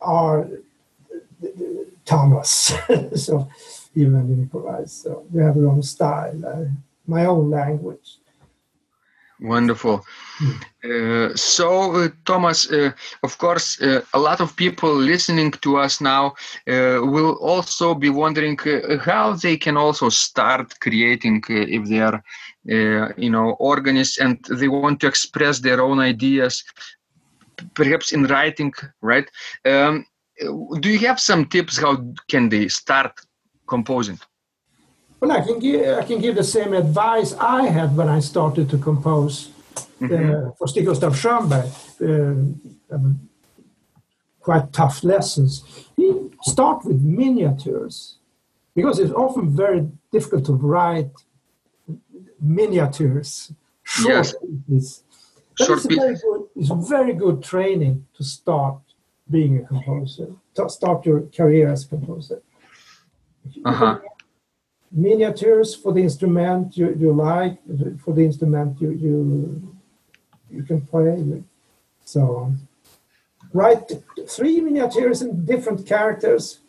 are 0.00 0.48
Thomas. 2.04 2.72
so 3.14 3.48
even 3.94 4.32
improvise. 4.32 4.92
So 4.92 5.24
you 5.32 5.40
have 5.40 5.56
your 5.56 5.68
own 5.68 5.82
style, 5.82 6.44
uh, 6.46 6.64
my 7.06 7.26
own 7.26 7.50
language. 7.50 8.18
Wonderful. 9.40 10.04
Uh, 10.84 11.28
so, 11.36 11.94
uh, 11.94 12.08
Thomas, 12.24 12.70
uh, 12.72 12.90
of 13.22 13.38
course, 13.38 13.80
uh, 13.80 14.00
a 14.12 14.18
lot 14.18 14.40
of 14.40 14.56
people 14.56 14.92
listening 14.92 15.52
to 15.62 15.76
us 15.76 16.00
now 16.00 16.34
uh, 16.66 16.98
will 17.02 17.34
also 17.40 17.94
be 17.94 18.10
wondering 18.10 18.58
uh, 18.60 18.98
how 18.98 19.34
they 19.34 19.56
can 19.56 19.76
also 19.76 20.08
start 20.08 20.80
creating 20.80 21.44
if 21.48 21.88
they 21.88 22.00
are, 22.00 22.22
you 23.16 23.30
know, 23.30 23.50
organists 23.60 24.18
and 24.18 24.44
they 24.50 24.68
want 24.68 25.00
to 25.00 25.06
express 25.06 25.60
their 25.60 25.80
own 25.80 26.00
ideas, 26.00 26.64
perhaps 27.74 28.12
in 28.12 28.24
writing, 28.24 28.72
right? 29.02 29.30
Um, 29.64 30.04
do 30.80 30.88
you 30.88 30.98
have 31.06 31.18
some 31.20 31.46
tips 31.46 31.78
how 31.78 31.96
can 32.28 32.48
they 32.48 32.68
start 32.68 33.12
composing? 33.66 34.18
Well, 35.20 35.32
I 35.32 35.40
can 35.40 35.58
give 35.58 35.98
I 35.98 36.04
can 36.04 36.20
give 36.20 36.34
the 36.36 36.44
same 36.44 36.72
advice 36.74 37.34
I 37.34 37.66
had 37.66 37.96
when 37.96 38.08
I 38.08 38.20
started 38.20 38.70
to 38.70 38.78
compose 38.78 39.50
mm-hmm. 40.00 40.48
uh, 40.48 40.52
for 40.52 40.68
Stig 40.68 40.86
Gustav 40.86 41.14
Schönberg. 41.14 41.68
Uh, 42.00 42.98
quite 44.48 44.72
tough 44.72 45.04
lessons. 45.04 45.52
He 45.94 46.06
start 46.42 46.84
with 46.86 47.02
miniatures 47.02 48.16
because 48.74 48.98
it's 48.98 49.12
often 49.12 49.54
very 49.54 49.86
difficult 50.10 50.46
to 50.46 50.54
write 50.54 51.10
miniatures, 52.40 53.52
short 53.82 54.14
yes. 54.14 54.34
pieces. 54.66 55.02
Short 55.60 55.78
it's, 55.78 55.84
a 55.84 55.88
very 55.88 56.14
good, 56.14 56.42
it's 56.56 56.88
very 56.88 57.12
good 57.12 57.42
training 57.42 58.06
to 58.16 58.24
start 58.24 58.78
being 59.30 59.58
a 59.58 59.64
composer, 59.64 60.28
to 60.54 60.68
start 60.68 61.04
your 61.06 61.22
career 61.22 61.70
as 61.70 61.84
a 61.84 61.88
composer. 61.88 62.42
Uh-huh 63.64 63.98
miniatures 64.90 65.74
for 65.74 65.92
the 65.92 66.02
instrument 66.02 66.76
you, 66.76 66.94
you 66.98 67.12
like, 67.12 67.58
for 68.00 68.14
the 68.14 68.24
instrument 68.24 68.80
you 68.80 68.90
you 68.90 69.78
you 70.50 70.62
can 70.62 70.80
play. 70.80 71.42
So 72.04 72.54
write 73.52 73.92
three 74.26 74.60
miniatures 74.60 75.22
in 75.22 75.44
different 75.44 75.86
characters. 75.86 76.60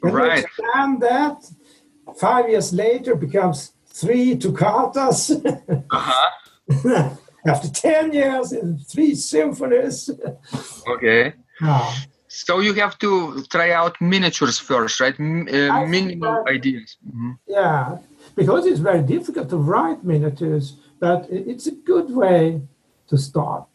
When 0.00 0.14
right. 0.14 0.44
expand 0.44 1.00
that, 1.02 1.50
five 2.16 2.48
years 2.48 2.72
later 2.72 3.14
becomes 3.14 3.72
three 3.86 4.36
toccatas. 4.36 5.30
uh-huh. 5.90 7.16
After 7.46 7.68
10 7.68 8.12
years, 8.12 8.52
in 8.52 8.78
three 8.78 9.14
symphonies. 9.14 10.10
Okay. 10.86 11.32
Ah. 11.62 12.04
So 12.28 12.60
you 12.60 12.74
have 12.74 12.96
to 13.00 13.42
try 13.50 13.72
out 13.72 14.00
miniatures 14.00 14.58
first, 14.58 15.00
right? 15.00 15.18
uh, 15.18 15.86
minimal 15.86 16.44
ideas. 16.46 16.96
Mm-hmm. 17.06 17.32
Yeah, 17.48 17.98
because 18.36 18.66
it's 18.66 18.78
very 18.78 19.02
difficult 19.02 19.48
to 19.50 19.56
write 19.56 20.04
miniatures, 20.04 20.76
but 21.00 21.26
it's 21.28 21.66
a 21.66 21.72
good 21.72 22.08
way 22.14 22.62
to 23.08 23.18
start. 23.18 23.66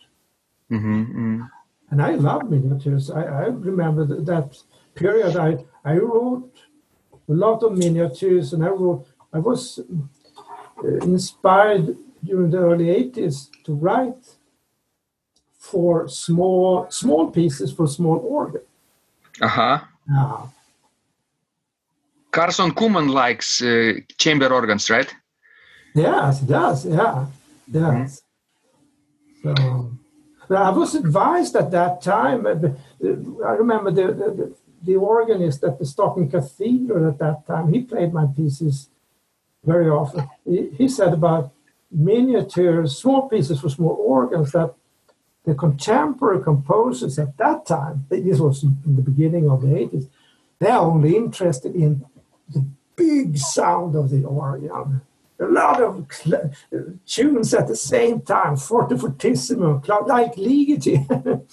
Mm-hmm, 0.71 1.01
mm-hmm. 1.01 1.41
And 1.91 2.01
I 2.01 2.11
love 2.11 2.49
miniatures. 2.49 3.11
I, 3.11 3.23
I 3.23 3.45
remember 3.47 4.05
that, 4.05 4.25
that 4.25 4.57
period. 4.95 5.35
I 5.35 5.57
I 5.83 5.97
wrote 5.97 6.53
a 7.27 7.33
lot 7.33 7.61
of 7.61 7.77
miniatures, 7.77 8.53
and 8.53 8.63
I 8.63 8.69
wrote. 8.69 9.05
I 9.33 9.39
was 9.39 9.79
uh, 9.79 10.97
inspired 11.03 11.97
during 12.25 12.49
the 12.51 12.57
early 12.57 12.87
'80s 12.87 13.49
to 13.65 13.73
write 13.73 14.25
for 15.57 16.07
small 16.07 16.87
small 16.89 17.31
pieces 17.31 17.71
for 17.73 17.87
small 17.87 18.19
organ. 18.37 18.61
Uh-huh. 19.41 19.79
Uh, 20.15 20.47
Carson 22.31 22.71
Kuhlman 22.71 23.09
likes 23.09 23.61
uh, 23.61 23.93
chamber 24.17 24.53
organs, 24.53 24.89
right? 24.89 25.13
Yes, 25.93 26.41
he 26.41 26.45
does. 26.45 26.85
Yeah, 26.85 27.25
yes. 27.71 28.21
Mm-hmm. 29.43 29.95
So, 30.47 30.55
I 30.55 30.69
was 30.69 30.95
advised 30.95 31.55
at 31.55 31.71
that 31.71 32.01
time. 32.01 32.45
Uh, 32.45 32.53
I 33.49 33.53
remember 33.53 33.91
the, 33.91 34.07
the, 34.13 34.55
the 34.83 34.95
organist 34.95 35.63
at 35.63 35.79
the 35.79 35.85
Stockholm 35.85 36.29
Cathedral 36.29 37.07
at 37.07 37.17
that 37.19 37.47
time. 37.47 37.73
He 37.73 37.81
played 37.81 38.13
my 38.13 38.27
pieces 38.35 38.89
very 39.63 39.89
often. 39.89 40.29
He, 40.43 40.69
he 40.77 40.87
said 40.87 41.13
about 41.13 41.51
miniatures, 41.95 42.97
small 42.97 43.29
pieces 43.29 43.59
for 43.61 43.69
small 43.69 43.97
organs 43.99 44.51
that 44.51 44.73
the 45.45 45.53
contemporary 45.53 46.43
composers 46.43 47.19
at 47.19 47.37
that 47.37 47.65
time, 47.65 48.05
this 48.09 48.39
was 48.39 48.63
in 48.63 48.95
the 48.95 49.01
beginning 49.01 49.49
of 49.49 49.61
the 49.61 49.67
80s, 49.67 50.09
they're 50.59 50.77
only 50.77 51.15
interested 51.15 51.75
in 51.75 52.03
the 52.49 52.65
big 52.95 53.37
sound 53.37 53.95
of 53.95 54.09
the 54.09 54.23
organ. 54.23 55.01
A 55.39 55.45
lot 55.45 55.81
of 55.81 56.07
tunes 57.05 57.53
at 57.53 57.67
the 57.67 57.75
same 57.75 58.21
time, 58.21 58.55
forte 58.55 58.97
fortissimo, 58.97 59.81
like 60.07 60.35
Ligeti. 60.35 60.95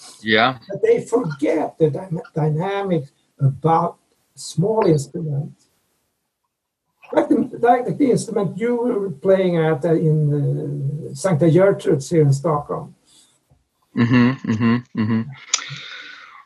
yeah. 0.22 0.59
But 0.68 0.82
they 0.82 1.05
forget 1.05 1.76
the 1.78 1.90
dy- 1.90 2.20
dynamics 2.32 3.11
about 3.40 3.99
small 4.34 4.86
instruments. 4.86 5.61
Like 7.12 7.96
the, 7.98 8.10
instrument 8.10 8.58
you 8.58 8.76
were 8.76 9.10
playing 9.10 9.56
at 9.58 9.84
in 9.84 10.18
uh, 10.32 11.12
Sankta 11.14 11.48
Gertrudes 11.50 12.10
here 12.10 12.22
in 12.22 12.32
Stockholm. 12.32 12.94
Mm-hmm, 13.96 14.50
mm-hmm, 14.50 15.00
mm-hmm. 15.00 15.22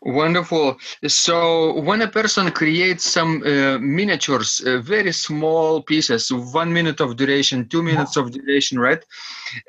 Wonderful. 0.02 0.76
So 1.06 1.80
when 1.80 2.02
a 2.02 2.08
person 2.08 2.50
creates 2.50 3.04
some 3.04 3.42
uh, 3.42 3.78
miniatures, 3.78 4.62
uh, 4.64 4.78
very 4.78 5.12
small 5.12 5.82
pieces, 5.82 6.32
one 6.32 6.72
minute 6.72 7.00
of 7.00 7.16
duration, 7.16 7.68
two 7.68 7.82
minutes 7.82 8.16
of 8.16 8.30
duration, 8.30 8.78
right? 8.78 9.02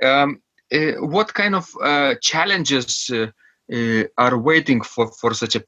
Um, 0.01 0.41
uh, 0.71 0.93
what 0.99 1.33
kind 1.33 1.55
of 1.55 1.67
uh, 1.81 2.15
challenges 2.21 3.09
uh, 3.11 3.27
uh, 3.73 4.03
are 4.17 4.37
waiting 4.37 4.81
for, 4.81 5.11
for 5.19 5.33
such 5.33 5.55
a 5.55 5.63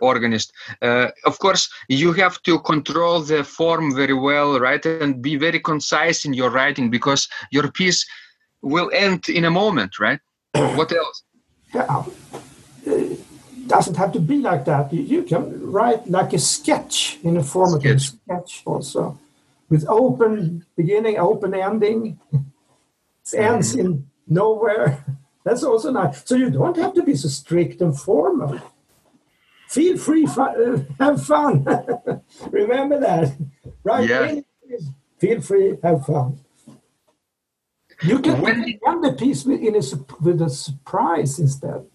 organist? 0.00 0.52
of 0.82 1.38
course, 1.38 1.68
you 1.88 2.12
have 2.12 2.42
to 2.42 2.58
control 2.60 3.20
the 3.20 3.44
form 3.44 3.94
very 3.94 4.14
well, 4.14 4.58
right? 4.58 4.84
And 4.84 5.22
be 5.22 5.36
very 5.36 5.60
concise 5.60 6.24
in 6.24 6.32
your 6.32 6.50
writing 6.50 6.90
because 6.90 7.28
your 7.50 7.70
piece 7.70 8.06
will 8.62 8.90
end 8.92 9.28
in 9.28 9.44
a 9.44 9.50
moment, 9.50 9.98
right? 9.98 10.20
what 10.52 10.92
else? 10.92 11.22
Yeah 11.74 12.04
doesn't 13.70 13.96
have 13.96 14.12
to 14.12 14.20
be 14.20 14.38
like 14.38 14.64
that. 14.64 14.92
You, 14.92 15.02
you 15.02 15.22
can 15.22 15.42
write 15.70 16.10
like 16.10 16.32
a 16.32 16.38
sketch 16.38 17.18
in 17.22 17.36
a 17.36 17.42
form 17.42 17.74
of 17.74 17.84
a 17.86 17.98
sketch 17.98 18.62
also, 18.66 19.18
with 19.68 19.84
open 19.88 20.66
beginning, 20.76 21.18
open 21.18 21.54
ending. 21.54 22.18
It 22.32 23.38
ends 23.38 23.70
mm-hmm. 23.70 23.80
in 23.80 24.06
nowhere. 24.26 25.04
That's 25.44 25.62
also 25.62 25.90
nice. 25.92 26.26
So 26.28 26.34
you 26.34 26.50
don't 26.50 26.76
have 26.76 26.94
to 26.94 27.02
be 27.02 27.14
so 27.14 27.28
strict 27.28 27.80
and 27.80 27.98
formal. 27.98 28.60
Feel 29.70 29.98
free, 29.98 30.26
uh, 30.26 30.78
have 30.98 31.24
fun. 31.24 31.64
Remember 32.50 32.98
that, 32.98 33.36
right? 33.84 34.08
Yeah. 34.08 34.40
Feel 35.18 35.40
free, 35.40 35.78
have 35.84 36.04
fun. 36.04 36.40
You 38.02 38.18
can 38.18 38.40
when, 38.40 38.64
end 38.64 39.04
the 39.04 39.12
piece 39.12 39.44
with, 39.44 39.60
in 39.60 39.76
a, 39.76 39.82
with 40.20 40.42
a 40.42 40.50
surprise 40.50 41.38
instead. 41.38 41.86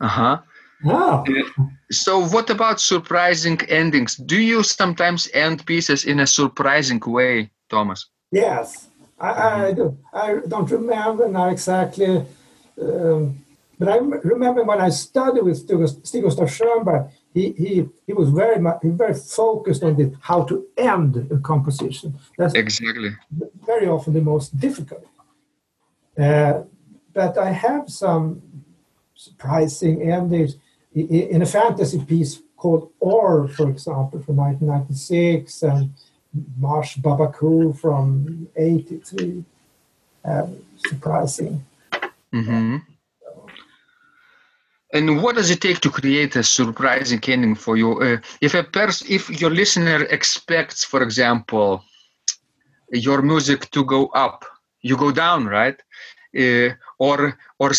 Uh 0.00 0.08
huh. 0.08 0.38
Oh. 0.84 1.24
So, 1.92 2.26
what 2.26 2.50
about 2.50 2.80
surprising 2.80 3.60
endings? 3.68 4.16
Do 4.16 4.40
you 4.40 4.64
sometimes 4.64 5.28
end 5.32 5.64
pieces 5.64 6.04
in 6.04 6.18
a 6.18 6.26
surprising 6.26 7.00
way, 7.06 7.52
Thomas? 7.70 8.08
Yes, 8.32 8.88
I, 9.20 9.68
I 9.68 9.72
do. 9.72 9.96
I 10.12 10.40
don't 10.48 10.68
remember 10.68 11.28
now 11.28 11.50
exactly, 11.50 12.26
um, 12.80 13.41
but 13.82 13.88
I 13.88 13.96
remember 13.96 14.62
when 14.62 14.80
I 14.80 14.90
studied 14.90 15.42
with 15.42 15.56
Stig 15.58 16.22
Gustav 16.22 16.48
Schönberg, 16.48 17.10
he, 17.34 17.50
he, 17.52 17.88
he 18.06 18.12
was 18.12 18.28
very 18.28 18.60
much 18.60 18.78
very 18.84 19.14
focused 19.14 19.82
on 19.82 19.96
the, 19.96 20.14
how 20.20 20.44
to 20.44 20.64
end 20.76 21.16
a 21.32 21.38
composition. 21.38 22.14
That's 22.38 22.54
exactly 22.54 23.10
very 23.66 23.88
often 23.88 24.12
the 24.12 24.20
most 24.20 24.56
difficult. 24.60 25.04
Uh, 26.16 26.62
but 27.12 27.36
I 27.36 27.50
have 27.50 27.90
some 27.90 28.40
surprising 29.16 30.12
endings 30.12 30.58
in 30.94 31.42
a 31.42 31.46
fantasy 31.46 32.04
piece 32.04 32.40
called 32.56 32.92
Or, 33.00 33.48
for 33.48 33.68
example, 33.68 34.22
from 34.22 34.36
1996, 34.36 35.62
and 35.64 35.90
Marsh 36.56 36.98
Babaku 36.98 37.76
from 37.76 38.46
83. 38.54 39.44
Uh, 40.24 40.46
surprising. 40.76 41.64
Mm-hmm. 42.32 42.76
And 44.92 45.22
what 45.22 45.36
does 45.36 45.50
it 45.50 45.60
take 45.60 45.80
to 45.80 45.90
create 45.90 46.36
a 46.36 46.42
surprising 46.42 47.20
ending 47.28 47.54
for 47.54 47.76
you? 47.76 48.00
Uh, 48.00 48.18
if 48.40 48.54
a 48.54 48.62
person, 48.64 49.06
if 49.10 49.28
your 49.40 49.50
listener 49.50 50.04
expects, 50.04 50.84
for 50.84 51.02
example, 51.02 51.82
your 52.92 53.22
music 53.22 53.70
to 53.70 53.84
go 53.84 54.06
up, 54.08 54.44
you 54.82 54.96
go 54.96 55.10
down, 55.12 55.46
right? 55.46 55.80
Uh, 56.38 56.70
or 56.98 57.38
or 57.58 57.70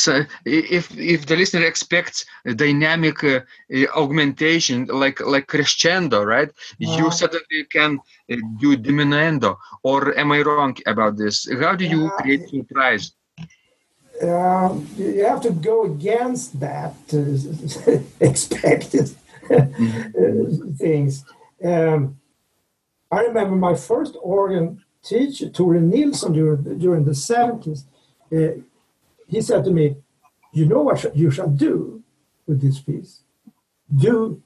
if 0.46 0.86
if 0.98 1.26
the 1.26 1.36
listener 1.36 1.64
expects 1.66 2.26
dynamic 2.56 3.24
uh, 3.24 3.40
uh, 3.74 3.86
augmentation 3.96 4.86
like 4.86 5.20
like 5.22 5.48
crescendo 5.48 6.24
right? 6.24 6.50
You 6.80 7.12
suddenly 7.12 7.64
can 7.70 8.00
do 8.60 8.76
diminuendo. 8.78 9.58
Or 9.84 10.18
am 10.18 10.32
i 10.34 10.42
wrong 10.42 10.70
about 10.86 11.18
this? 11.18 11.48
How 11.62 11.76
do 11.76 11.86
you 11.86 12.12
create 12.12 12.44
surprise 12.48 13.14
uh, 14.22 14.76
you 14.96 15.26
have 15.26 15.42
to 15.42 15.52
go 15.52 15.84
against 15.84 16.60
that 16.60 16.96
uh, 17.14 18.00
expected 18.26 19.10
mm-hmm. 19.50 20.74
things. 20.74 21.26
Um, 21.64 22.20
I 23.12 23.22
remember 23.22 23.56
my 23.56 23.76
first 23.76 24.16
organ 24.22 24.84
teacher, 25.04 25.50
Tore 25.50 25.80
Nilsson, 25.80 26.34
during, 26.34 26.80
during 26.80 27.06
the 27.06 27.12
70s. 27.12 27.84
Uh, 28.32 28.62
he 29.28 29.42
said 29.42 29.64
to 29.66 29.72
me, 29.72 29.96
You 30.52 30.66
know 30.66 30.82
what 30.82 31.16
you 31.16 31.32
shall 31.32 31.50
do 31.50 32.04
with 32.48 32.62
this 32.62 32.80
piece? 32.80 33.22
Do 33.96 34.42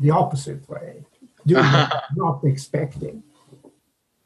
the 0.00 0.10
opposite 0.10 0.68
way. 0.68 1.04
Do 1.46 1.54
not 2.16 2.44
expecting. 2.44 3.22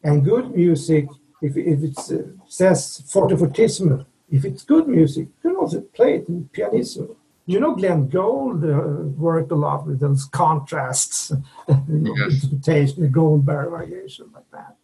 And 0.03 0.25
good 0.25 0.55
music, 0.55 1.07
if, 1.43 1.57
if 1.57 1.83
it 1.83 1.99
uh, 1.99 2.23
says 2.47 3.03
forte 3.09 3.37
fortissimo, 3.37 4.07
if 4.31 4.45
it's 4.45 4.65
good 4.65 4.89
music, 4.89 5.29
you 5.29 5.51
can 5.51 5.57
also 5.57 5.81
play 5.81 6.17
it 6.17 6.29
in 6.29 6.49
pianissimo. 6.53 7.17
You 7.49 7.61
know, 7.61 7.77
Glenn 7.77 8.09
Gould 8.09 8.65
uh, 8.65 9.05
worked 9.17 9.53
a 9.53 9.55
lot 9.55 9.87
with 9.87 10.01
those 10.01 10.25
contrasts, 10.25 11.33
interpretation, 11.69 13.03
the 13.03 13.09
Goldberg 13.09 13.71
variation 13.71 14.31
like 14.35 14.51
that. 14.51 14.77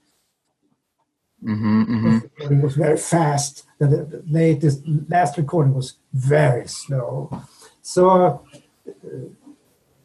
Mm-hmm, 1.45 1.83
mm-hmm. 1.83 2.53
It 2.53 2.63
was 2.63 2.77
very 2.77 2.97
fast. 2.97 3.65
The, 3.81 3.87
the, 3.87 4.23
latest 4.29 4.83
last 5.09 5.37
recording 5.37 5.75
was 5.75 5.97
very 6.13 6.69
slow. 6.69 7.43
So, 7.83 8.47
uh, 8.87 8.89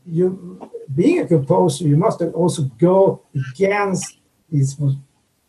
you 0.07 0.59
being 0.95 1.19
a 1.19 1.27
composer, 1.27 1.87
you 1.87 1.97
must 1.97 2.21
also 2.21 2.63
go 2.79 3.21
against 3.35 4.17
these 4.49 4.75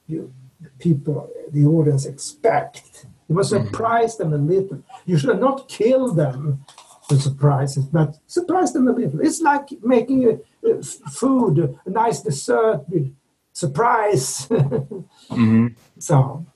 you, 0.07 0.33
the 0.61 0.71
people, 0.79 1.31
the 1.53 1.65
audience 1.65 2.05
expect. 2.05 3.07
You 3.29 3.35
must 3.35 3.53
mm-hmm. 3.53 3.67
surprise 3.67 4.17
them 4.17 4.33
a 4.33 4.39
little. 4.39 4.83
You 5.05 5.19
should 5.19 5.41
not 5.41 5.69
kill 5.69 6.15
them 6.15 6.65
with 7.11 7.23
surprises, 7.23 7.85
but 7.87 8.19
surprise 8.27 8.73
them 8.73 8.89
a 8.89 8.93
little. 8.93 9.21
It's 9.21 9.41
like 9.41 9.69
making 9.83 10.21
a, 10.31 10.69
a 10.69 10.83
food, 11.11 11.79
a 11.87 11.91
nice 11.91 12.21
dessert 12.21 12.85
with 12.89 13.15
surprise. 13.53 14.47
mm-hmm. 14.51 15.69
So. 15.99 16.47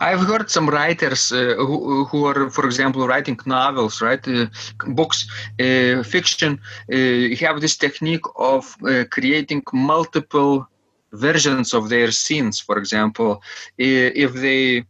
I've 0.00 0.20
heard 0.20 0.50
some 0.50 0.68
writers 0.68 1.32
uh, 1.32 1.54
who, 1.56 2.04
who 2.04 2.24
are, 2.26 2.50
for 2.50 2.66
example, 2.66 3.06
writing 3.06 3.38
novels, 3.46 4.02
right, 4.02 4.26
uh, 4.26 4.46
books, 4.88 5.28
uh, 5.60 6.02
fiction, 6.02 6.60
uh, 6.92 7.36
have 7.36 7.60
this 7.60 7.76
technique 7.76 8.26
of 8.36 8.76
uh, 8.82 9.04
creating 9.10 9.62
multiple 9.72 10.68
versions 11.12 11.72
of 11.72 11.88
their 11.88 12.10
scenes. 12.10 12.58
For 12.58 12.78
example, 12.78 13.40
if 13.78 14.32
they 14.34 14.84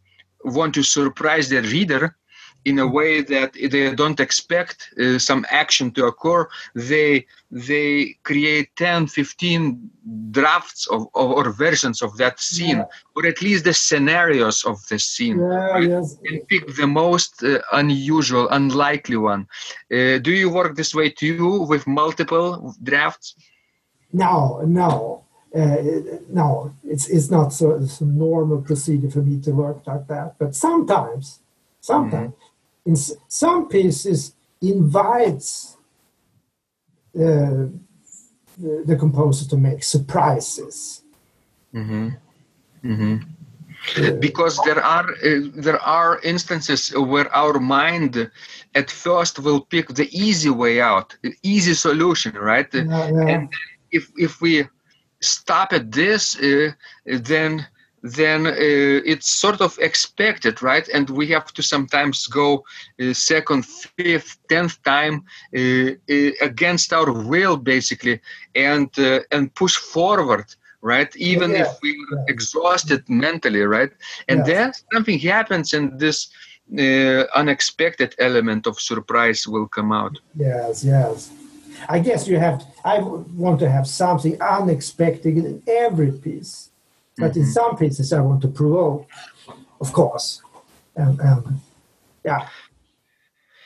want 0.44 0.74
to 0.74 0.82
surprise 0.82 1.48
their 1.48 1.62
reader, 1.62 2.16
in 2.64 2.78
a 2.78 2.86
way 2.86 3.20
that 3.20 3.52
they 3.52 3.94
don't 3.94 4.20
expect 4.20 4.92
uh, 4.98 5.18
some 5.18 5.44
action 5.50 5.90
to 5.90 6.06
occur 6.06 6.48
they 6.74 7.26
they 7.50 8.16
create 8.22 8.74
10 8.76 9.06
15 9.06 9.90
drafts 10.30 10.86
of, 10.88 11.02
of 11.14 11.30
or 11.30 11.52
versions 11.52 12.02
of 12.02 12.16
that 12.16 12.40
scene 12.40 12.78
yeah. 12.78 13.16
or 13.16 13.26
at 13.26 13.42
least 13.42 13.64
the 13.64 13.74
scenarios 13.74 14.64
of 14.64 14.86
the 14.88 14.98
scene 14.98 15.38
yeah, 15.38 15.44
right? 15.44 15.88
yes. 15.88 16.16
and 16.24 16.46
pick 16.48 16.74
the 16.76 16.86
most 16.86 17.42
uh, 17.42 17.60
unusual 17.72 18.48
unlikely 18.50 19.16
one 19.16 19.46
uh, 19.92 20.18
do 20.18 20.32
you 20.32 20.50
work 20.50 20.74
this 20.76 20.94
way 20.94 21.10
too 21.10 21.62
with 21.62 21.86
multiple 21.86 22.74
drafts 22.82 23.34
no 24.12 24.62
no 24.66 25.24
uh, 25.54 26.18
no, 26.28 26.74
it's 26.84 27.08
it's 27.08 27.30
not 27.30 27.52
so, 27.52 27.72
it's 27.72 28.00
a 28.00 28.06
normal 28.06 28.60
procedure 28.60 29.10
for 29.10 29.22
me 29.22 29.40
to 29.42 29.52
work 29.52 29.86
like 29.86 30.06
that. 30.08 30.34
But 30.38 30.54
sometimes, 30.54 31.40
sometimes, 31.80 32.32
mm-hmm 32.32 32.44
in 32.86 32.96
some 32.96 33.68
pieces 33.68 34.34
invites 34.60 35.76
uh, 37.16 37.68
the, 38.58 38.82
the, 38.86 38.96
composer 38.96 39.48
to 39.48 39.56
make 39.56 39.82
surprises. 39.82 41.02
Mm-hmm. 41.74 42.08
Mm-hmm. 42.84 43.16
Uh, 43.96 44.12
because 44.18 44.58
there 44.64 44.82
are 44.82 45.10
uh, 45.10 45.40
there 45.54 45.80
are 45.80 46.20
instances 46.22 46.96
where 46.96 47.34
our 47.34 47.58
mind 47.60 48.30
at 48.74 48.90
first 48.90 49.38
will 49.38 49.60
pick 49.60 49.88
the 49.88 50.08
easy 50.10 50.50
way 50.50 50.80
out, 50.80 51.16
easy 51.42 51.74
solution, 51.74 52.34
right? 52.34 52.72
Yeah, 52.72 52.84
yeah. 52.84 53.26
And 53.28 53.52
if 53.92 54.10
if 54.16 54.40
we 54.40 54.66
stop 55.24 55.72
at 55.72 55.90
this, 55.90 56.36
uh, 56.38 56.70
then 57.06 57.66
then 58.04 58.46
uh, 58.46 58.52
it's 59.12 59.30
sort 59.30 59.62
of 59.62 59.78
expected, 59.78 60.62
right? 60.62 60.86
And 60.88 61.08
we 61.08 61.26
have 61.28 61.54
to 61.54 61.62
sometimes 61.62 62.26
go 62.26 62.62
uh, 63.00 63.14
second, 63.14 63.64
fifth, 63.64 64.36
tenth 64.48 64.82
time 64.82 65.24
uh, 65.56 65.92
uh 66.10 66.30
against 66.42 66.92
our 66.92 67.10
will, 67.10 67.56
basically, 67.56 68.20
and 68.54 68.90
uh, 68.98 69.20
and 69.30 69.54
push 69.54 69.76
forward, 69.76 70.44
right? 70.82 71.16
Even 71.16 71.52
yeah. 71.52 71.62
if 71.62 71.68
we're 71.82 72.18
yeah. 72.18 72.24
exhausted 72.28 73.08
mentally, 73.08 73.62
right? 73.62 73.92
And 74.28 74.40
yeah. 74.40 74.52
then 74.52 74.72
something 74.92 75.18
happens, 75.18 75.72
and 75.72 75.98
this 75.98 76.28
uh, 76.78 77.24
unexpected 77.34 78.14
element 78.18 78.66
of 78.66 78.78
surprise 78.78 79.48
will 79.48 79.68
come 79.68 79.92
out. 79.92 80.18
Yes, 80.36 80.84
yes. 80.84 81.30
I 81.88 81.98
guess 81.98 82.26
you 82.28 82.38
have. 82.38 82.64
I 82.84 82.98
want 82.98 83.60
to 83.60 83.70
have 83.70 83.86
something 83.86 84.40
unexpected 84.40 85.36
in 85.36 85.62
every 85.66 86.12
piece 86.12 86.70
but 87.16 87.32
mm-hmm. 87.32 87.40
in 87.40 87.46
some 87.46 87.76
pieces, 87.76 88.12
I 88.12 88.20
want 88.20 88.42
to 88.42 88.48
provoke, 88.48 89.08
of 89.80 89.92
course. 89.92 90.42
And, 90.96 91.20
and 91.20 91.60
yeah. 92.24 92.48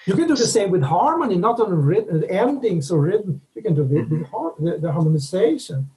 You 0.07 0.15
can 0.15 0.29
do 0.29 0.37
the 0.37 0.47
same 0.47 0.71
with 0.71 0.83
harmony, 0.83 1.37
not 1.37 1.61
on 1.61 1.71
rhythm, 1.71 2.25
endings 2.29 2.91
or 2.91 3.01
rhythm. 3.01 3.41
You 3.55 3.63
can 3.63 3.75
do 3.75 3.85
the, 3.85 3.97
mm-hmm. 3.97 4.65
the, 4.65 4.79
the 4.79 4.93
harmonization. 4.93 5.91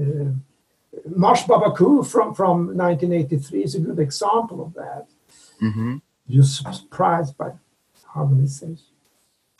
Uh, 0.00 0.32
Marsh 1.06 1.44
Babaku 1.44 2.06
from, 2.06 2.34
from 2.34 2.76
1983 2.76 3.62
is 3.62 3.74
a 3.74 3.80
good 3.80 3.98
example 3.98 4.62
of 4.62 4.74
that. 4.74 5.06
Mm-hmm. 5.62 5.98
You're 6.26 6.44
surprised 6.44 7.36
by 7.36 7.52
harmonization. 8.06 8.78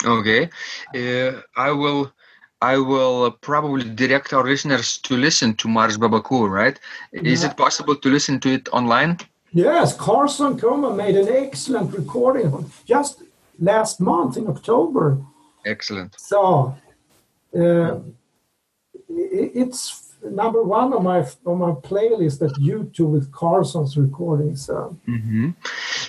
Okay. 0.04 0.48
Uh, 0.94 1.40
I 1.56 1.70
will 1.70 2.12
I 2.62 2.76
will 2.76 3.30
probably 3.30 3.88
direct 3.88 4.32
our 4.32 4.44
listeners 4.44 4.98
to 4.98 5.16
listen 5.16 5.54
to 5.56 5.68
Mars 5.68 5.96
Babaku, 5.96 6.48
right? 6.48 6.78
Is 7.12 7.42
yeah. 7.42 7.50
it 7.50 7.56
possible 7.56 7.96
to 7.96 8.08
listen 8.10 8.38
to 8.40 8.50
it 8.50 8.68
online? 8.68 9.18
Yes, 9.52 9.96
Carson 9.96 10.58
Kuhlman 10.58 10.96
made 10.96 11.16
an 11.16 11.28
excellent 11.28 11.92
recording 11.94 12.70
just 12.84 13.22
last 13.58 14.00
month 14.00 14.36
in 14.36 14.46
October. 14.46 15.18
Excellent. 15.66 16.14
So 16.20 16.76
uh, 17.58 17.98
it's 19.08 20.09
number 20.22 20.62
one 20.62 20.92
on 20.92 21.04
my 21.04 21.26
on 21.46 21.58
my 21.58 21.72
playlist 21.72 22.38
that 22.40 22.54
YouTube 22.54 23.10
with 23.10 23.30
Carson's 23.32 23.96
recordings. 23.96 24.66
So, 24.66 24.96
mm-hmm. 25.08 25.50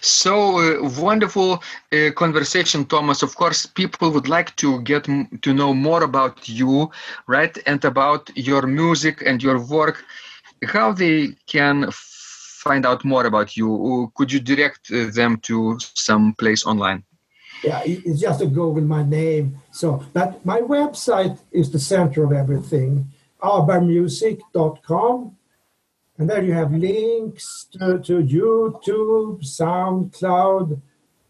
so 0.02 0.60
uh, 0.60 0.90
wonderful 1.00 1.64
uh, 1.92 2.12
conversation, 2.16 2.86
Thomas. 2.86 3.24
Of 3.24 3.36
course, 3.36 3.66
people 3.66 4.12
would 4.12 4.28
like 4.28 4.56
to 4.58 4.82
get 4.82 5.08
m- 5.10 5.40
to 5.42 5.54
know 5.54 5.74
more 5.74 6.04
about 6.04 6.48
you, 6.50 6.92
right, 7.28 7.58
and 7.66 7.84
about 7.86 8.30
your 8.36 8.68
music 8.68 9.24
and 9.26 9.42
your 9.42 9.60
work. 9.60 10.04
How 10.64 10.92
they 10.92 11.30
can 11.48 11.90
find 11.92 12.86
out 12.86 13.04
more 13.04 13.26
about 13.26 13.58
you? 13.58 14.12
Could 14.16 14.32
you 14.32 14.40
direct 14.40 14.92
uh, 14.92 15.10
them 15.12 15.38
to 15.48 15.78
some 15.80 16.34
place 16.36 16.66
online? 16.66 17.04
Yeah, 17.64 17.82
it's 17.86 18.20
just 18.20 18.40
to 18.40 18.48
Google 18.48 18.84
my 18.84 19.04
name. 19.04 19.58
So, 19.72 20.04
but 20.14 20.44
my 20.46 20.62
website 20.62 21.38
is 21.52 21.72
the 21.72 21.80
center 21.80 22.24
of 22.24 22.32
everything 22.34 23.12
abermusic.com. 23.42 25.38
And 26.18 26.30
there 26.30 26.44
you 26.44 26.54
have 26.54 26.72
links 26.72 27.68
to, 27.72 28.00
to 28.00 28.22
YouTube, 28.22 29.42
SoundCloud, 29.42 30.80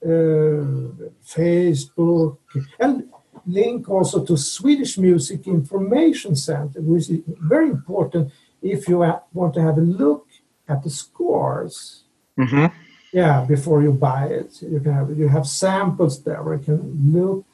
uh, 0.03 1.07
Facebook, 1.23 2.37
and 2.79 3.07
link 3.45 3.89
also 3.89 4.25
to 4.25 4.35
Swedish 4.37 4.97
Music 4.97 5.47
Information 5.47 6.35
Center, 6.35 6.81
which 6.81 7.09
is 7.09 7.21
very 7.27 7.69
important 7.69 8.31
if 8.61 8.87
you 8.87 8.97
want 9.33 9.53
to 9.53 9.61
have 9.61 9.77
a 9.77 9.81
look 9.81 10.27
at 10.67 10.83
the 10.83 10.89
scores. 10.89 12.03
Mm-hmm. 12.37 12.65
Yeah, 13.13 13.45
before 13.45 13.81
you 13.81 13.91
buy 13.91 14.27
it, 14.27 14.61
you 14.61 14.79
can 14.79 14.93
have 14.93 15.17
you 15.17 15.27
have 15.27 15.45
samples 15.45 16.23
there 16.23 16.41
where 16.43 16.55
you 16.55 16.63
can 16.63 17.11
look 17.13 17.45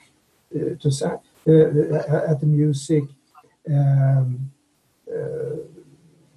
uh, 0.56 0.76
to 0.82 0.90
uh, 1.48 2.32
at 2.32 2.40
the 2.40 2.46
music 2.46 3.06
um, 3.74 4.52
uh, 5.10 5.58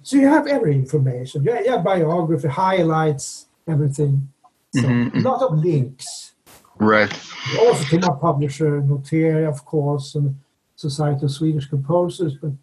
so 0.03 0.17
you 0.17 0.27
have 0.27 0.47
every 0.47 0.73
information. 0.75 1.43
You 1.43 1.51
have 1.51 1.83
biography, 1.83 2.47
highlights, 2.47 3.47
everything. 3.67 4.29
So 4.73 4.83
mm-hmm. 4.83 5.17
a 5.17 5.21
lot 5.21 5.41
of 5.41 5.59
links. 5.59 6.33
Right. 6.77 7.11
Also 7.59 7.99
my 7.99 8.09
publisher, 8.19 8.81
Noteria, 8.81 9.47
of 9.47 9.65
course, 9.65 10.15
and 10.15 10.35
Society 10.75 11.25
of 11.25 11.31
Swedish 11.31 11.67
Composers. 11.67 12.35
But 12.35 12.53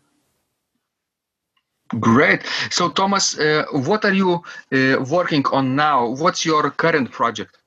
Great. 2.00 2.42
So, 2.70 2.90
Thomas, 2.90 3.38
uh, 3.38 3.64
what 3.72 4.04
are 4.04 4.12
you 4.12 4.42
uh, 4.72 5.04
working 5.08 5.44
on 5.52 5.74
now? 5.74 6.08
What's 6.08 6.44
your 6.44 6.70
current 6.70 7.10
project? 7.10 7.58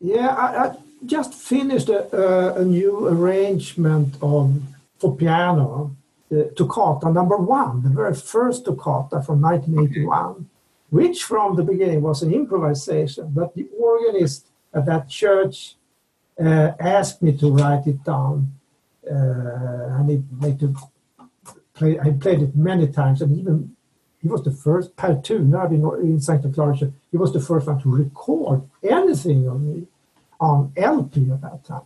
Yeah, 0.00 0.28
I, 0.28 0.66
I 0.66 0.76
just 1.06 1.34
finished 1.34 1.88
a, 1.88 2.00
a, 2.16 2.60
a 2.60 2.64
new 2.64 3.08
arrangement 3.08 4.16
on 4.20 4.73
for 4.98 5.16
piano, 5.16 5.96
the 6.28 6.52
toccata 6.56 7.10
number 7.12 7.36
one, 7.36 7.82
the 7.82 7.90
very 7.90 8.14
first 8.14 8.64
toccata 8.64 9.22
from 9.22 9.40
1981, 9.40 10.30
okay. 10.30 10.44
which 10.90 11.24
from 11.24 11.56
the 11.56 11.62
beginning 11.62 12.02
was 12.02 12.22
an 12.22 12.32
improvisation, 12.32 13.30
but 13.30 13.54
the 13.54 13.68
organist 13.78 14.46
at 14.72 14.86
that 14.86 15.08
church 15.08 15.76
uh, 16.40 16.72
asked 16.80 17.22
me 17.22 17.36
to 17.36 17.50
write 17.52 17.86
it 17.86 18.02
down, 18.04 18.52
uh, 19.08 19.98
and 19.98 20.10
he 20.10 20.22
made 20.40 20.58
to 20.58 20.74
play. 21.74 21.98
I 22.00 22.10
played 22.10 22.42
it 22.42 22.56
many 22.56 22.88
times, 22.88 23.22
and 23.22 23.38
even 23.38 23.76
he 24.20 24.28
was 24.28 24.42
the 24.42 24.50
first 24.50 24.96
Per 24.96 25.16
Thune 25.16 25.54
in, 25.70 25.84
in 26.02 26.20
Santa 26.20 26.48
Clara. 26.48 26.74
He 27.10 27.16
was 27.16 27.32
the 27.32 27.40
first 27.40 27.66
one 27.66 27.80
to 27.82 27.90
record 27.90 28.62
anything 28.82 29.48
on 29.48 29.66
me 29.66 29.86
on 30.40 30.72
LP 30.76 31.30
at 31.30 31.42
that 31.42 31.64
time. 31.64 31.82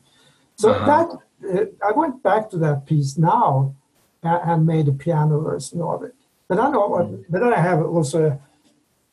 So 0.57 0.71
uh-huh. 0.71 0.87
that 0.87 1.09
uh, 1.15 1.19
I 1.43 1.93
went 1.95 2.23
back 2.23 2.51
to 2.51 2.59
that 2.59 2.87
piece 2.87 3.17
now 3.17 3.75
and 4.23 4.67
made 4.67 4.89
a 4.89 4.93
piano 4.93 5.41
version 5.41 5.81
of 5.81 6.03
it. 6.03 6.15
But 6.49 6.59
I 6.59 6.71
know, 6.71 6.89
mm. 6.91 7.25
but 7.29 7.43
I 7.43 7.61
have 7.61 7.85
also 7.85 8.41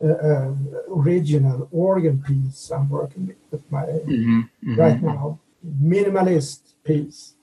a, 0.01 0.07
a, 0.07 0.57
original 0.89 1.67
organ 1.71 2.21
piece 2.21 2.71
I'm 2.71 2.89
working 2.89 3.35
with 3.51 3.71
my 3.71 3.83
mm-hmm, 3.83 4.39
mm-hmm. 4.39 4.75
right 4.75 5.01
now, 5.01 5.39
minimalist 5.65 6.73
piece. 6.83 7.34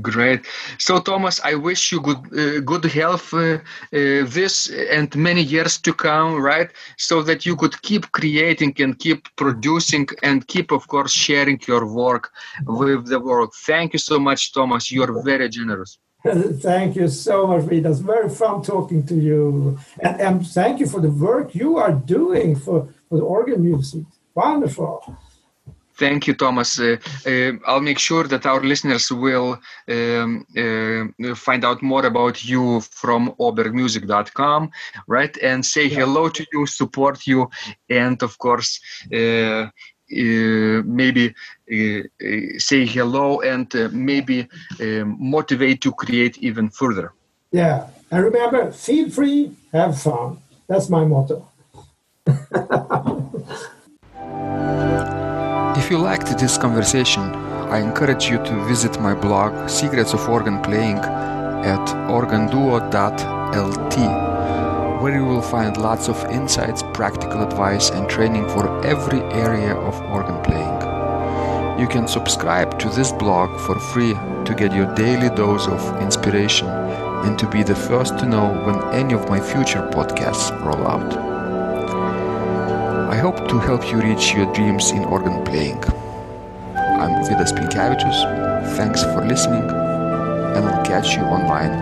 Great. 0.00 0.46
So, 0.78 1.00
Thomas, 1.00 1.38
I 1.44 1.54
wish 1.54 1.92
you 1.92 2.00
good 2.00 2.22
uh, 2.32 2.60
good 2.60 2.84
health 2.86 3.34
uh, 3.34 3.58
uh, 3.58 3.58
this 4.36 4.70
and 4.70 5.14
many 5.14 5.42
years 5.42 5.76
to 5.82 5.92
come, 5.92 6.40
right? 6.40 6.70
So 6.96 7.22
that 7.22 7.44
you 7.44 7.56
could 7.56 7.80
keep 7.82 8.10
creating 8.12 8.74
and 8.78 8.98
keep 8.98 9.28
producing 9.36 10.08
and 10.22 10.46
keep, 10.46 10.72
of 10.72 10.88
course, 10.88 11.12
sharing 11.12 11.60
your 11.68 11.86
work 11.86 12.32
with 12.66 13.06
the 13.08 13.20
world. 13.20 13.52
Thank 13.66 13.92
you 13.92 13.98
so 13.98 14.18
much, 14.18 14.54
Thomas. 14.54 14.90
You 14.90 15.02
are 15.02 15.22
very 15.22 15.50
generous. 15.50 15.98
thank 16.24 16.96
you 16.96 17.08
so 17.08 17.46
much, 17.46 17.66
Rita. 17.66 17.90
It's 17.90 18.00
very 18.00 18.30
fun 18.30 18.62
talking 18.62 19.06
to 19.06 19.14
you. 19.14 19.78
And, 20.00 20.20
and 20.20 20.46
thank 20.46 20.80
you 20.80 20.86
for 20.86 21.00
the 21.00 21.10
work 21.10 21.54
you 21.54 21.76
are 21.76 21.92
doing 21.92 22.56
for, 22.56 22.88
for 23.10 23.18
the 23.18 23.24
organ 23.24 23.62
music. 23.62 24.04
Wonderful. 24.34 25.16
Thank 25.98 26.26
you, 26.26 26.34
Thomas. 26.34 26.78
Uh, 26.78 26.96
uh, 27.26 27.52
I'll 27.66 27.80
make 27.80 27.98
sure 27.98 28.24
that 28.24 28.44
our 28.44 28.60
listeners 28.60 29.10
will 29.10 29.58
um, 29.88 30.46
uh, 30.56 31.34
find 31.34 31.64
out 31.64 31.82
more 31.82 32.04
about 32.04 32.44
you 32.44 32.80
from 32.80 33.32
obergmusic.com, 33.40 34.70
right? 35.06 35.36
And 35.42 35.64
say 35.64 35.86
yeah. 35.86 36.00
hello 36.00 36.28
to 36.28 36.44
you, 36.52 36.66
support 36.66 37.26
you, 37.26 37.48
and 37.88 38.22
of 38.22 38.36
course, 38.38 38.78
uh, 39.12 39.16
uh, 39.16 40.82
maybe 40.84 41.34
uh, 41.72 42.02
say 42.58 42.84
hello 42.84 43.40
and 43.40 43.72
maybe 43.92 44.46
um, 44.80 45.16
motivate 45.18 45.80
to 45.80 45.92
create 45.92 46.36
even 46.38 46.68
further. 46.68 47.12
Yeah, 47.52 47.86
and 48.10 48.22
remember, 48.22 48.70
feel 48.70 49.08
free, 49.10 49.52
have 49.72 50.00
fun. 50.00 50.38
That's 50.68 50.90
my 50.90 51.04
motto. 51.04 51.48
if 55.86 55.92
you 55.92 55.98
liked 55.98 56.36
this 56.36 56.58
conversation, 56.58 57.22
I 57.70 57.78
encourage 57.78 58.28
you 58.28 58.38
to 58.38 58.64
visit 58.64 59.00
my 59.00 59.14
blog 59.14 59.70
Secrets 59.70 60.14
of 60.14 60.28
Organ 60.28 60.60
Playing 60.60 60.98
at 60.98 61.86
organduo.lt 62.10 63.96
where 65.00 65.14
you 65.14 65.24
will 65.24 65.42
find 65.42 65.76
lots 65.76 66.08
of 66.08 66.16
insights, 66.24 66.82
practical 66.92 67.40
advice, 67.40 67.90
and 67.90 68.10
training 68.10 68.48
for 68.48 68.84
every 68.84 69.20
area 69.32 69.76
of 69.76 69.94
organ 70.10 70.42
playing. 70.42 71.78
You 71.78 71.86
can 71.86 72.08
subscribe 72.08 72.80
to 72.80 72.88
this 72.88 73.12
blog 73.12 73.56
for 73.60 73.78
free 73.78 74.14
to 74.44 74.54
get 74.56 74.74
your 74.74 74.92
daily 74.96 75.28
dose 75.36 75.68
of 75.68 76.02
inspiration 76.02 76.66
and 76.66 77.38
to 77.38 77.48
be 77.48 77.62
the 77.62 77.76
first 77.76 78.18
to 78.18 78.26
know 78.26 78.48
when 78.64 78.82
any 78.92 79.14
of 79.14 79.28
my 79.28 79.38
future 79.38 79.88
podcasts 79.92 80.50
roll 80.64 80.84
out. 80.84 81.35
Hope 83.26 83.48
to 83.48 83.58
help 83.58 83.90
you 83.90 84.00
reach 84.00 84.34
your 84.34 84.46
dreams 84.54 84.92
in 84.92 85.04
organ 85.04 85.44
playing. 85.44 85.82
I'm 86.76 87.24
Vidas 87.26 87.50
Pinkevičius. 87.50 88.76
Thanks 88.76 89.02
for 89.02 89.26
listening, 89.26 89.64
and 89.64 90.64
I'll 90.64 90.86
catch 90.86 91.16
you 91.16 91.22
online 91.22 91.72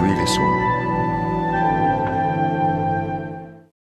really 0.00 0.26
soon. 0.26 0.65